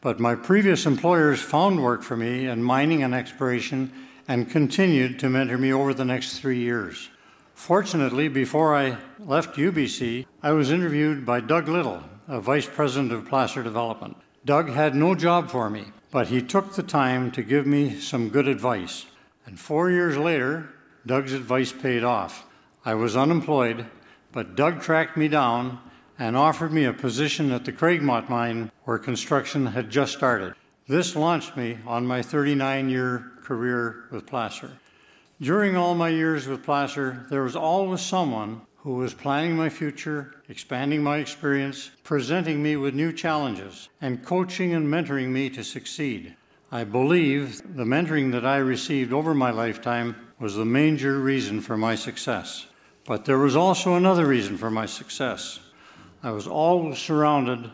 But 0.02 0.20
my 0.20 0.36
previous 0.36 0.86
employers 0.86 1.42
found 1.42 1.84
work 1.84 2.04
for 2.04 2.18
me 2.18 2.48
in 2.48 2.64
mining 2.64 3.04
and 3.04 3.14
exploration 3.14 3.94
and 4.28 4.50
continued 4.50 5.20
to 5.20 5.30
mentor 5.30 5.58
me 5.58 5.72
over 5.72 5.94
the 5.94 6.06
next 6.06 6.40
three 6.40 6.60
years. 6.60 7.10
Fortunately, 7.54 8.28
before 8.28 8.76
I 8.76 8.98
left 9.20 9.58
UBC, 9.58 10.26
I 10.42 10.52
was 10.52 10.72
interviewed 10.72 11.26
by 11.26 11.42
Doug 11.42 11.68
Little, 11.68 12.04
a 12.28 12.42
vice 12.42 12.68
president 12.68 13.12
of 13.12 13.28
Placer 13.28 13.62
Development. 13.62 14.18
Doug 14.46 14.70
had 14.70 14.96
no 14.96 15.14
job 15.14 15.50
for 15.50 15.70
me, 15.70 15.86
but 16.12 16.28
he 16.28 16.42
took 16.42 16.74
the 16.74 16.84
time 16.84 17.32
to 17.32 17.44
give 17.44 17.68
me 17.68 18.00
some 18.00 18.30
good 18.30 18.48
advice. 18.48 19.06
And 19.46 19.60
four 19.60 19.92
years 19.92 20.18
later, 20.18 20.70
Doug's 21.06 21.34
advice 21.34 21.72
paid 21.72 22.04
off. 22.04 22.46
I 22.86 22.94
was 22.94 23.16
unemployed, 23.16 23.86
but 24.32 24.56
Doug 24.56 24.82
tracked 24.82 25.18
me 25.18 25.28
down 25.28 25.80
and 26.18 26.36
offered 26.36 26.74
me 26.74 26.84
a 26.86 26.94
position 26.94 27.52
at 27.52 27.66
the 27.66 27.72
Craigmont 27.72 28.30
mine 28.30 28.72
where 28.84 28.98
construction 28.98 29.68
had 29.68 29.90
just 29.90 30.14
started. 30.14 30.54
This 30.88 31.16
launched 31.16 31.56
me 31.56 31.78
on 31.86 32.06
my 32.06 32.22
39 32.22 32.90
year 32.90 33.32
career 33.44 34.06
with 34.12 34.26
Placer. 34.26 34.72
During 35.42 35.78
all 35.78 35.96
my 35.96 36.10
years 36.10 36.48
with 36.48 36.64
Placer, 36.64 37.26
there 37.30 37.44
was 37.44 37.56
always 37.56 38.02
someone 38.02 38.62
who 38.78 38.96
was 38.96 39.14
planning 39.14 39.56
my 39.56 39.70
future, 39.70 40.34
expanding 40.50 41.04
my 41.04 41.18
experience, 41.18 41.92
presenting 42.04 42.64
me 42.64 42.76
with 42.76 42.94
new 42.94 43.14
challenges, 43.14 43.90
and 44.02 44.26
coaching 44.26 44.74
and 44.74 44.88
mentoring 44.88 45.30
me 45.30 45.50
to 45.50 45.64
succeed. 45.64 46.36
I 46.72 46.84
believe 46.84 47.76
the 47.76 47.84
mentoring 47.84 48.32
that 48.32 48.46
I 48.46 48.58
received 48.58 49.12
over 49.12 49.34
my 49.34 49.52
lifetime 49.52 50.16
was 50.40 50.56
the 50.56 50.66
major 50.66 51.20
reason 51.20 51.62
for 51.62 51.78
my 51.78 51.96
success. 51.96 52.66
But 53.06 53.26
there 53.26 53.38
was 53.38 53.56
also 53.56 53.96
another 53.96 54.26
reason 54.26 54.58
for 54.58 54.72
my 54.72 54.86
success. 54.86 55.60
I 56.24 56.32
was 56.32 56.48
always 56.48 56.98
surrounded 56.98 57.72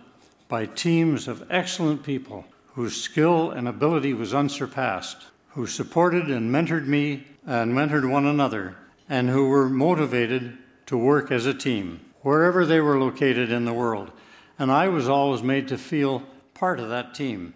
by 0.47 0.65
teams 0.65 1.27
of 1.27 1.45
excellent 1.49 2.03
people 2.03 2.45
whose 2.73 3.01
skill 3.01 3.51
and 3.51 3.67
ability 3.67 4.13
was 4.13 4.33
unsurpassed, 4.33 5.25
who 5.49 5.67
supported 5.67 6.29
and 6.29 6.53
mentored 6.53 6.87
me 6.87 7.25
and 7.45 7.73
mentored 7.73 8.09
one 8.09 8.25
another, 8.25 8.75
and 9.07 9.29
who 9.29 9.47
were 9.47 9.69
motivated 9.69 10.57
to 10.87 10.97
work 10.97 11.31
as 11.31 11.45
a 11.45 11.53
team, 11.53 11.99
wherever 12.21 12.65
they 12.65 12.79
were 12.79 12.99
located 12.99 13.51
in 13.51 13.65
the 13.65 13.73
world. 13.73 14.11
And 14.57 14.71
I 14.71 14.87
was 14.87 15.07
always 15.07 15.43
made 15.43 15.67
to 15.67 15.77
feel 15.77 16.23
part 16.53 16.79
of 16.79 16.89
that 16.89 17.13
team. 17.13 17.53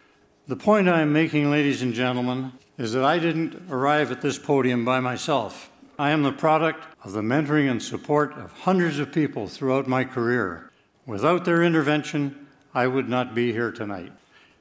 The 0.47 0.55
point 0.55 0.89
I 0.89 1.01
am 1.01 1.13
making, 1.13 1.49
ladies 1.51 1.81
and 1.81 1.93
gentlemen, 1.93 2.53
is 2.79 2.93
that 2.93 3.03
I 3.03 3.19
didn't 3.19 3.61
arrive 3.69 4.11
at 4.11 4.21
this 4.21 4.39
podium 4.39 4.83
by 4.83 4.99
myself. 4.99 5.69
I 5.99 6.09
am 6.09 6.23
the 6.23 6.31
product 6.31 6.83
of 7.03 7.11
the 7.11 7.21
mentoring 7.21 7.69
and 7.69 7.83
support 7.83 8.35
of 8.39 8.51
hundreds 8.51 8.97
of 8.97 9.11
people 9.11 9.47
throughout 9.47 9.87
my 9.87 10.03
career. 10.03 10.71
Without 11.05 11.45
their 11.45 11.61
intervention, 11.61 12.47
I 12.73 12.87
would 12.87 13.07
not 13.07 13.35
be 13.35 13.51
here 13.51 13.71
tonight. 13.71 14.13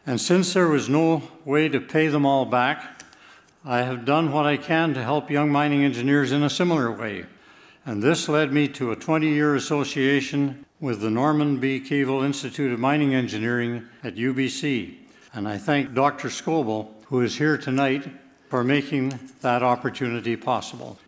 And 0.05 0.21
since 0.21 0.53
there 0.53 0.69
was 0.69 0.91
no 0.91 1.23
way 1.47 1.71
to 1.71 1.81
pay 1.81 2.09
them 2.09 2.27
all 2.27 2.45
back, 2.45 3.03
I 3.64 3.79
have 3.79 4.05
done 4.05 4.33
what 4.33 4.45
I 4.45 4.59
can 4.59 4.93
to 4.93 5.03
help 5.03 5.31
young 5.31 5.51
mining 5.51 5.83
engineers 5.83 6.33
in 6.33 6.43
a 6.43 6.51
similar 6.51 6.93
way 6.93 7.25
and 7.89 8.03
this 8.03 8.29
led 8.29 8.53
me 8.53 8.69
to 8.69 8.93
a 8.93 8.97
20 8.97 9.31
year 9.31 9.55
association 9.55 10.66
with 10.79 11.01
the 11.01 11.09
Norman 11.09 11.57
B. 11.57 11.81
Keevil 11.81 12.23
Institute 12.23 12.71
of 12.71 12.79
Mining 12.79 13.14
Engineering 13.14 13.89
at 14.05 14.16
UBC. 14.16 14.95
And 15.33 15.49
I 15.49 15.57
thank 15.57 15.95
Dr. 15.95 16.29
Scoble, 16.29 16.91
who 17.09 17.23
is 17.23 17.39
here 17.39 17.57
tonight, 17.57 18.07
for 18.49 18.63
making 18.63 19.19
that 19.41 19.63
opportunity 19.63 20.37
possible. 20.37 20.99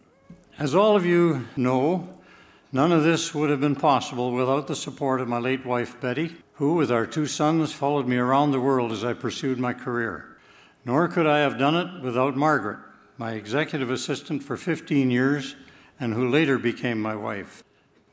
As 0.59 0.75
all 0.75 0.97
of 0.97 1.05
you 1.05 1.47
know, 1.57 2.09
none 2.73 2.93
of 2.93 3.03
this 3.03 3.35
would 3.35 3.51
have 3.51 3.61
been 3.61 3.77
possible 3.77 4.33
without 4.33 4.67
the 4.67 4.77
support 4.77 5.21
of 5.21 5.29
my 5.29 5.39
late 5.39 5.65
wife, 5.65 6.01
Betty, 6.01 6.37
who, 6.55 6.75
with 6.75 6.91
our 6.91 7.07
two 7.07 7.27
sons, 7.27 7.73
followed 7.73 8.07
me 8.07 8.17
around 8.17 8.51
the 8.51 8.61
world 8.61 8.93
as 8.93 9.05
I 9.05 9.13
pursued 9.13 9.59
my 9.59 9.73
career. 9.73 10.37
Nor 10.85 11.09
could 11.09 11.27
I 11.27 11.41
have 11.41 11.59
done 11.59 11.75
it 11.75 12.03
without 12.03 12.37
Margaret, 12.37 12.79
my 13.19 13.33
executive 13.33 13.91
assistant 13.91 14.43
for 14.43 14.57
15 14.57 15.11
years 15.11 15.55
and 15.99 16.15
who 16.15 16.31
later 16.31 16.59
became 16.59 17.01
my 17.01 17.15
wife. 17.15 17.63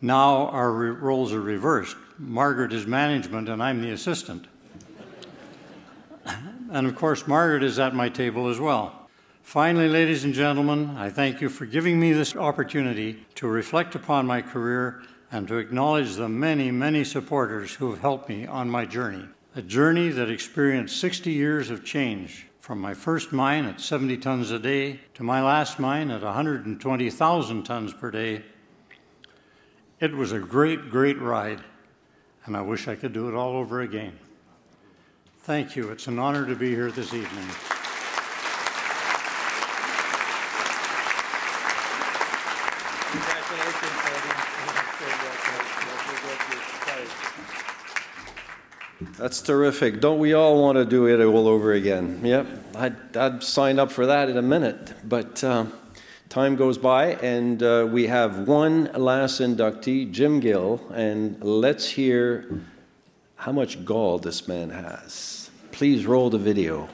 Now 0.02 0.48
our 0.48 0.72
roles 0.72 1.34
are 1.34 1.42
reversed. 1.42 1.96
Margaret 2.20 2.74
is 2.74 2.86
management, 2.86 3.48
and 3.48 3.64
I'm 3.64 3.82
the 3.82 3.92
assistant. 3.92 4.46
And 6.72 6.88
of 6.88 6.96
course, 6.96 7.28
Margaret 7.28 7.64
is 7.64 7.80
at 7.80 7.96
my 7.96 8.10
table 8.10 8.50
as 8.50 8.60
well. 8.60 9.08
Finally, 9.42 9.88
ladies 9.88 10.26
and 10.26 10.34
gentlemen, 10.34 10.96
I 10.98 11.10
thank 11.10 11.40
you 11.40 11.48
for 11.48 11.66
giving 11.66 12.00
me 12.00 12.12
this 12.12 12.36
opportunity 12.36 13.26
to 13.36 13.48
reflect 13.48 13.96
upon 13.96 14.28
my 14.28 14.42
career 14.42 15.02
and 15.32 15.48
to 15.48 15.58
acknowledge 15.58 16.16
the 16.16 16.28
many, 16.28 16.72
many 16.72 17.04
supporters 17.04 17.74
who 17.76 17.90
have 17.92 18.02
helped 18.02 18.28
me 18.28 18.46
on 18.46 18.70
my 18.70 18.86
journey. 18.86 19.26
A 19.56 19.62
journey 19.62 20.10
that 20.10 20.30
experienced 20.30 21.00
60 21.00 21.32
years 21.32 21.70
of 21.70 21.86
change 21.86 22.48
from 22.60 22.82
my 22.82 22.94
first 22.94 23.32
mine 23.32 23.64
at 23.64 23.80
70 23.80 24.18
tons 24.18 24.52
a 24.52 24.60
day 24.60 25.00
to 25.14 25.24
my 25.24 25.42
last 25.42 25.80
mine 25.80 26.12
at 26.12 26.22
120,000 26.22 27.64
tons 27.64 27.94
per 27.94 28.12
day. 28.12 28.44
It 30.02 30.14
was 30.14 30.34
a 30.34 30.40
great, 30.40 30.90
great 30.90 31.20
ride, 31.22 31.62
and 32.44 32.58
I 32.58 32.62
wish 32.62 32.90
I 32.90 32.96
could 32.96 33.14
do 33.14 33.30
it 33.30 33.34
all 33.34 33.54
over 33.54 33.80
again. 33.80 34.20
Thank 35.48 35.78
you. 35.78 35.92
It's 35.92 36.08
an 36.08 36.20
honor 36.20 36.46
to 36.46 36.56
be 36.56 36.72
here 36.72 36.92
this 36.92 37.14
evening. 37.14 37.48
That's 49.18 49.42
terrific. 49.42 50.02
Don't 50.02 50.20
we 50.20 50.34
all 50.34 50.62
want 50.62 50.76
to 50.76 50.84
do 50.84 51.08
it 51.08 51.24
all 51.24 51.48
over 51.48 51.72
again? 51.72 52.20
Yep, 52.26 52.76
I'd, 52.76 53.16
I'd 53.16 53.42
sign 53.42 53.80
up 53.80 53.90
for 53.90 54.06
that 54.06 54.30
in 54.30 54.36
a 54.36 54.42
minute. 54.42 54.96
But 55.08 55.42
uh, 55.46 55.68
time 56.28 56.58
goes 56.58 56.78
by, 56.78 57.14
and 57.14 57.64
uh, 57.64 57.88
we 57.90 58.08
have 58.08 58.50
one 58.50 58.92
last 58.92 59.40
inductee, 59.40 60.12
Jim 60.12 60.42
Gill, 60.42 60.86
and 60.94 61.42
let's 61.42 61.92
hear 61.92 62.60
how 63.38 63.54
much 63.54 63.86
gall 63.86 64.18
this 64.20 64.46
man 64.46 64.72
has. 64.72 65.37
Please 65.78 66.08
roll 66.08 66.32
the 66.32 66.40
video. 66.40 66.90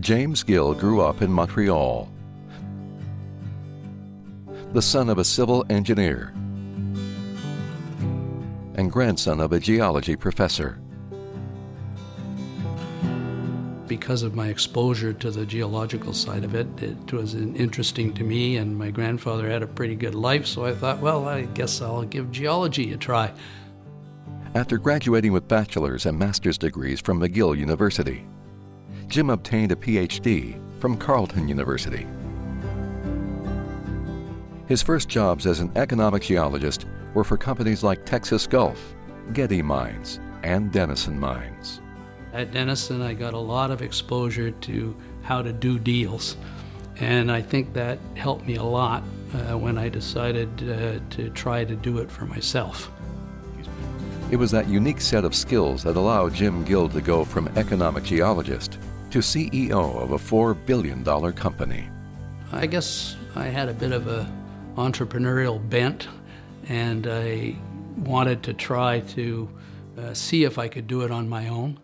James 0.00 0.42
Gill 0.42 0.74
grew 0.74 1.02
up 1.02 1.22
in 1.22 1.30
Montreal. 1.30 2.10
The 4.72 4.82
son 4.82 5.08
of 5.08 5.18
a 5.18 5.24
civil 5.24 5.64
engineer 5.70 6.32
and 8.74 8.90
grandson 8.90 9.38
of 9.38 9.52
a 9.52 9.60
geology 9.60 10.16
professor. 10.16 10.80
Because 13.94 14.24
of 14.24 14.34
my 14.34 14.48
exposure 14.48 15.12
to 15.12 15.30
the 15.30 15.46
geological 15.46 16.12
side 16.12 16.42
of 16.42 16.56
it, 16.56 16.66
it 16.82 17.12
was 17.12 17.36
interesting 17.36 18.12
to 18.14 18.24
me, 18.24 18.56
and 18.56 18.76
my 18.76 18.90
grandfather 18.90 19.48
had 19.48 19.62
a 19.62 19.68
pretty 19.68 19.94
good 19.94 20.16
life, 20.16 20.46
so 20.46 20.64
I 20.64 20.74
thought, 20.74 20.98
well, 20.98 21.28
I 21.28 21.42
guess 21.42 21.80
I'll 21.80 22.02
give 22.02 22.32
geology 22.32 22.92
a 22.92 22.96
try. 22.96 23.32
After 24.56 24.78
graduating 24.78 25.32
with 25.32 25.46
bachelor's 25.46 26.06
and 26.06 26.18
master's 26.18 26.58
degrees 26.58 27.00
from 27.00 27.20
McGill 27.20 27.56
University, 27.56 28.26
Jim 29.06 29.30
obtained 29.30 29.70
a 29.70 29.76
PhD 29.76 30.60
from 30.80 30.96
Carleton 30.96 31.46
University. 31.46 32.04
His 34.66 34.82
first 34.82 35.08
jobs 35.08 35.46
as 35.46 35.60
an 35.60 35.70
economic 35.76 36.22
geologist 36.22 36.86
were 37.14 37.22
for 37.22 37.36
companies 37.36 37.84
like 37.84 38.04
Texas 38.04 38.48
Gulf, 38.48 38.96
Getty 39.32 39.62
Mines, 39.62 40.18
and 40.42 40.72
Denison 40.72 41.18
Mines. 41.18 41.80
At 42.34 42.50
Denison, 42.50 43.00
I 43.00 43.14
got 43.14 43.32
a 43.32 43.38
lot 43.38 43.70
of 43.70 43.80
exposure 43.80 44.50
to 44.50 44.96
how 45.22 45.40
to 45.40 45.52
do 45.52 45.78
deals, 45.78 46.36
and 46.96 47.30
I 47.30 47.40
think 47.40 47.72
that 47.74 48.00
helped 48.16 48.44
me 48.44 48.56
a 48.56 48.62
lot 48.64 49.04
uh, 49.32 49.56
when 49.56 49.78
I 49.78 49.88
decided 49.88 50.48
uh, 50.68 50.98
to 51.14 51.30
try 51.30 51.64
to 51.64 51.76
do 51.76 51.98
it 51.98 52.10
for 52.10 52.26
myself. 52.26 52.90
It 54.32 54.36
was 54.36 54.50
that 54.50 54.66
unique 54.66 55.00
set 55.00 55.24
of 55.24 55.32
skills 55.32 55.84
that 55.84 55.94
allowed 55.94 56.34
Jim 56.34 56.64
Gill 56.64 56.88
to 56.88 57.00
go 57.00 57.24
from 57.24 57.46
economic 57.56 58.02
geologist 58.02 58.80
to 59.12 59.20
CEO 59.20 60.02
of 60.02 60.10
a 60.10 60.18
$4 60.18 60.56
billion 60.66 61.04
company. 61.34 61.88
I 62.50 62.66
guess 62.66 63.16
I 63.36 63.44
had 63.44 63.68
a 63.68 63.74
bit 63.74 63.92
of 63.92 64.08
a 64.08 64.28
entrepreneurial 64.74 65.60
bent, 65.70 66.08
and 66.68 67.06
I 67.06 67.54
wanted 67.96 68.42
to 68.42 68.54
try 68.54 69.00
to 69.00 69.48
uh, 69.96 70.14
see 70.14 70.42
if 70.42 70.58
I 70.58 70.66
could 70.66 70.88
do 70.88 71.02
it 71.02 71.12
on 71.12 71.28
my 71.28 71.46
own. 71.46 71.78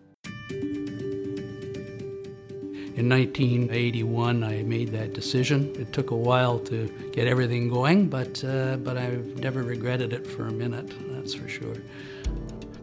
In 3.00 3.08
1981, 3.08 4.44
I 4.44 4.62
made 4.62 4.88
that 4.88 5.14
decision. 5.14 5.74
It 5.78 5.90
took 5.90 6.10
a 6.10 6.14
while 6.14 6.58
to 6.58 6.86
get 7.12 7.26
everything 7.26 7.70
going, 7.70 8.10
but, 8.10 8.44
uh, 8.44 8.76
but 8.76 8.98
I've 8.98 9.38
never 9.38 9.62
regretted 9.62 10.12
it 10.12 10.26
for 10.26 10.48
a 10.48 10.52
minute, 10.52 10.92
that's 11.08 11.32
for 11.32 11.48
sure. 11.48 11.76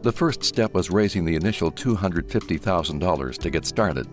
The 0.02 0.12
first 0.12 0.44
step 0.44 0.74
was 0.74 0.90
raising 0.90 1.24
the 1.24 1.36
initial 1.36 1.72
$250,000 1.72 3.38
to 3.38 3.50
get 3.52 3.68
started. 3.68 4.08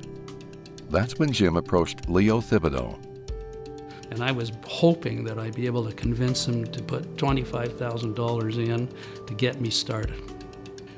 That's 0.90 1.18
when 1.18 1.32
Jim 1.32 1.56
approached 1.56 2.06
Leo 2.06 2.42
Thibodeau. 2.42 2.98
And 4.10 4.22
I 4.22 4.30
was 4.30 4.52
hoping 4.66 5.24
that 5.24 5.38
I'd 5.38 5.54
be 5.54 5.64
able 5.64 5.86
to 5.86 5.92
convince 5.94 6.46
him 6.46 6.66
to 6.66 6.82
put 6.82 7.16
$25,000 7.16 8.68
in 8.68 8.88
to 9.26 9.32
get 9.32 9.58
me 9.58 9.70
started. 9.70 10.33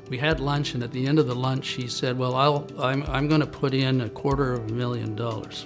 We 0.09 0.17
had 0.17 0.39
lunch, 0.39 0.73
and 0.73 0.83
at 0.83 0.91
the 0.91 1.05
end 1.05 1.19
of 1.19 1.27
the 1.27 1.35
lunch, 1.35 1.69
he 1.69 1.87
said, 1.87 2.17
Well, 2.17 2.35
I'll, 2.35 2.67
I'm, 2.79 3.03
I'm 3.03 3.27
going 3.27 3.41
to 3.41 3.47
put 3.47 3.73
in 3.73 4.01
a 4.01 4.09
quarter 4.09 4.53
of 4.53 4.69
a 4.69 4.73
million 4.73 5.15
dollars. 5.15 5.65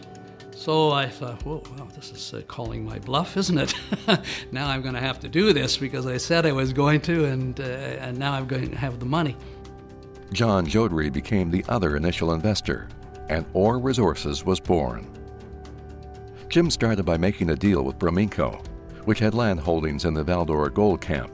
So 0.62 0.92
I 0.92 1.08
thought, 1.08 1.44
whoa, 1.44 1.64
well, 1.76 1.90
this 1.96 2.12
is 2.12 2.36
uh, 2.36 2.42
calling 2.48 2.86
my 2.86 3.00
bluff, 3.00 3.36
isn't 3.36 3.58
it? 3.58 3.74
now 4.52 4.70
I'm 4.70 4.84
going 4.84 4.94
to 4.94 5.00
have 5.00 5.20
to 5.22 5.28
do 5.28 5.54
this 5.54 5.76
because 5.76 6.06
I 6.06 6.18
said 6.18 6.46
I 6.46 6.52
was 6.52 6.72
going 6.72 7.02
to, 7.02 7.26
and, 7.26 7.60
uh, 7.60 7.64
and 7.64 8.16
now 8.20 8.34
I'm 8.34 8.46
going 8.46 8.70
to 8.70 8.78
have 8.78 9.00
the 9.00 9.08
money. 9.08 9.36
John 10.34 10.68
Jodrey 10.68 11.12
became 11.12 11.50
the 11.50 11.66
other 11.68 11.98
initial 11.98 12.34
investor, 12.34 12.88
and 13.28 13.48
Aur 13.54 13.80
Resources 13.80 14.46
was 14.46 14.60
born. 14.60 15.10
Jim 16.48 16.70
started 16.70 17.06
by 17.06 17.18
making 17.18 17.50
a 17.50 17.56
deal 17.56 17.82
with 17.82 17.98
Brominco, 17.98 18.64
which 19.06 19.18
had 19.18 19.34
land 19.34 19.60
holdings 19.60 20.06
in 20.06 20.14
the 20.14 20.24
Val-d'Or 20.24 20.70
Gold 20.70 21.02
Camp. 21.02 21.32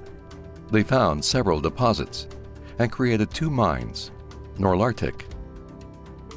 They 0.71 0.83
found 0.83 1.25
several 1.25 1.59
deposits 1.59 2.27
and 2.79 2.91
created 2.91 3.31
two 3.31 3.49
mines, 3.49 4.11
Norlartic 4.57 5.23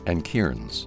and 0.06 0.24
Kierens. 0.24 0.86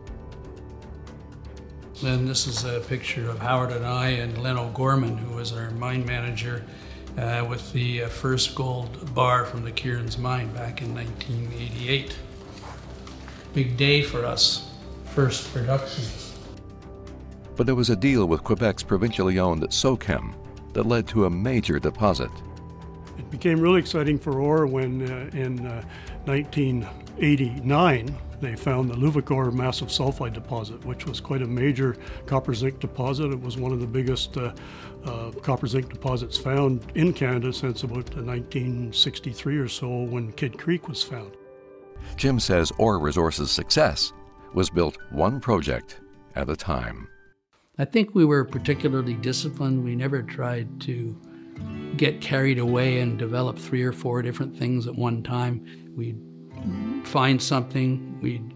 Then 2.01 2.25
this 2.25 2.47
is 2.47 2.65
a 2.65 2.81
picture 2.81 3.29
of 3.29 3.39
Howard 3.39 3.71
and 3.71 3.85
I 3.85 4.09
and 4.09 4.37
Len 4.41 4.57
O'Gorman, 4.57 5.17
who 5.17 5.35
was 5.35 5.53
our 5.53 5.71
mine 5.71 6.05
manager, 6.05 6.63
uh, 7.17 7.45
with 7.47 7.71
the 7.71 8.03
uh, 8.03 8.09
first 8.09 8.55
gold 8.55 9.13
bar 9.13 9.45
from 9.45 9.63
the 9.63 9.71
Kierens 9.71 10.17
mine 10.17 10.51
back 10.53 10.81
in 10.81 10.93
1988. 10.93 12.17
Big 13.53 13.77
day 13.77 14.01
for 14.01 14.25
us, 14.25 14.71
first 15.13 15.53
production. 15.53 16.03
But 17.55 17.67
there 17.67 17.75
was 17.75 17.91
a 17.91 17.95
deal 17.95 18.25
with 18.25 18.43
Quebec's 18.43 18.83
provincially 18.83 19.37
owned 19.37 19.61
SOQUEM 19.71 20.33
that 20.73 20.87
led 20.87 21.07
to 21.09 21.25
a 21.25 21.29
major 21.29 21.79
deposit. 21.79 22.31
It 23.17 23.29
became 23.29 23.59
really 23.59 23.79
exciting 23.79 24.17
for 24.17 24.39
Aur 24.39 24.65
when 24.65 25.01
uh, 25.03 25.29
in 25.33 25.65
uh, 25.65 25.83
1989 26.25 28.17
they 28.41 28.55
found 28.55 28.89
the 28.89 28.95
Louvicourt 28.95 29.53
massive 29.53 29.87
sulfide 29.87 30.33
deposit, 30.33 30.83
which 30.85 31.05
was 31.05 31.21
quite 31.21 31.41
a 31.41 31.47
major 31.47 31.95
copper 32.25 32.53
zinc 32.53 32.79
deposit. 32.79 33.31
It 33.31 33.39
was 33.39 33.57
one 33.57 33.71
of 33.71 33.79
the 33.79 33.87
biggest 33.87 34.35
uh, 34.35 34.53
uh, 35.05 35.31
copper 35.41 35.67
zinc 35.67 35.89
deposits 35.89 36.37
found 36.37 36.85
in 36.95 37.13
Canada 37.13 37.53
since 37.53 37.83
about 37.83 38.13
1963 38.15 39.57
or 39.57 39.67
so 39.69 39.87
when 40.03 40.31
Kidd 40.33 40.57
Creek 40.57 40.89
was 40.89 41.01
found. 41.01 41.31
Jim 42.17 42.39
says 42.39 42.71
Aur 42.77 42.99
Resources' 42.99 43.51
success 43.51 44.11
was 44.53 44.69
built 44.69 44.97
one 45.11 45.39
project 45.39 46.01
at 46.35 46.49
a 46.49 46.55
time. 46.55 47.07
I 47.77 47.85
think 47.85 48.13
we 48.13 48.25
were 48.25 48.45
particularly 48.45 49.15
disciplined. 49.15 49.83
We 49.83 49.95
never 49.95 50.21
tried 50.21 50.81
to 50.81 51.19
get 51.97 52.21
carried 52.21 52.59
away 52.59 52.99
and 52.99 53.17
develop 53.17 53.57
three 53.57 53.83
or 53.83 53.93
four 53.93 54.21
different 54.21 54.57
things 54.57 54.87
at 54.87 54.95
one 54.95 55.23
time. 55.23 55.65
We'd 55.95 56.19
find 57.05 57.41
something, 57.41 58.19
we'd 58.21 58.53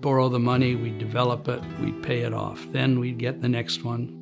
borrow 0.00 0.28
the 0.28 0.38
money, 0.38 0.74
we'd 0.74 0.98
develop 0.98 1.48
it, 1.48 1.62
we'd 1.80 2.02
pay 2.02 2.20
it 2.20 2.32
off. 2.32 2.66
Then 2.72 3.00
we'd 3.00 3.18
get 3.18 3.40
the 3.42 3.48
next 3.48 3.84
one. 3.84 4.14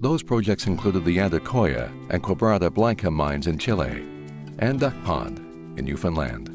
Those 0.00 0.22
projects 0.22 0.66
included 0.66 1.04
the 1.04 1.16
Andacollo 1.16 1.90
and 2.10 2.22
Quebrada 2.22 2.72
Blanca 2.72 3.10
mines 3.10 3.46
in 3.46 3.58
Chile 3.58 4.04
and 4.58 4.80
Duck 4.80 4.94
Pond 5.04 5.38
in 5.78 5.84
Newfoundland. 5.86 6.50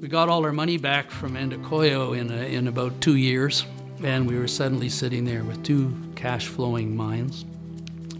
We 0.00 0.08
got 0.08 0.28
all 0.28 0.44
our 0.44 0.52
money 0.52 0.76
back 0.76 1.10
from 1.10 1.34
Andacollo 1.34 2.16
in, 2.16 2.30
a, 2.30 2.42
in 2.44 2.68
about 2.68 3.00
two 3.00 3.16
years, 3.16 3.64
and 4.02 4.28
we 4.28 4.38
were 4.38 4.46
suddenly 4.46 4.88
sitting 4.88 5.24
there 5.24 5.42
with 5.42 5.62
two 5.64 5.96
cash 6.14 6.46
flowing 6.46 6.94
mines, 6.94 7.46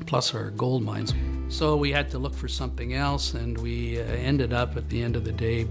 plus 0.07 0.35
our 0.35 0.51
gold 0.51 0.83
mines. 0.83 1.13
So 1.49 1.77
we 1.77 1.93
had 1.93 2.11
to 2.11 2.19
look 2.19 2.35
for 2.35 2.49
something 2.49 2.95
else, 2.95 3.35
and 3.35 3.57
we 3.59 4.01
uh, 4.01 4.05
ended 4.05 4.53
up 4.53 4.77
at 4.77 4.89
the 4.89 5.03
end 5.03 5.15
of 5.15 5.25
the 5.25 5.33
day 5.33 5.69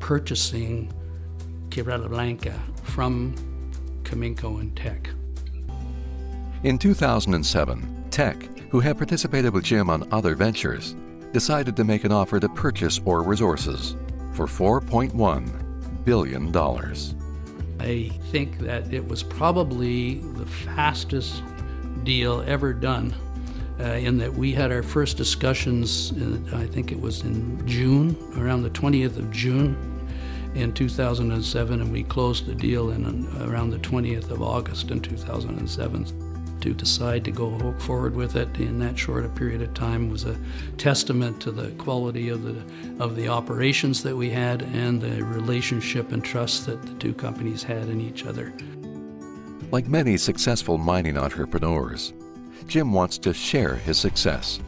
purchasing 0.00 0.92
Quebrada 1.68 2.08
Blanca 2.08 2.58
from 2.84 3.34
Cominco 4.04 4.60
and 4.60 4.74
Teck. 4.76 5.10
In 6.62 6.78
2007, 6.78 8.06
Teck, 8.10 8.58
who 8.70 8.80
had 8.80 8.96
participated 8.96 9.52
with 9.52 9.64
Jim 9.64 9.90
on 9.90 10.08
other 10.12 10.34
ventures, 10.34 10.96
decided 11.32 11.76
to 11.76 11.84
make 11.84 12.04
an 12.04 12.12
offer 12.12 12.40
to 12.40 12.48
purchase 12.48 13.00
Aur 13.04 13.22
Resources 13.22 13.96
for 14.32 14.46
$4.1 14.46 16.04
billion. 16.04 16.56
I 17.78 18.08
think 18.30 18.58
that 18.60 18.92
it 18.94 19.06
was 19.06 19.22
probably 19.22 20.14
the 20.14 20.46
fastest 20.46 21.42
deal 22.04 22.42
ever 22.46 22.72
done 22.72 23.14
uh, 23.78 23.84
in 23.84 24.18
that 24.18 24.32
we 24.32 24.52
had 24.52 24.72
our 24.72 24.82
first 24.82 25.16
discussions, 25.16 26.10
in, 26.12 26.48
I 26.54 26.66
think 26.66 26.92
it 26.92 27.00
was 27.00 27.22
in 27.22 27.66
June, 27.66 28.16
around 28.38 28.62
the 28.62 28.70
20th 28.70 29.16
of 29.16 29.30
June 29.30 29.76
in 30.54 30.72
2007, 30.72 31.80
and 31.80 31.92
we 31.92 32.02
closed 32.02 32.46
the 32.46 32.54
deal 32.54 32.90
in 32.90 33.26
around 33.42 33.70
the 33.70 33.78
20th 33.78 34.30
of 34.30 34.40
August 34.40 34.90
in 34.90 35.00
2007 35.00 36.26
to 36.60 36.72
decide 36.72 37.24
to 37.24 37.30
go 37.30 37.74
forward 37.78 38.14
with 38.14 38.34
it 38.34 38.48
in 38.58 38.78
that 38.78 38.98
short 38.98 39.24
a 39.24 39.28
period 39.28 39.60
of 39.60 39.72
time 39.74 40.10
was 40.10 40.24
a 40.24 40.36
testament 40.78 41.40
to 41.40 41.50
the 41.50 41.70
quality 41.72 42.28
of 42.30 42.42
the 42.42 42.56
of 42.98 43.14
the 43.14 43.28
operations 43.28 44.02
that 44.02 44.16
we 44.16 44.30
had 44.30 44.62
and 44.62 45.00
the 45.00 45.22
relationship 45.22 46.12
and 46.12 46.24
trust 46.24 46.66
that 46.66 46.80
the 46.82 46.94
two 46.94 47.12
companies 47.12 47.62
had 47.62 47.88
in 47.88 48.00
each 48.00 48.24
other. 48.24 48.52
Like 49.70 49.86
many 49.86 50.16
successful 50.16 50.78
mining 50.78 51.18
entrepreneurs, 51.18 52.14
Jim 52.66 52.92
wants 52.92 53.18
to 53.18 53.32
share 53.32 53.74
his 53.76 53.98
success. 53.98 54.60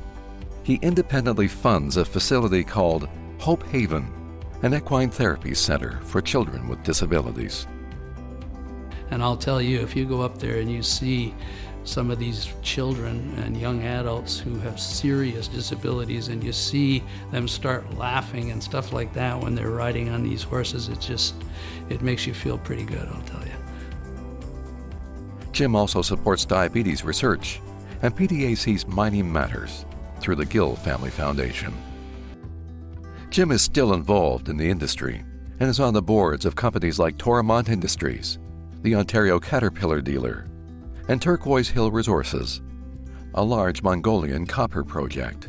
he 0.62 0.78
independently 0.82 1.48
funds 1.48 1.96
a 1.96 2.04
facility 2.04 2.62
called 2.62 3.08
Hope 3.38 3.62
Haven, 3.68 4.12
an 4.62 4.74
equine 4.74 5.08
therapy 5.08 5.54
center 5.54 5.98
for 6.02 6.20
children 6.20 6.68
with 6.68 6.82
disabilities. 6.82 7.66
And 9.10 9.22
I'll 9.22 9.36
tell 9.38 9.62
you, 9.62 9.80
if 9.80 9.96
you 9.96 10.04
go 10.04 10.20
up 10.20 10.36
there 10.36 10.58
and 10.58 10.70
you 10.70 10.82
see 10.82 11.34
some 11.84 12.10
of 12.10 12.18
these 12.18 12.52
children 12.60 13.32
and 13.38 13.56
young 13.56 13.82
adults 13.82 14.38
who 14.38 14.58
have 14.58 14.78
serious 14.78 15.48
disabilities 15.48 16.28
and 16.28 16.44
you 16.44 16.52
see 16.52 17.02
them 17.30 17.48
start 17.48 17.94
laughing 17.96 18.50
and 18.50 18.62
stuff 18.62 18.92
like 18.92 19.10
that 19.14 19.40
when 19.40 19.54
they're 19.54 19.70
riding 19.70 20.10
on 20.10 20.22
these 20.22 20.42
horses 20.42 20.90
it 20.90 21.00
just 21.00 21.34
it 21.88 22.02
makes 22.02 22.26
you 22.26 22.34
feel 22.34 22.58
pretty 22.58 22.84
good 22.84 23.08
i'll 23.08 23.22
tell 23.22 23.40
you 23.40 23.54
jim 25.50 25.74
also 25.74 26.02
supports 26.02 26.44
diabetes 26.44 27.04
research 27.04 27.62
and 28.02 28.16
pdac's 28.16 28.86
mining 28.86 29.30
matters 29.30 29.84
through 30.20 30.36
the 30.36 30.44
gill 30.44 30.76
family 30.76 31.10
foundation 31.10 31.74
jim 33.30 33.50
is 33.50 33.62
still 33.62 33.94
involved 33.94 34.48
in 34.48 34.56
the 34.56 34.68
industry 34.68 35.24
and 35.60 35.68
is 35.68 35.80
on 35.80 35.92
the 35.92 36.02
boards 36.02 36.44
of 36.44 36.54
companies 36.54 36.98
like 36.98 37.16
Toromont 37.16 37.68
Industries, 37.68 38.38
the 38.82 38.94
Ontario 38.94 39.40
Caterpillar 39.40 40.00
dealer, 40.00 40.46
and 41.08 41.20
Turquoise 41.20 41.68
Hill 41.68 41.90
Resources, 41.90 42.60
a 43.34 43.42
large 43.42 43.82
Mongolian 43.82 44.46
copper 44.46 44.84
project. 44.84 45.48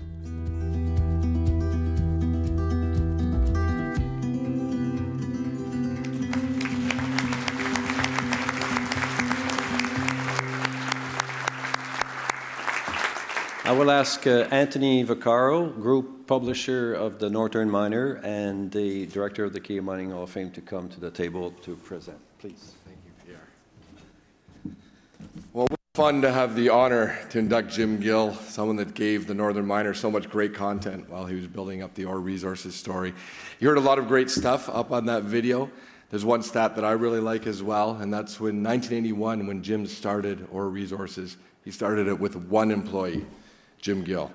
I 13.69 13.71
will 13.71 13.91
ask 13.91 14.25
uh, 14.25 14.47
Anthony 14.49 15.05
Vaccaro, 15.05 15.71
Group 15.79 16.25
Publisher 16.25 16.95
of 16.95 17.19
the 17.19 17.29
Northern 17.29 17.69
Miner 17.69 18.15
and 18.23 18.71
the 18.71 19.05
Director 19.05 19.45
of 19.45 19.53
the 19.53 19.59
Canadian 19.59 19.85
Mining 19.85 20.09
Hall 20.09 20.23
of 20.23 20.31
Fame, 20.31 20.49
to 20.53 20.61
come 20.61 20.89
to 20.89 20.99
the 20.99 21.11
table 21.11 21.51
to 21.61 21.75
present. 21.75 22.17
Please. 22.39 22.73
Thank 22.87 22.97
you, 23.05 23.35
Pierre. 24.65 24.75
Well, 25.53 25.67
fun 25.93 26.19
to 26.23 26.31
have 26.31 26.55
the 26.55 26.69
honor 26.69 27.15
to 27.29 27.37
induct 27.37 27.69
Jim 27.69 27.99
Gill, 27.99 28.33
someone 28.33 28.75
that 28.77 28.95
gave 28.95 29.27
the 29.27 29.35
Northern 29.35 29.67
Miner 29.67 29.93
so 29.93 30.09
much 30.09 30.31
great 30.31 30.55
content 30.55 31.07
while 31.07 31.27
he 31.27 31.35
was 31.35 31.45
building 31.45 31.83
up 31.83 31.93
the 31.93 32.05
Aur 32.05 32.19
Resources 32.19 32.73
story. 32.73 33.13
You 33.59 33.67
heard 33.67 33.77
a 33.77 33.81
lot 33.81 33.99
of 33.99 34.07
great 34.07 34.31
stuff 34.31 34.67
up 34.67 34.91
on 34.91 35.05
that 35.05 35.25
video. 35.25 35.69
There's 36.09 36.25
one 36.25 36.41
stat 36.41 36.75
that 36.75 36.85
I 36.85 36.93
really 36.93 37.19
like 37.19 37.45
as 37.45 37.61
well, 37.61 37.91
and 37.97 38.11
that's 38.11 38.39
when 38.39 38.63
1981, 38.63 39.45
when 39.45 39.61
Jim 39.61 39.85
started 39.85 40.47
Aur 40.51 40.69
Resources, 40.69 41.37
he 41.63 41.69
started 41.69 42.07
it 42.07 42.19
with 42.19 42.35
one 42.35 42.71
employee, 42.71 43.27
Jim 43.81 44.03
Gill. 44.03 44.31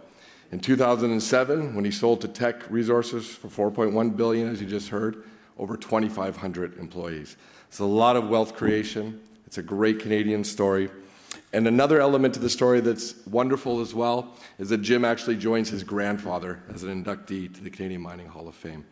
In 0.53 0.61
2007, 0.61 1.74
when 1.74 1.84
he 1.84 1.90
sold 1.90 2.20
to 2.20 2.28
Teck 2.28 2.70
Resources 2.70 3.26
for 3.26 3.49
4.1 3.70 4.16
billion, 4.16 4.49
as 4.49 4.61
you 4.61 4.66
just 4.66 4.88
heard, 4.88 5.24
over 5.59 5.76
2,500 5.76 6.78
employees. 6.78 7.36
It's 7.68 7.78
a 7.78 7.84
lot 7.84 8.16
of 8.16 8.28
wealth 8.28 8.55
creation. 8.55 9.20
It's 9.47 9.59
a 9.59 9.62
great 9.62 10.01
Canadian 10.01 10.45
story. 10.45 10.90
And 11.53 11.66
another 11.66 12.01
element 12.01 12.34
to 12.34 12.40
the 12.40 12.51
story 12.51 12.80
that's 12.80 13.14
wonderful 13.26 13.80
as 13.80 13.95
well 13.95 14.36
is 14.59 14.68
that 14.68 14.78
Jim 14.78 15.05
actually 15.05 15.36
joins 15.36 15.70
his 15.70 15.82
grandfather 15.82 16.61
as 16.72 16.82
an 16.82 17.05
inductee 17.05 17.53
to 17.53 17.61
the 17.61 17.70
Canadian 17.70 18.03
Mining 18.03 18.26
Hall 18.26 18.49
of 18.49 18.55
Fame. 18.55 18.84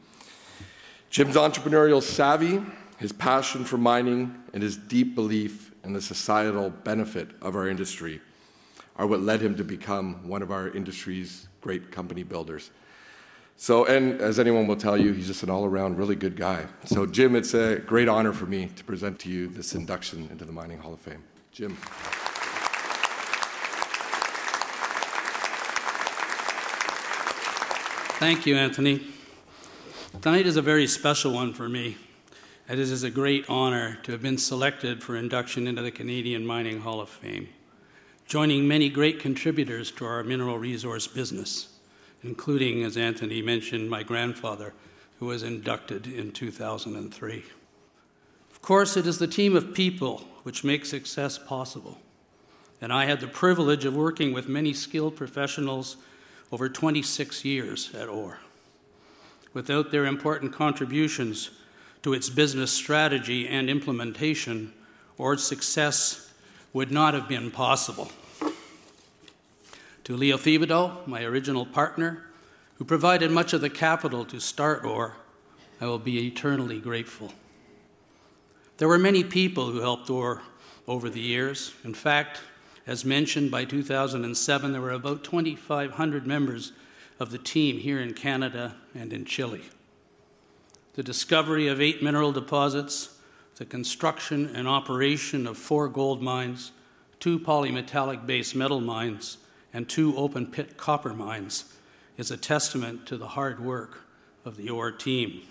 Jim's 1.11 1.37
entrepreneurial 1.37 2.03
savvy, 2.03 2.63
his 2.99 3.13
passion 3.13 3.65
for 3.65 3.77
mining, 3.77 4.35
and 4.53 4.63
his 4.63 4.77
deep 4.77 5.15
belief 5.15 5.73
in 5.85 5.93
the 5.93 6.01
societal 6.01 6.71
benefit 6.71 7.29
of 7.41 7.55
our 7.55 7.69
industry 7.69 8.21
are 8.97 9.07
what 9.07 9.21
led 9.21 9.41
him 9.41 9.57
to 9.57 9.65
become 9.65 10.27
one 10.29 10.43
of 10.43 10.51
our 10.51 10.69
industry's 10.71 11.49
great 11.61 11.91
company 11.91 12.23
builders. 12.23 12.71
So, 13.57 13.85
and 13.85 14.21
as 14.21 14.39
anyone 14.41 14.67
will 14.67 14.77
tell 14.77 14.97
you, 14.97 15.13
he's 15.13 15.27
just 15.27 15.43
an 15.43 15.51
all 15.51 15.65
around 15.65 15.97
really 15.97 16.17
good 16.17 16.37
guy. 16.37 16.67
So, 16.85 17.07
Jim, 17.07 17.37
it's 17.37 17.55
a 17.55 17.77
great 17.77 18.09
honor 18.09 18.33
for 18.33 18.47
me 18.47 18.71
to 18.75 18.85
present 18.85 19.19
to 19.21 19.31
you 19.31 19.49
this 19.49 19.75
induction 19.75 20.29
into 20.31 20.45
the 20.45 20.53
Mining 20.53 20.79
Hall 20.79 20.93
of 20.93 21.01
Fame. 21.01 21.23
Jim. 21.53 21.77
Thank 28.19 28.47
you, 28.47 28.57
Anthony. 28.57 29.07
Tonight 30.21 30.47
is 30.47 30.57
a 30.57 30.63
very 30.63 30.87
special 30.87 31.33
one 31.33 31.53
for 31.53 31.69
me. 31.69 31.97
It 32.69 32.79
is 32.79 33.03
a 33.03 33.11
great 33.11 33.45
honor 33.49 33.99
to 34.05 34.13
have 34.13 34.23
been 34.23 34.39
selected 34.39 35.03
for 35.03 35.17
induction 35.17 35.67
into 35.67 35.83
the 35.83 35.91
Canadian 35.91 36.47
Mining 36.47 36.81
Hall 36.81 37.01
of 37.01 37.09
Fame, 37.09 37.49
joining 38.27 38.67
many 38.67 38.89
great 38.89 39.21
contributors 39.21 39.91
to 39.93 40.05
our 40.05 40.23
mineral 40.23 40.59
resource 40.59 41.07
business, 41.07 41.69
including, 42.23 42.83
as 42.83 42.97
Anthony 42.97 43.43
mentioned, 43.43 43.91
my 43.91 44.03
grandfather, 44.03 44.73
who 45.19 45.27
was 45.27 45.43
inducted 45.43 46.07
in 46.07 46.33
2003. 46.33 47.45
Of 48.51 48.63
course, 48.63 48.97
it 48.97 49.07
is 49.07 49.19
the 49.19 49.27
team 49.27 49.57
of 49.57 49.75
people 49.75 50.25
which 50.43 50.65
makes 50.65 50.89
success 50.89 51.39
possible. 51.39 51.99
And 52.81 52.93
I 52.93 53.05
had 53.05 53.21
the 53.21 53.29
privilege 53.29 53.85
of 53.85 53.95
working 53.95 54.33
with 54.33 54.49
many 54.49 54.73
skilled 54.73 55.17
professionals 55.17 55.97
over 56.51 56.69
26 56.69 57.45
years 57.45 57.95
at 57.95 58.09
Aur. 58.09 58.39
Without 59.55 59.91
their 59.91 60.07
important 60.07 60.53
contributions 60.53 61.51
to 62.03 62.13
its 62.13 62.29
business 62.29 62.73
strategy 62.73 63.47
and 63.47 63.71
implementation, 63.71 64.73
Aur's 65.19 65.45
success 65.45 66.32
would 66.73 66.91
not 66.91 67.15
have 67.15 67.29
been 67.29 67.51
possible. 67.51 68.11
To 70.05 70.17
Leo 70.17 70.37
Thibodeau, 70.37 71.07
my 71.07 71.23
original 71.23 71.67
partner, 71.67 72.25
who 72.77 72.85
provided 72.85 73.31
much 73.31 73.53
of 73.53 73.61
the 73.61 73.71
capital 73.71 74.25
to 74.25 74.41
start 74.41 74.85
Aur, 74.85 75.17
I 75.81 75.87
will 75.87 75.99
be 75.99 76.27
eternally 76.27 76.81
grateful. 76.81 77.33
There 78.79 78.89
were 78.89 78.99
many 78.99 79.23
people 79.23 79.71
who 79.71 79.81
helped 79.81 80.11
Aur 80.11 80.43
over 80.89 81.09
the 81.09 81.21
years. 81.21 81.73
In 81.85 81.95
fact, 81.95 82.41
as 82.87 83.05
mentioned, 83.05 83.51
by 83.51 83.65
2007, 83.65 84.73
there 84.73 84.81
were 84.81 84.91
about 84.91 85.23
2,500 85.23 86.27
members 86.27 86.73
of 87.21 87.31
the 87.31 87.39
team 87.39 87.79
here 87.79 88.01
in 88.01 88.15
Canada 88.15 88.75
and 88.95 89.13
in 89.13 89.25
Chile. 89.25 89.63
The 90.95 91.03
discovery 91.03 91.69
of 91.69 91.81
eight 91.81 92.03
mineral 92.03 92.33
deposits, 92.33 93.19
the 93.57 93.65
construction 93.65 94.55
and 94.55 94.67
operation 94.67 95.47
of 95.47 95.59
four 95.59 95.89
gold 95.89 96.23
mines, 96.23 96.73
two 97.21 97.39
polymetallic 97.39 98.27
base 98.27 98.55
metal 98.55 98.81
mines, 98.81 99.39
and 99.73 99.89
two 99.89 100.17
open 100.17 100.47
pit 100.47 100.77
copper 100.77 101.15
mines 101.15 101.65
is 102.17 102.31
a 102.31 102.37
testament 102.37 103.07
to 103.07 103.17
the 103.17 103.29
hard 103.29 103.65
work 103.65 104.01
of 104.45 104.57
the 104.57 104.69
Aur 104.69 104.91
team. 104.91 105.43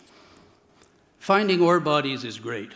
Finding 1.19 1.61
ore 1.61 1.79
bodies 1.79 2.23
is 2.23 2.39
great, 2.39 2.71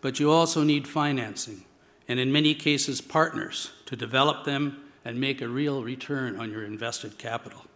but 0.00 0.18
you 0.18 0.30
also 0.30 0.62
need 0.62 0.88
financing, 0.88 1.64
and 2.08 2.18
in 2.18 2.32
many 2.32 2.54
cases, 2.54 3.00
partners 3.00 3.70
to 3.86 3.96
develop 3.96 4.44
them 4.44 4.82
and 5.04 5.20
make 5.20 5.40
a 5.40 5.48
real 5.48 5.82
return 5.82 6.38
on 6.38 6.50
your 6.50 6.64
invested 6.64 7.18
capital. 7.18 7.66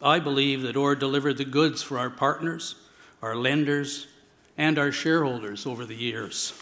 I 0.00 0.18
believe 0.18 0.62
that 0.62 0.76
Aur 0.76 0.94
delivered 0.94 1.38
the 1.38 1.44
goods 1.44 1.82
for 1.82 1.98
our 1.98 2.10
partners, 2.10 2.76
our 3.20 3.36
lenders, 3.36 4.08
and 4.56 4.78
our 4.78 4.92
shareholders 4.92 5.66
over 5.66 5.84
the 5.84 5.94
years. 5.94 6.52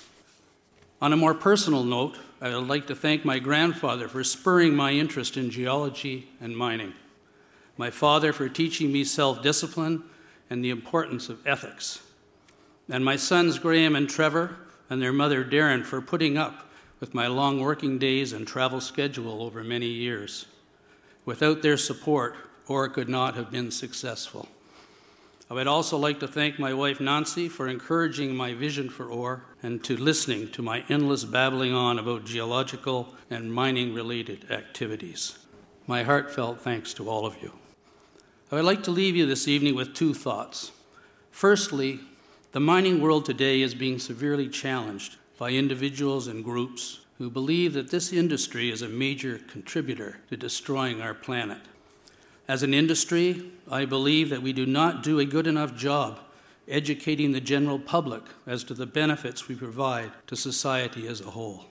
On 1.02 1.12
a 1.12 1.16
more 1.16 1.34
personal 1.34 1.82
note, 1.82 2.18
I 2.40 2.54
would 2.54 2.68
like 2.68 2.86
to 2.86 2.94
thank 2.94 3.24
my 3.24 3.38
grandfather 3.38 4.08
for 4.08 4.24
spurring 4.24 4.74
my 4.74 4.92
interest 4.92 5.36
in 5.36 5.50
geology 5.50 6.28
and 6.40 6.56
mining, 6.56 6.94
my 7.76 7.90
father 7.90 8.32
for 8.32 8.48
teaching 8.48 8.92
me 8.92 9.04
self 9.04 9.42
discipline 9.42 10.04
and 10.48 10.64
the 10.64 10.70
importance 10.70 11.28
of 11.28 11.46
ethics, 11.46 12.02
and 12.88 13.04
my 13.04 13.16
sons 13.16 13.58
Graham 13.58 13.94
and 13.94 14.08
Trevor 14.08 14.56
and 14.88 15.00
their 15.00 15.12
mother 15.12 15.44
Darren 15.44 15.84
for 15.84 16.00
putting 16.00 16.36
up 16.36 16.66
with 16.98 17.14
my 17.14 17.26
long 17.26 17.60
working 17.60 17.98
days 17.98 18.32
and 18.32 18.46
travel 18.46 18.80
schedule 18.80 19.42
over 19.42 19.64
many 19.64 19.86
years. 19.86 20.46
Without 21.24 21.62
their 21.62 21.76
support, 21.76 22.34
Aur 22.66 22.88
could 22.88 23.08
not 23.08 23.36
have 23.36 23.50
been 23.50 23.70
successful. 23.70 24.48
I 25.50 25.54
would 25.54 25.66
also 25.66 25.98
like 25.98 26.20
to 26.20 26.28
thank 26.28 26.60
my 26.60 26.72
wife 26.72 27.00
Nancy 27.00 27.48
for 27.48 27.66
encouraging 27.66 28.36
my 28.36 28.54
vision 28.54 28.88
for 28.88 29.10
Aur 29.10 29.42
and 29.64 29.82
to 29.82 29.96
listening 29.96 30.48
to 30.52 30.62
my 30.62 30.84
endless 30.88 31.24
babbling 31.24 31.74
on 31.74 31.98
about 31.98 32.24
geological 32.24 33.16
and 33.28 33.52
mining 33.52 33.92
related 33.92 34.48
activities. 34.48 35.38
My 35.88 36.04
heartfelt 36.04 36.60
thanks 36.60 36.94
to 36.94 37.10
all 37.10 37.26
of 37.26 37.42
you. 37.42 37.52
I 38.52 38.56
would 38.56 38.64
like 38.64 38.84
to 38.84 38.92
leave 38.92 39.16
you 39.16 39.26
this 39.26 39.48
evening 39.48 39.74
with 39.74 39.92
two 39.92 40.14
thoughts. 40.14 40.70
Firstly, 41.32 41.98
the 42.52 42.60
mining 42.60 43.00
world 43.00 43.24
today 43.24 43.60
is 43.60 43.74
being 43.74 43.98
severely 43.98 44.48
challenged 44.48 45.16
by 45.36 45.50
individuals 45.50 46.28
and 46.28 46.44
groups 46.44 47.00
who 47.18 47.28
believe 47.28 47.72
that 47.72 47.90
this 47.90 48.12
industry 48.12 48.70
is 48.70 48.82
a 48.82 48.88
major 48.88 49.38
contributor 49.48 50.20
to 50.28 50.36
destroying 50.36 51.02
our 51.02 51.14
planet. 51.14 51.62
As 52.50 52.64
an 52.64 52.74
industry, 52.74 53.44
I 53.70 53.84
believe 53.84 54.28
that 54.30 54.42
we 54.42 54.52
do 54.52 54.66
not 54.66 55.04
do 55.04 55.20
a 55.20 55.24
good 55.24 55.46
enough 55.46 55.76
job 55.76 56.18
educating 56.66 57.30
the 57.30 57.40
general 57.40 57.78
public 57.78 58.24
as 58.44 58.64
to 58.64 58.74
the 58.74 58.86
benefits 58.86 59.46
we 59.46 59.54
provide 59.54 60.10
to 60.26 60.34
society 60.34 61.06
as 61.06 61.20
a 61.20 61.30
whole. 61.30 61.66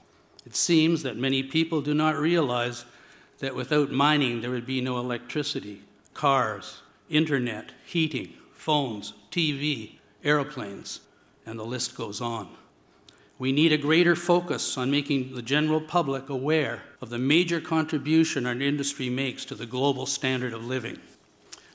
It 0.45 0.55
seems 0.55 1.03
that 1.03 1.17
many 1.17 1.43
people 1.43 1.81
do 1.81 1.93
not 1.93 2.15
realize 2.15 2.85
that 3.39 3.55
without 3.55 3.91
mining 3.91 4.39
there 4.39 4.51
would 4.51 4.65
be 4.65 4.79
no 4.79 4.99
electricity, 4.99 5.81
cars, 6.13 6.81
internet, 7.09 7.73
heating, 7.85 8.35
phones, 8.53 9.11
TV, 9.31 9.97
aeroplanes, 10.23 11.01
and 11.45 11.59
the 11.59 11.65
list 11.65 11.97
goes 11.97 12.21
on. 12.21 12.55
We 13.39 13.53
need 13.53 13.71
a 13.71 13.77
greater 13.77 14.17
focus 14.17 14.77
on 14.77 14.91
making 14.91 15.33
the 15.33 15.41
general 15.41 15.79
public 15.79 16.27
aware 16.27 16.83
of 17.01 17.09
the 17.09 17.17
major 17.17 17.61
contribution 17.61 18.45
our 18.45 18.51
industry 18.51 19.09
makes 19.09 19.45
to 19.45 19.55
the 19.55 19.65
global 19.65 20.05
standard 20.05 20.53
of 20.53 20.65
living. 20.65 20.99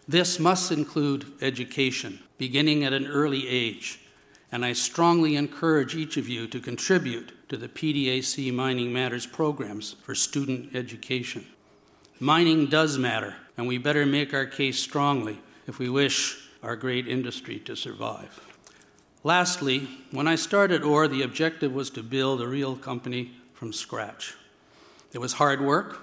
This 0.06 0.38
must 0.38 0.70
include 0.70 1.24
education, 1.40 2.20
beginning 2.36 2.84
at 2.84 2.92
an 2.92 3.06
early 3.06 3.48
age, 3.48 4.00
and 4.52 4.62
I 4.62 4.74
strongly 4.74 5.36
encourage 5.36 5.96
each 5.96 6.18
of 6.18 6.28
you 6.28 6.46
to 6.48 6.60
contribute 6.60 7.32
to 7.48 7.56
the 7.56 7.68
PDAC 7.68 8.52
Mining 8.52 8.92
Matters 8.92 9.24
programs 9.24 9.96
for 10.02 10.14
student 10.14 10.76
education. 10.76 11.46
Mining 12.20 12.66
does 12.66 12.98
matter, 12.98 13.36
and 13.56 13.66
we 13.66 13.78
better 13.78 14.04
make 14.04 14.34
our 14.34 14.44
case 14.44 14.78
strongly 14.78 15.40
if 15.66 15.78
we 15.78 15.88
wish 15.88 16.50
our 16.62 16.76
great 16.76 17.08
industry 17.08 17.58
to 17.60 17.74
survive. 17.74 18.53
Lastly, 19.26 19.88
when 20.10 20.28
I 20.28 20.34
started 20.34 20.84
Aur, 20.84 21.08
the 21.08 21.22
objective 21.22 21.72
was 21.72 21.88
to 21.90 22.02
build 22.02 22.42
a 22.42 22.46
real 22.46 22.76
company 22.76 23.32
from 23.54 23.72
scratch. 23.72 24.34
It 25.14 25.18
was 25.18 25.32
hard 25.32 25.62
work, 25.62 25.98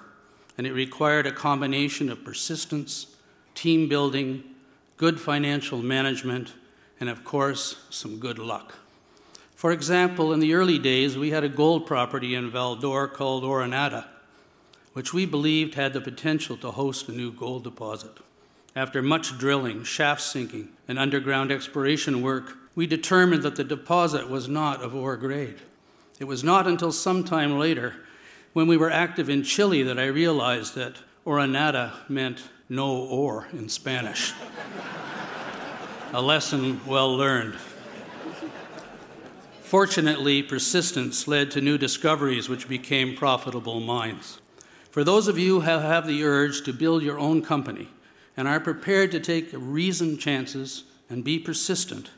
and 0.58 0.66
it 0.66 0.72
required 0.72 1.24
a 1.24 1.32
combination 1.32 2.10
of 2.10 2.24
persistence, 2.24 3.14
team 3.54 3.88
building, 3.88 4.42
good 4.96 5.20
financial 5.20 5.78
management, 5.78 6.54
and 6.98 7.08
of 7.08 7.22
course, 7.22 7.86
some 7.90 8.18
good 8.18 8.40
luck. 8.40 8.74
For 9.54 9.70
example, 9.70 10.32
in 10.32 10.40
the 10.40 10.54
early 10.54 10.80
days, 10.80 11.16
we 11.16 11.30
had 11.30 11.44
a 11.44 11.48
gold 11.48 11.86
property 11.86 12.34
in 12.34 12.50
Val-d'Or 12.50 13.06
called 13.06 13.44
Oronata, 13.44 14.06
which 14.94 15.14
we 15.14 15.26
believed 15.26 15.74
had 15.74 15.92
the 15.92 16.00
potential 16.00 16.56
to 16.56 16.72
host 16.72 17.08
a 17.08 17.12
new 17.12 17.30
gold 17.30 17.62
deposit. 17.62 18.18
After 18.74 19.00
much 19.00 19.38
drilling, 19.38 19.84
shaft 19.84 20.22
sinking, 20.22 20.70
and 20.88 20.98
underground 20.98 21.52
exploration 21.52 22.20
work, 22.20 22.56
we 22.74 22.86
determined 22.86 23.42
that 23.42 23.56
the 23.56 23.64
deposit 23.64 24.28
was 24.28 24.48
not 24.48 24.82
of 24.82 24.94
ore 24.94 25.16
grade. 25.16 25.58
It 26.18 26.24
was 26.24 26.44
not 26.44 26.66
until 26.66 26.92
some 26.92 27.24
time 27.24 27.58
later, 27.58 27.94
when 28.52 28.66
we 28.66 28.76
were 28.76 28.90
active 28.90 29.28
in 29.28 29.42
Chile, 29.42 29.82
that 29.82 29.98
I 29.98 30.06
realized 30.06 30.74
that 30.74 30.96
oronata 31.26 31.92
meant 32.08 32.42
no 32.68 32.96
ore 32.96 33.48
in 33.52 33.68
Spanish. 33.68 34.32
A 36.12 36.20
lesson 36.20 36.80
well 36.86 37.14
learned. 37.16 37.56
Fortunately, 39.62 40.42
persistence 40.42 41.26
led 41.26 41.50
to 41.52 41.62
new 41.62 41.78
discoveries 41.78 42.48
which 42.48 42.68
became 42.68 43.16
profitable 43.16 43.80
mines. 43.80 44.38
For 44.90 45.02
those 45.02 45.28
of 45.28 45.38
you 45.38 45.60
who 45.60 45.80
have 45.80 46.06
the 46.06 46.22
urge 46.24 46.62
to 46.64 46.72
build 46.74 47.02
your 47.02 47.18
own 47.18 47.40
company 47.40 47.88
and 48.36 48.46
are 48.46 48.60
prepared 48.60 49.10
to 49.12 49.20
take 49.20 49.48
reasoned 49.52 50.20
chances 50.20 50.84
and 51.08 51.24
be 51.24 51.38
persistent, 51.38 52.10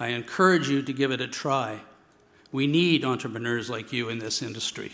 I 0.00 0.08
encourage 0.08 0.68
you 0.68 0.82
to 0.82 0.92
give 0.92 1.10
it 1.10 1.20
a 1.20 1.26
try. 1.26 1.80
We 2.52 2.66
need 2.66 3.04
entrepreneurs 3.04 3.68
like 3.68 3.92
you 3.92 4.08
in 4.08 4.18
this 4.18 4.42
industry. 4.42 4.92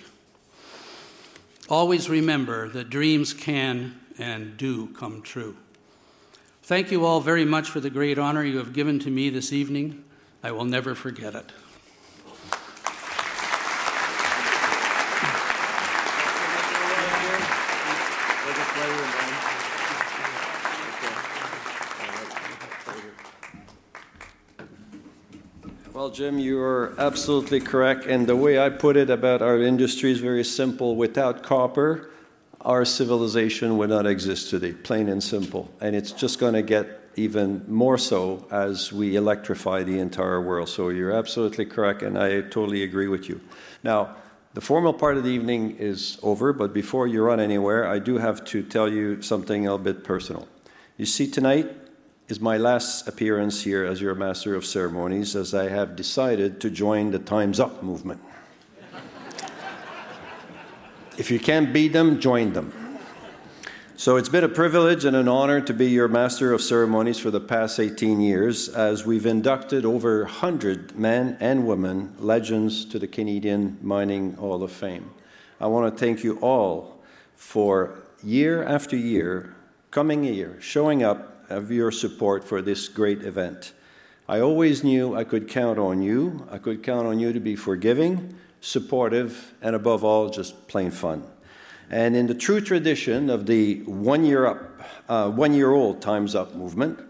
Always 1.68 2.09
remember 2.09 2.68
that 2.70 2.90
dreams 2.90 3.32
can 3.32 4.00
and 4.18 4.57
do 4.57 4.88
come 4.88 5.22
true. 5.22 5.57
Thank 6.62 6.90
you 6.90 7.05
all 7.05 7.20
very 7.20 7.44
much 7.44 7.68
for 7.68 7.80
the 7.80 7.90
great 7.90 8.18
honor 8.18 8.42
you 8.42 8.59
have 8.59 8.72
given 8.72 8.98
to 9.00 9.11
me 9.11 9.28
this 9.30 9.52
evening. 9.52 10.05
I 10.42 10.50
will 10.50 10.64
never 10.64 10.94
forget 10.94 11.34
it. 11.34 11.52
Well, 26.05 26.12
Jim, 26.12 26.38
you 26.38 26.61
are 26.61 26.94
absolutely 26.98 27.61
correct. 27.61 28.05
And 28.05 28.26
the 28.26 28.36
way 28.36 28.59
I 28.59 28.68
put 28.68 28.98
it 28.98 29.09
about 29.09 29.40
our 29.40 29.59
industry 29.59 30.11
is 30.12 30.20
very 30.20 30.44
simple. 30.44 30.96
Without 30.96 31.42
copper, 31.42 32.11
our 32.61 32.84
civilization 32.84 33.78
would 33.78 33.88
not 33.88 34.07
exist 34.07 34.50
today, 34.50 34.74
plain 34.74 35.09
and 35.09 35.22
simple. 35.22 35.70
And 35.80 35.96
it's 35.96 36.12
just 36.12 36.38
going 36.38 36.52
to 36.52 36.61
get 36.61 37.00
even 37.16 37.64
more 37.68 37.96
so 37.96 38.46
as 38.50 38.92
we 38.92 39.16
electrify 39.16 39.82
the 39.82 39.98
entire 39.98 40.42
world. 40.42 40.68
So 40.68 40.90
you're 40.90 41.12
absolutely 41.12 41.64
correct, 41.64 42.02
and 42.02 42.18
I 42.18 42.42
totally 42.42 42.82
agree 42.82 43.09
with 43.09 43.30
you. 43.30 43.40
Now, 43.82 44.14
the 44.52 44.61
formal 44.61 44.92
part 44.92 45.16
of 45.16 45.24
the 45.24 45.30
evening 45.30 45.78
is 45.78 46.18
over, 46.22 46.52
but 46.52 46.74
before 46.74 47.07
you 47.07 47.22
run 47.22 47.40
anywhere, 47.40 47.88
I 47.88 47.98
do 47.98 48.18
have 48.18 48.44
to 48.52 48.62
tell 48.62 48.90
you 48.90 49.22
something 49.22 49.66
a 49.66 49.70
little 49.70 49.82
bit 49.82 50.05
personal. 50.05 50.48
You 50.98 51.07
see, 51.07 51.30
tonight 51.30 51.74
is 52.27 52.41
my 52.41 52.57
last 52.57 53.07
appearance 53.07 53.62
here 53.62 53.85
as 53.85 54.01
your 54.01 54.14
Master 54.14 54.55
of 54.55 54.64
Ceremonies, 54.64 55.37
as 55.37 55.53
I 55.53 55.68
have 55.68 55.95
decided 55.95 56.59
to 56.62 56.70
join 56.70 57.11
the 57.11 57.18
Time's 57.18 57.61
Up 57.61 57.83
movement. 57.83 58.20
if 61.18 61.31
you 61.31 61.39
can't 61.39 61.70
beat 61.70 61.93
them, 61.93 62.18
join 62.20 62.55
them. 62.55 62.72
So 63.97 64.16
it's 64.16 64.31
been 64.31 64.43
a 64.43 64.49
privilege 64.49 65.05
and 65.05 65.14
an 65.14 65.29
honor 65.29 65.61
to 65.61 65.75
be 65.75 65.91
your 65.91 66.09
Master 66.09 66.53
of 66.53 66.62
Ceremonies 66.62 67.18
for 67.18 67.31
the 67.31 67.41
past 67.41 67.79
18 67.79 68.22
years, 68.22 68.70
as 68.70 69.05
we've 69.05 69.27
inducted 69.27 69.85
over 69.85 70.22
100 70.22 70.99
men 70.99 71.37
and 71.41 71.66
women, 71.66 72.14
legends, 72.18 72.87
to 72.87 72.99
the 72.99 73.07
Canadian 73.07 73.79
Mining 73.83 74.33
Hall 74.35 74.62
of 74.62 74.72
Fame. 74.72 75.11
I 75.61 75.66
want 75.66 75.95
to 75.95 76.05
thank 76.05 76.25
you 76.25 76.39
all 76.39 77.03
for 77.35 78.03
year 78.22 78.64
after 78.64 78.97
year 78.97 79.55
coming 79.91 80.25
here, 80.25 80.57
showing 80.61 81.03
up, 81.03 81.34
of 81.55 81.70
your 81.70 81.90
support 81.90 82.44
for 82.44 82.61
this 82.61 82.88
great 82.88 83.22
event. 83.22 83.72
I 84.28 84.40
always 84.40 84.82
knew 84.82 85.14
I 85.14 85.24
could 85.24 85.48
count 85.48 85.78
on 85.78 86.02
you. 86.02 86.46
I 86.50 86.59
could 86.59 86.82
count 86.82 87.07
on 87.07 87.18
you 87.18 87.32
to 87.32 87.40
be 87.40 87.57
forgiving, 87.57 88.34
supportive, 88.61 89.55
and 89.61 89.76
above 89.76 90.02
all, 90.02 90.30
just 90.30 90.68
plain 90.68 90.90
fun. 90.90 91.24
And 91.90 92.16
in 92.16 92.26
the 92.26 92.34
true 92.34 92.61
tradition 92.61 93.28
of 93.28 93.46
the 93.46 93.82
one 93.82 94.24
year 94.24 94.46
up, 94.46 94.82
uh, 95.09 95.30
one 95.30 95.55
year 95.55 95.72
old 95.72 96.00
Times 96.00 96.34
Up 96.34 96.55
movement, 96.55 97.00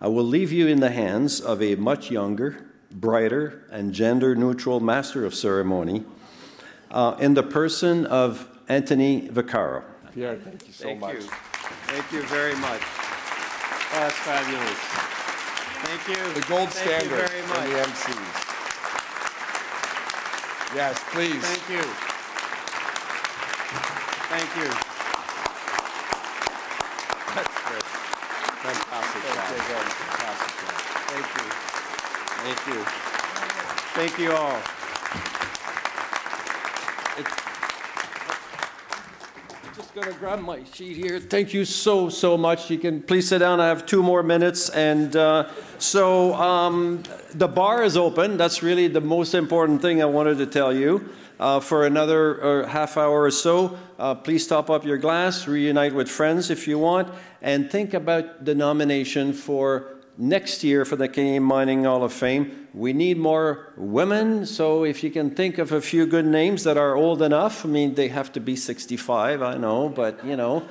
I 0.00 0.08
will 0.08 0.24
leave 0.24 0.52
you 0.52 0.68
in 0.68 0.80
the 0.80 0.90
hands 0.90 1.40
of 1.40 1.60
a 1.62 1.74
much 1.74 2.10
younger, 2.10 2.64
brighter, 2.90 3.64
and 3.70 3.92
gender 3.92 4.34
neutral 4.34 4.80
master 4.80 5.24
of 5.24 5.34
ceremony 5.34 6.04
uh, 6.90 7.16
in 7.18 7.34
the 7.34 7.42
person 7.42 8.06
of 8.06 8.48
Anthony 8.68 9.28
Vaccaro. 9.28 9.84
Pierre, 10.14 10.36
thank 10.36 10.66
you 10.66 10.72
so 10.72 10.84
Thank 10.84 11.00
much. 11.00 11.14
you. 11.14 11.20
Thank 11.22 12.12
you 12.12 12.22
very 12.22 12.54
much. 12.56 12.82
That's 13.92 14.16
fabulous. 14.24 14.80
Thank 15.84 16.08
you. 16.08 16.32
The 16.32 16.40
gold 16.48 16.70
Thank 16.70 17.04
you 17.04 17.08
standard 17.12 17.28
very 17.28 17.42
for 17.42 17.60
the 17.60 17.76
much. 17.76 17.92
MCs. 17.92 18.32
Yes, 20.74 20.96
please. 21.12 21.44
Thank 21.44 21.68
you. 21.68 21.84
Thank 24.32 24.48
you. 24.56 24.72
That's 27.36 27.52
great. 27.68 27.84
Fantastic 28.64 29.22
job. 29.28 29.52
Fantastic 29.60 30.52
job. 30.56 30.76
Thank 31.12 31.28
you. 31.36 31.46
Thank 32.40 32.60
you. 32.72 32.80
Thank 33.92 34.18
you 34.18 34.32
all. 34.32 34.56
Going 39.94 40.10
to 40.10 40.18
grab 40.18 40.40
my 40.40 40.64
sheet 40.72 40.96
here. 40.96 41.20
Thank 41.20 41.52
you 41.52 41.66
so, 41.66 42.08
so 42.08 42.38
much. 42.38 42.70
You 42.70 42.78
can 42.78 43.02
please 43.02 43.28
sit 43.28 43.40
down. 43.40 43.60
I 43.60 43.66
have 43.66 43.84
two 43.84 44.02
more 44.02 44.22
minutes. 44.22 44.70
And 44.70 45.14
uh, 45.14 45.50
so 45.78 46.32
um, 46.32 47.02
the 47.34 47.46
bar 47.46 47.82
is 47.82 47.94
open. 47.94 48.38
That's 48.38 48.62
really 48.62 48.88
the 48.88 49.02
most 49.02 49.34
important 49.34 49.82
thing 49.82 50.00
I 50.00 50.06
wanted 50.06 50.38
to 50.38 50.46
tell 50.46 50.72
you. 50.72 51.10
Uh, 51.38 51.60
for 51.60 51.84
another 51.84 52.62
uh, 52.62 52.66
half 52.68 52.96
hour 52.96 53.22
or 53.22 53.30
so, 53.30 53.78
uh, 53.98 54.14
please 54.14 54.46
top 54.46 54.70
up 54.70 54.84
your 54.84 54.96
glass, 54.96 55.46
reunite 55.46 55.92
with 55.92 56.08
friends 56.08 56.48
if 56.48 56.66
you 56.66 56.78
want, 56.78 57.12
and 57.42 57.70
think 57.70 57.92
about 57.92 58.46
the 58.46 58.54
nomination 58.54 59.34
for 59.34 59.91
next 60.18 60.62
year 60.62 60.84
for 60.84 60.96
the 60.96 61.08
Canadian 61.08 61.42
Mining 61.42 61.84
Hall 61.84 62.04
of 62.04 62.12
Fame. 62.12 62.68
We 62.74 62.92
need 62.92 63.18
more 63.18 63.72
women, 63.76 64.46
so 64.46 64.84
if 64.84 65.02
you 65.02 65.10
can 65.10 65.30
think 65.30 65.58
of 65.58 65.72
a 65.72 65.80
few 65.80 66.06
good 66.06 66.26
names 66.26 66.64
that 66.64 66.76
are 66.76 66.94
old 66.94 67.22
enough, 67.22 67.64
I 67.64 67.68
mean, 67.68 67.94
they 67.94 68.08
have 68.08 68.32
to 68.32 68.40
be 68.40 68.56
65, 68.56 69.42
I 69.42 69.56
know, 69.56 69.88
but 69.88 70.24
you 70.24 70.36
know, 70.36 70.64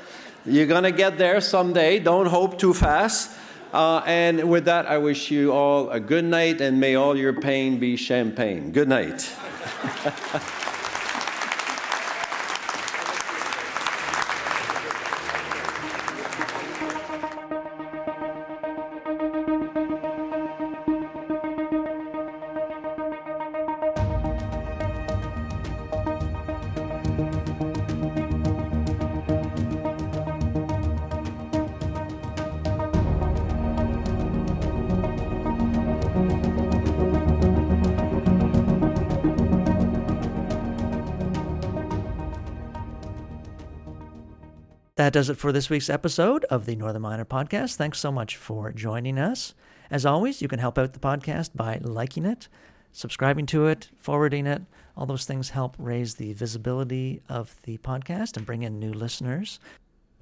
you're 0.45 0.67
going 0.67 0.83
to 0.83 0.91
get 0.91 1.17
there 1.17 1.41
someday. 1.41 1.99
Don't 1.99 2.27
hope 2.27 2.57
too 2.57 2.73
fast. 2.73 3.31
Uh, 3.73 4.01
and 4.05 4.49
with 4.49 4.65
that, 4.65 4.85
I 4.85 4.97
wish 4.97 5.31
you 5.31 5.53
all 5.53 5.89
a 5.89 5.99
good 5.99 6.25
night, 6.25 6.59
and 6.59 6.79
may 6.79 6.95
all 6.95 7.15
your 7.15 7.33
pain 7.33 7.79
be 7.79 7.95
champagne. 7.95 8.71
Good 8.71 8.89
night. 8.89 9.29
That 45.01 45.13
does 45.13 45.31
it 45.31 45.37
for 45.37 45.51
this 45.51 45.67
week's 45.67 45.89
episode 45.89 46.45
of 46.51 46.67
the 46.67 46.75
Northern 46.75 47.01
Miner 47.01 47.25
Podcast. 47.25 47.73
Thanks 47.73 47.97
so 47.97 48.11
much 48.11 48.35
for 48.35 48.71
joining 48.71 49.17
us. 49.17 49.55
As 49.89 50.05
always, 50.05 50.43
you 50.43 50.47
can 50.47 50.59
help 50.59 50.77
out 50.77 50.93
the 50.93 50.99
podcast 50.99 51.55
by 51.55 51.79
liking 51.81 52.23
it, 52.23 52.47
subscribing 52.91 53.47
to 53.47 53.65
it, 53.65 53.89
forwarding 53.97 54.45
it. 54.45 54.61
All 54.95 55.07
those 55.07 55.25
things 55.25 55.49
help 55.49 55.75
raise 55.79 56.13
the 56.13 56.33
visibility 56.33 57.19
of 57.27 57.55
the 57.63 57.79
podcast 57.79 58.37
and 58.37 58.45
bring 58.45 58.61
in 58.61 58.77
new 58.77 58.93
listeners. 58.93 59.59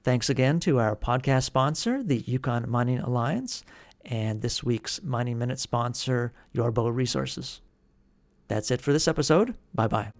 Thanks 0.05 0.29
again 0.29 0.61
to 0.61 0.79
our 0.79 0.95
podcast 0.95 1.43
sponsor, 1.43 2.01
the 2.01 2.19
Yukon 2.19 2.69
Mining 2.69 2.99
Alliance, 2.99 3.65
and 4.05 4.41
this 4.41 4.63
week's 4.63 5.03
Mining 5.03 5.37
Minute 5.37 5.59
sponsor, 5.59 6.31
Yorbeau 6.55 6.95
Resources. 6.95 7.59
That's 8.47 8.71
it 8.71 8.79
for 8.79 8.93
this 8.93 9.09
episode. 9.09 9.55
Bye 9.75 9.87
bye. 9.87 10.13